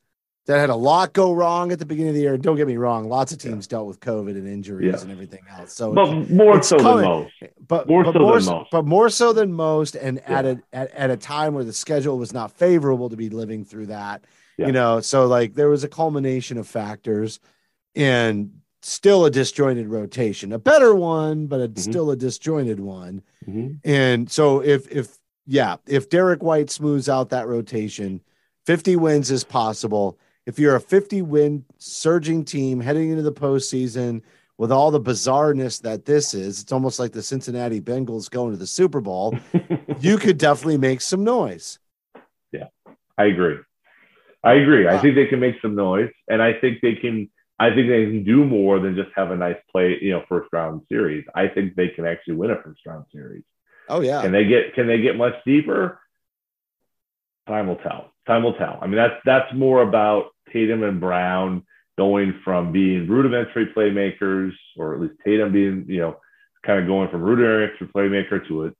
that 0.51 0.59
had 0.59 0.69
a 0.71 0.75
lot 0.75 1.13
go 1.13 1.33
wrong 1.33 1.71
at 1.71 1.79
the 1.79 1.87
beginning 1.87 2.09
of 2.11 2.15
the 2.17 2.23
year. 2.23 2.37
Don't 2.37 2.57
get 2.57 2.67
me 2.67 2.77
wrong, 2.77 3.09
lots 3.09 3.31
of 3.31 3.39
teams 3.39 3.69
dealt 3.69 3.87
with 3.87 4.01
COVID 4.01 4.31
and 4.31 4.49
injuries 4.49 4.95
Yeah. 4.97 5.01
and 5.01 5.11
everything 5.13 5.41
else. 5.57 5.73
So, 5.75 5.93
But 5.95 6.29
more 6.29 6.61
so 6.63 6.77
coming. 6.77 7.03
than 7.03 7.09
most. 7.09 7.33
but 7.69 7.89
more 7.89 8.03
but 8.05 8.13
so 8.15 8.19
more 8.19 8.33
than 8.35 8.43
so, 8.43 8.53
most. 8.59 8.71
but 8.73 8.85
more 8.85 9.09
so 9.11 9.33
than 9.33 9.53
most, 9.53 9.95
and 9.95 10.19
at 10.29 10.45
a 10.45 10.61
at, 10.73 10.91
at 10.93 11.11
a 11.11 11.17
time 11.17 11.55
where 11.55 11.63
the 11.65 11.73
schedule 11.73 12.19
was 12.19 12.33
not 12.33 12.51
favorable 12.51 13.09
to 13.11 13.17
be 13.17 13.29
living 13.31 13.65
through 13.65 13.87
that. 13.87 14.25
Yeah. 14.59 14.67
You 14.67 14.73
know, 14.73 15.01
so 15.01 15.27
like 15.27 15.55
there 15.55 15.69
was 15.69 15.85
a 15.85 15.89
culmination 15.89 16.59
of 16.59 16.67
factors, 16.67 17.39
and 17.95 18.51
still 18.83 19.25
a 19.25 19.31
disjointed 19.31 19.87
rotation, 19.89 20.53
a 20.53 20.59
better 20.59 20.95
one, 20.95 21.47
but 21.47 21.61
it's 21.61 21.87
Mhm. 21.87 21.91
still 21.91 22.11
a 22.11 22.17
disjointed 22.17 22.81
one. 22.81 23.23
Mhm. 23.49 23.79
And 23.85 24.31
so 24.31 24.61
if 24.63 24.91
if 24.91 25.17
yeah, 25.47 25.77
if 25.87 26.09
Derrick 26.11 26.43
White 26.43 26.71
smooths 26.71 27.09
out 27.09 27.29
that 27.31 27.47
rotation, 27.49 28.21
50 28.67 28.97
wins 28.97 29.31
is 29.31 29.43
possible. 29.45 30.19
If 30.51 30.59
you're 30.59 30.75
a 30.75 30.81
50 30.81 31.23
win 31.23 31.65
surging 31.79 32.45
team 32.45 32.81
heading 32.81 33.11
into 33.11 33.23
the 33.23 33.33
postseason 33.33 34.23
with 34.59 34.73
all 34.73 34.91
the 34.91 35.01
bizarreness 35.01 35.81
that 35.83 36.07
this 36.07 36.35
is, 36.35 36.61
it's 36.61 36.73
almost 36.73 36.99
like 36.99 37.13
the 37.13 37.23
Cincinnati 37.23 37.81
Bengals 37.81 38.29
going 38.29 38.51
to 38.51 38.57
the 38.57 38.67
Super 38.67 39.01
Bowl. 39.01 39.39
you 40.01 40.19
could 40.19 40.39
definitely 40.39 40.77
make 40.77 41.03
some 41.03 41.23
noise. 41.23 41.79
Yeah, 42.51 42.67
I 43.17 43.27
agree. 43.27 43.59
I 44.43 44.55
agree. 44.55 44.89
I 44.89 44.99
think 44.99 45.15
they 45.15 45.27
can 45.27 45.39
make 45.39 45.55
some 45.63 45.77
noise, 45.77 46.11
and 46.29 46.43
I 46.43 46.55
think 46.55 46.81
they 46.83 46.97
can. 46.97 47.31
I 47.61 47.73
think 47.73 47.89
they 47.89 48.07
can 48.07 48.25
do 48.25 48.45
more 48.45 48.81
than 48.81 48.97
just 48.97 49.11
have 49.15 49.31
a 49.31 49.37
nice 49.37 49.59
play, 49.71 49.99
you 50.03 50.11
know, 50.11 50.25
first 50.29 50.49
round 50.53 50.83
series. 50.89 51.25
I 51.33 51.47
think 51.47 51.77
they 51.77 51.91
can 51.91 52.07
actually 52.07 52.35
win 52.35 52.51
a 52.51 52.61
first 52.61 52.81
round 52.85 53.05
series. 53.13 53.45
Oh 53.89 54.01
yeah. 54.01 54.23
Can 54.23 54.33
they 54.33 54.47
get? 54.47 54.75
Can 54.75 54.89
they 54.89 55.01
get 55.01 55.17
much 55.17 55.35
deeper? 55.47 56.01
Time 57.47 57.69
will 57.69 57.77
tell. 57.77 58.11
Time 58.27 58.43
will 58.43 58.55
tell. 58.55 58.81
I 58.83 58.89
mean, 58.89 58.97
that's 58.97 59.15
that's 59.25 59.55
more 59.55 59.83
about 59.83 60.31
Tatum 60.53 60.83
and 60.83 61.01
Brown 61.01 61.65
going 61.99 62.41
from 62.45 62.73
being 62.73 63.09
rudimentary 63.09 63.67
playmakers, 63.77 64.53
or 64.77 64.95
at 64.95 65.01
least 65.01 65.15
Tatum 65.25 65.53
being, 65.53 65.85
you 65.89 66.01
know, 66.01 66.17
kind 66.65 66.79
of 66.81 66.87
going 66.87 67.11
from 67.11 67.23
rudimentary 67.23 67.89
playmaker 67.95 68.47
to 68.49 68.67
a 68.67 68.71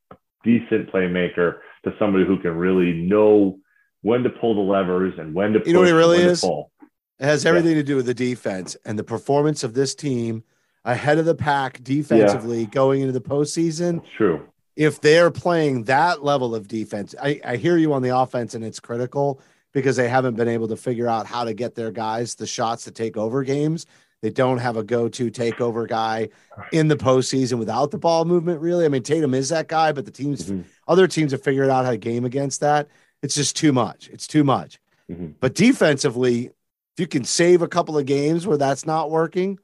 decent 0.45 0.91
playmaker 0.91 1.59
to 1.85 1.95
somebody 1.99 2.25
who 2.25 2.39
can 2.39 2.57
really 2.57 2.93
know 2.93 3.59
when 4.03 4.23
to 4.23 4.31
pull 4.31 4.55
the 4.55 4.61
levers 4.61 5.15
and 5.19 5.35
when 5.35 5.53
to 5.53 5.61
You 5.67 5.73
know 5.75 5.81
what 5.81 5.89
it 5.89 5.95
really 5.95 6.19
is? 6.23 6.43
It 6.43 7.25
has 7.25 7.45
everything 7.45 7.75
to 7.75 7.83
do 7.83 7.97
with 7.97 8.07
the 8.07 8.15
defense 8.15 8.77
and 8.87 8.99
the 8.99 9.05
performance 9.05 9.63
of 9.63 9.75
this 9.75 9.95
team 9.95 10.43
ahead 10.87 11.19
of 11.19 11.27
the 11.27 11.35
pack 11.35 11.83
defensively 11.85 12.65
going 12.67 13.03
into 13.03 13.13
the 13.13 13.21
postseason. 13.21 13.97
That's 13.97 14.13
true. 14.17 14.47
if 14.77 15.03
they're 15.03 15.31
playing 15.31 15.85
that 15.85 16.25
level 16.25 16.55
of 16.55 16.67
defense, 16.69 17.15
I, 17.23 17.39
I 17.45 17.57
hear 17.57 17.77
you 17.77 17.93
on 17.93 18.01
the 18.01 18.17
offense, 18.17 18.55
and 18.55 18.65
it's 18.65 18.81
critical 18.81 19.43
because 19.73 19.97
they 19.97 20.09
haven't 20.09 20.35
been 20.37 20.49
able 20.49 20.69
to 20.69 20.77
figure 20.77 21.09
out 21.09 21.27
how 21.27 21.45
to 21.45 21.55
get 21.55 21.75
their 21.75 21.91
guys 21.91 22.35
the 22.35 22.47
shots 22.47 22.85
to 22.85 22.91
take 22.91 23.17
over 23.17 23.43
games. 23.45 23.87
They 24.23 24.31
don't 24.31 24.59
have 24.59 24.77
a 24.77 24.83
go-to 24.85 25.31
takeover 25.31 25.89
guy 25.89 26.29
in 26.73 26.89
the 26.89 26.97
postseason 26.97 27.59
without 27.59 27.91
the 27.91 27.99
ball 27.99 28.25
movement. 28.27 28.61
Really, 28.61 28.85
I 28.85 28.89
mean 28.89 29.03
Tatum 29.03 29.33
is 29.33 29.49
that 29.49 29.69
guy, 29.69 29.93
but 29.93 30.05
the 30.05 30.11
teams, 30.11 30.45
Mhm. 30.51 30.65
other 30.89 31.07
teams 31.07 31.33
have 31.33 31.43
figured 31.43 31.71
out 31.71 31.85
how 31.87 31.91
to 31.93 31.97
game 31.97 32.25
against 32.25 32.61
that. 32.61 32.89
It's 33.23 33.35
just 33.35 33.57
too 33.57 33.73
much. 33.73 34.11
It's 34.13 34.27
too 34.27 34.45
much. 34.45 34.79
Mhm. 35.11 35.35
But 35.41 35.55
defensively, 35.55 36.47
if 36.47 36.99
you 37.01 37.07
can 37.07 37.25
save 37.25 37.63
a 37.63 37.69
couple 37.69 37.97
of 37.97 38.05
games 38.07 38.47
where 38.47 38.59
that's 38.59 38.85
not 38.85 39.11
working, 39.11 39.59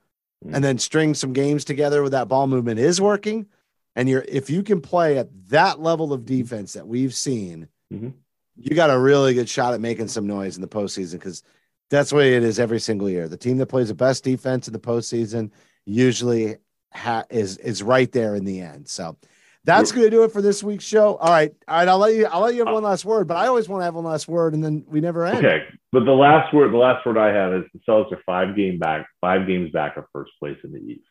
Mhm. 0.45 0.55
and 0.55 0.65
then 0.65 0.79
string 0.79 1.13
some 1.15 1.33
games 1.33 1.65
together 1.65 2.01
where 2.01 2.11
that 2.11 2.29
ball 2.29 2.47
movement 2.47 2.81
is 2.81 3.01
working, 3.01 3.47
and 3.95 4.09
you're 4.09 4.25
if 4.27 4.49
you 4.49 4.63
can 4.63 4.81
play 4.81 5.19
at 5.19 5.29
that 5.51 5.81
level 5.81 6.13
of 6.15 6.25
defense 6.25 6.73
that 6.73 6.89
we've 6.89 7.15
seen, 7.15 7.69
Mhm. 7.93 8.15
You 8.57 8.75
got 8.75 8.91
a 8.91 8.99
really 8.99 9.35
good 9.35 9.49
shot 9.49 9.75
at 9.75 9.81
making 9.81 10.09
some 10.09 10.27
noise 10.27 10.57
in 10.57 10.63
the 10.63 10.69
postseason 10.69 11.13
because 11.13 11.43
that's 11.91 12.11
the 12.11 12.17
way 12.17 12.35
it 12.35 12.43
is 12.43 12.59
every 12.59 12.81
single 12.81 13.09
year. 13.09 13.29
The 13.29 13.37
team 13.37 13.59
that 13.59 13.67
plays 13.67 13.89
the 13.89 13.95
best 13.95 14.25
defense 14.25 14.67
in 14.67 14.73
the 14.73 14.79
postseason 14.81 15.51
usually 15.85 16.57
ha- 16.93 17.25
is 17.31 17.59
is 17.59 17.83
right 17.83 18.11
there 18.11 18.35
in 18.35 18.45
the 18.45 18.61
end. 18.61 18.89
So 18.89 19.17
that's 19.65 19.91
going 19.91 20.05
to 20.05 20.11
do 20.11 20.23
it 20.23 20.31
for 20.33 20.41
this 20.41 20.63
week's 20.63 20.85
show. 20.85 21.17
All 21.17 21.31
right, 21.31 21.53
all 21.67 21.77
right. 21.79 21.89
I'll 21.89 21.99
let 21.99 22.15
you. 22.15 22.27
I'll 22.27 22.41
let 22.41 22.55
you 22.55 22.65
have 22.65 22.73
one 22.73 22.83
last 22.85 23.05
word, 23.05 23.27
but 23.29 23.37
I 23.37 23.47
always 23.49 23.69
want 23.69 23.81
to 23.81 23.85
have 23.85 23.95
one 23.95 24.05
last 24.05 24.29
word, 24.29 24.55
and 24.55 24.63
then 24.63 24.85
we 24.89 25.01
never 25.01 25.25
end. 25.25 25.39
Okay, 25.45 25.65
but 25.93 26.05
the 26.05 26.13
last 26.13 26.55
word, 26.55 26.73
the 26.73 26.77
last 26.77 27.05
word 27.05 27.19
I 27.19 27.33
have 27.35 27.53
is 27.53 27.65
the 27.73 27.81
Celtics 27.89 28.13
are 28.13 28.23
five 28.25 28.57
game 28.57 28.79
back, 28.79 29.07
five 29.21 29.47
games 29.47 29.71
back 29.73 29.97
of 29.97 30.05
first 30.13 30.31
place 30.39 30.57
in 30.65 30.73
the 30.73 30.79
East, 30.79 31.03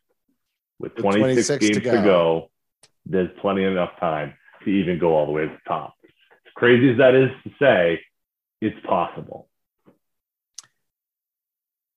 with 0.78 0.94
With 0.94 1.04
26, 1.04 1.46
26 1.48 1.48
to 1.48 1.58
games 1.58 1.84
to 1.86 1.98
go. 1.98 2.02
go. 2.04 2.50
There's 3.04 3.30
plenty 3.40 3.64
enough 3.64 3.90
time 4.00 4.34
to 4.64 4.70
even 4.70 4.98
go 4.98 5.14
all 5.14 5.26
the 5.26 5.32
way 5.32 5.42
to 5.42 5.48
the 5.48 5.58
top. 5.68 5.94
Crazy 6.56 6.90
as 6.90 6.98
that 6.98 7.14
is 7.14 7.30
to 7.44 7.50
say, 7.58 8.00
it's 8.62 8.78
possible. 8.86 9.48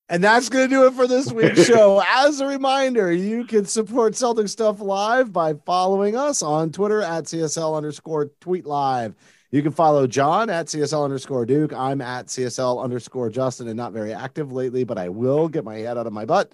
And 0.09 0.21
that's 0.21 0.49
going 0.49 0.67
to 0.67 0.75
do 0.75 0.85
it 0.85 0.93
for 0.95 1.07
this 1.07 1.31
week's 1.31 1.63
show. 1.67 2.03
As 2.05 2.41
a 2.41 2.47
reminder, 2.47 3.11
you 3.11 3.45
can 3.45 3.63
support 3.63 4.17
Celtic 4.17 4.49
Stuff 4.49 4.81
Live 4.81 5.31
by 5.31 5.53
following 5.53 6.17
us 6.17 6.41
on 6.41 6.71
Twitter 6.71 7.01
at 7.01 7.25
CSL 7.25 7.77
underscore 7.77 8.31
tweet 8.41 8.65
live. 8.65 9.15
You 9.51 9.63
can 9.63 9.71
follow 9.71 10.07
John 10.07 10.49
at 10.49 10.65
CSL 10.65 11.05
underscore 11.05 11.45
Duke. 11.45 11.71
I'm 11.71 12.01
at 12.01 12.27
CSL 12.27 12.83
underscore 12.83 13.29
Justin 13.29 13.67
and 13.67 13.77
not 13.77 13.93
very 13.93 14.13
active 14.13 14.51
lately, 14.51 14.83
but 14.83 14.97
I 14.97 15.07
will 15.07 15.47
get 15.47 15.63
my 15.63 15.77
head 15.77 15.97
out 15.97 16.05
of 16.05 16.13
my 16.13 16.25
butt. 16.25 16.51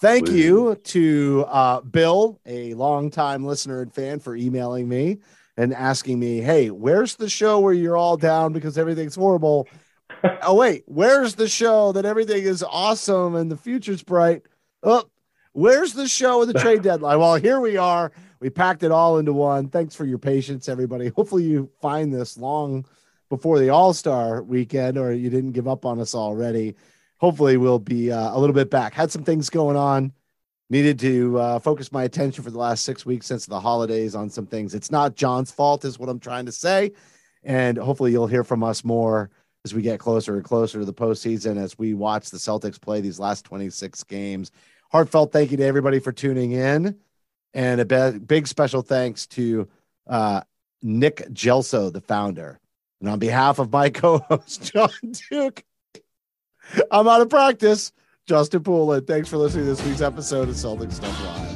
Thank 0.00 0.26
Please. 0.26 0.44
you 0.44 0.74
to 0.74 1.44
uh, 1.48 1.80
Bill, 1.82 2.40
a 2.44 2.74
longtime 2.74 3.44
listener 3.44 3.82
and 3.82 3.94
fan, 3.94 4.18
for 4.18 4.34
emailing 4.34 4.88
me 4.88 5.18
and 5.56 5.72
asking 5.72 6.18
me, 6.18 6.40
hey, 6.40 6.70
where's 6.70 7.16
the 7.16 7.28
show 7.28 7.60
where 7.60 7.72
you're 7.72 7.96
all 7.96 8.16
down 8.16 8.52
because 8.52 8.76
everything's 8.76 9.14
horrible? 9.14 9.68
oh 10.42 10.54
wait, 10.54 10.84
where's 10.86 11.34
the 11.34 11.48
show 11.48 11.92
that 11.92 12.04
everything 12.04 12.42
is 12.42 12.62
awesome 12.62 13.34
and 13.34 13.50
the 13.50 13.56
future's 13.56 14.02
bright? 14.02 14.42
Oh, 14.82 15.04
where's 15.52 15.94
the 15.94 16.08
show 16.08 16.40
with 16.40 16.52
the 16.52 16.60
trade 16.60 16.82
deadline? 16.82 17.18
Well, 17.18 17.36
here 17.36 17.60
we 17.60 17.76
are. 17.76 18.12
We 18.40 18.50
packed 18.50 18.82
it 18.82 18.90
all 18.90 19.18
into 19.18 19.32
one. 19.32 19.68
Thanks 19.68 19.94
for 19.94 20.04
your 20.04 20.18
patience, 20.18 20.68
everybody. 20.68 21.08
Hopefully, 21.08 21.44
you 21.44 21.70
find 21.80 22.12
this 22.12 22.36
long 22.36 22.84
before 23.28 23.58
the 23.58 23.70
All 23.70 23.94
Star 23.94 24.42
weekend, 24.42 24.98
or 24.98 25.12
you 25.12 25.30
didn't 25.30 25.52
give 25.52 25.66
up 25.66 25.86
on 25.86 25.98
us 26.00 26.14
already. 26.14 26.74
Hopefully, 27.18 27.56
we'll 27.56 27.78
be 27.78 28.12
uh, 28.12 28.36
a 28.36 28.38
little 28.38 28.54
bit 28.54 28.70
back. 28.70 28.92
Had 28.92 29.10
some 29.10 29.24
things 29.24 29.48
going 29.48 29.76
on. 29.76 30.12
Needed 30.68 30.98
to 31.00 31.38
uh, 31.38 31.58
focus 31.60 31.92
my 31.92 32.04
attention 32.04 32.42
for 32.42 32.50
the 32.50 32.58
last 32.58 32.84
six 32.84 33.06
weeks 33.06 33.26
since 33.26 33.46
the 33.46 33.60
holidays 33.60 34.16
on 34.16 34.28
some 34.28 34.46
things. 34.46 34.74
It's 34.74 34.90
not 34.90 35.14
John's 35.14 35.52
fault, 35.52 35.84
is 35.84 35.98
what 35.98 36.08
I'm 36.08 36.18
trying 36.18 36.46
to 36.46 36.52
say. 36.52 36.92
And 37.44 37.78
hopefully, 37.78 38.10
you'll 38.10 38.26
hear 38.26 38.42
from 38.42 38.64
us 38.64 38.84
more 38.84 39.30
as 39.64 39.74
we 39.74 39.82
get 39.82 40.00
closer 40.00 40.34
and 40.34 40.44
closer 40.44 40.80
to 40.80 40.84
the 40.84 40.92
postseason 40.92 41.56
as 41.56 41.78
we 41.78 41.94
watch 41.94 42.30
the 42.30 42.38
Celtics 42.38 42.80
play 42.80 43.00
these 43.00 43.20
last 43.20 43.44
26 43.44 44.02
games. 44.04 44.50
Heartfelt 44.92 45.32
thank 45.32 45.50
you 45.50 45.56
to 45.56 45.64
everybody 45.64 45.98
for 45.98 46.12
tuning 46.12 46.52
in. 46.52 46.96
And 47.54 47.80
a 47.80 47.84
be- 47.84 48.18
big 48.18 48.46
special 48.46 48.82
thanks 48.82 49.26
to 49.28 49.68
uh, 50.06 50.42
Nick 50.82 51.28
Gelso, 51.32 51.92
the 51.92 52.00
founder. 52.00 52.60
And 53.00 53.08
on 53.08 53.18
behalf 53.18 53.58
of 53.58 53.72
my 53.72 53.90
co 53.90 54.18
host, 54.18 54.72
John 54.72 54.90
Duke, 55.30 55.64
I'm 56.90 57.08
out 57.08 57.20
of 57.20 57.28
practice. 57.28 57.92
Justin 58.26 58.64
Poulin, 58.64 59.04
thanks 59.04 59.28
for 59.28 59.36
listening 59.36 59.66
to 59.66 59.74
this 59.74 59.86
week's 59.86 60.00
episode 60.00 60.48
of 60.48 60.56
Celtics 60.56 60.94
Stuff 60.94 61.22
Live. 61.22 61.55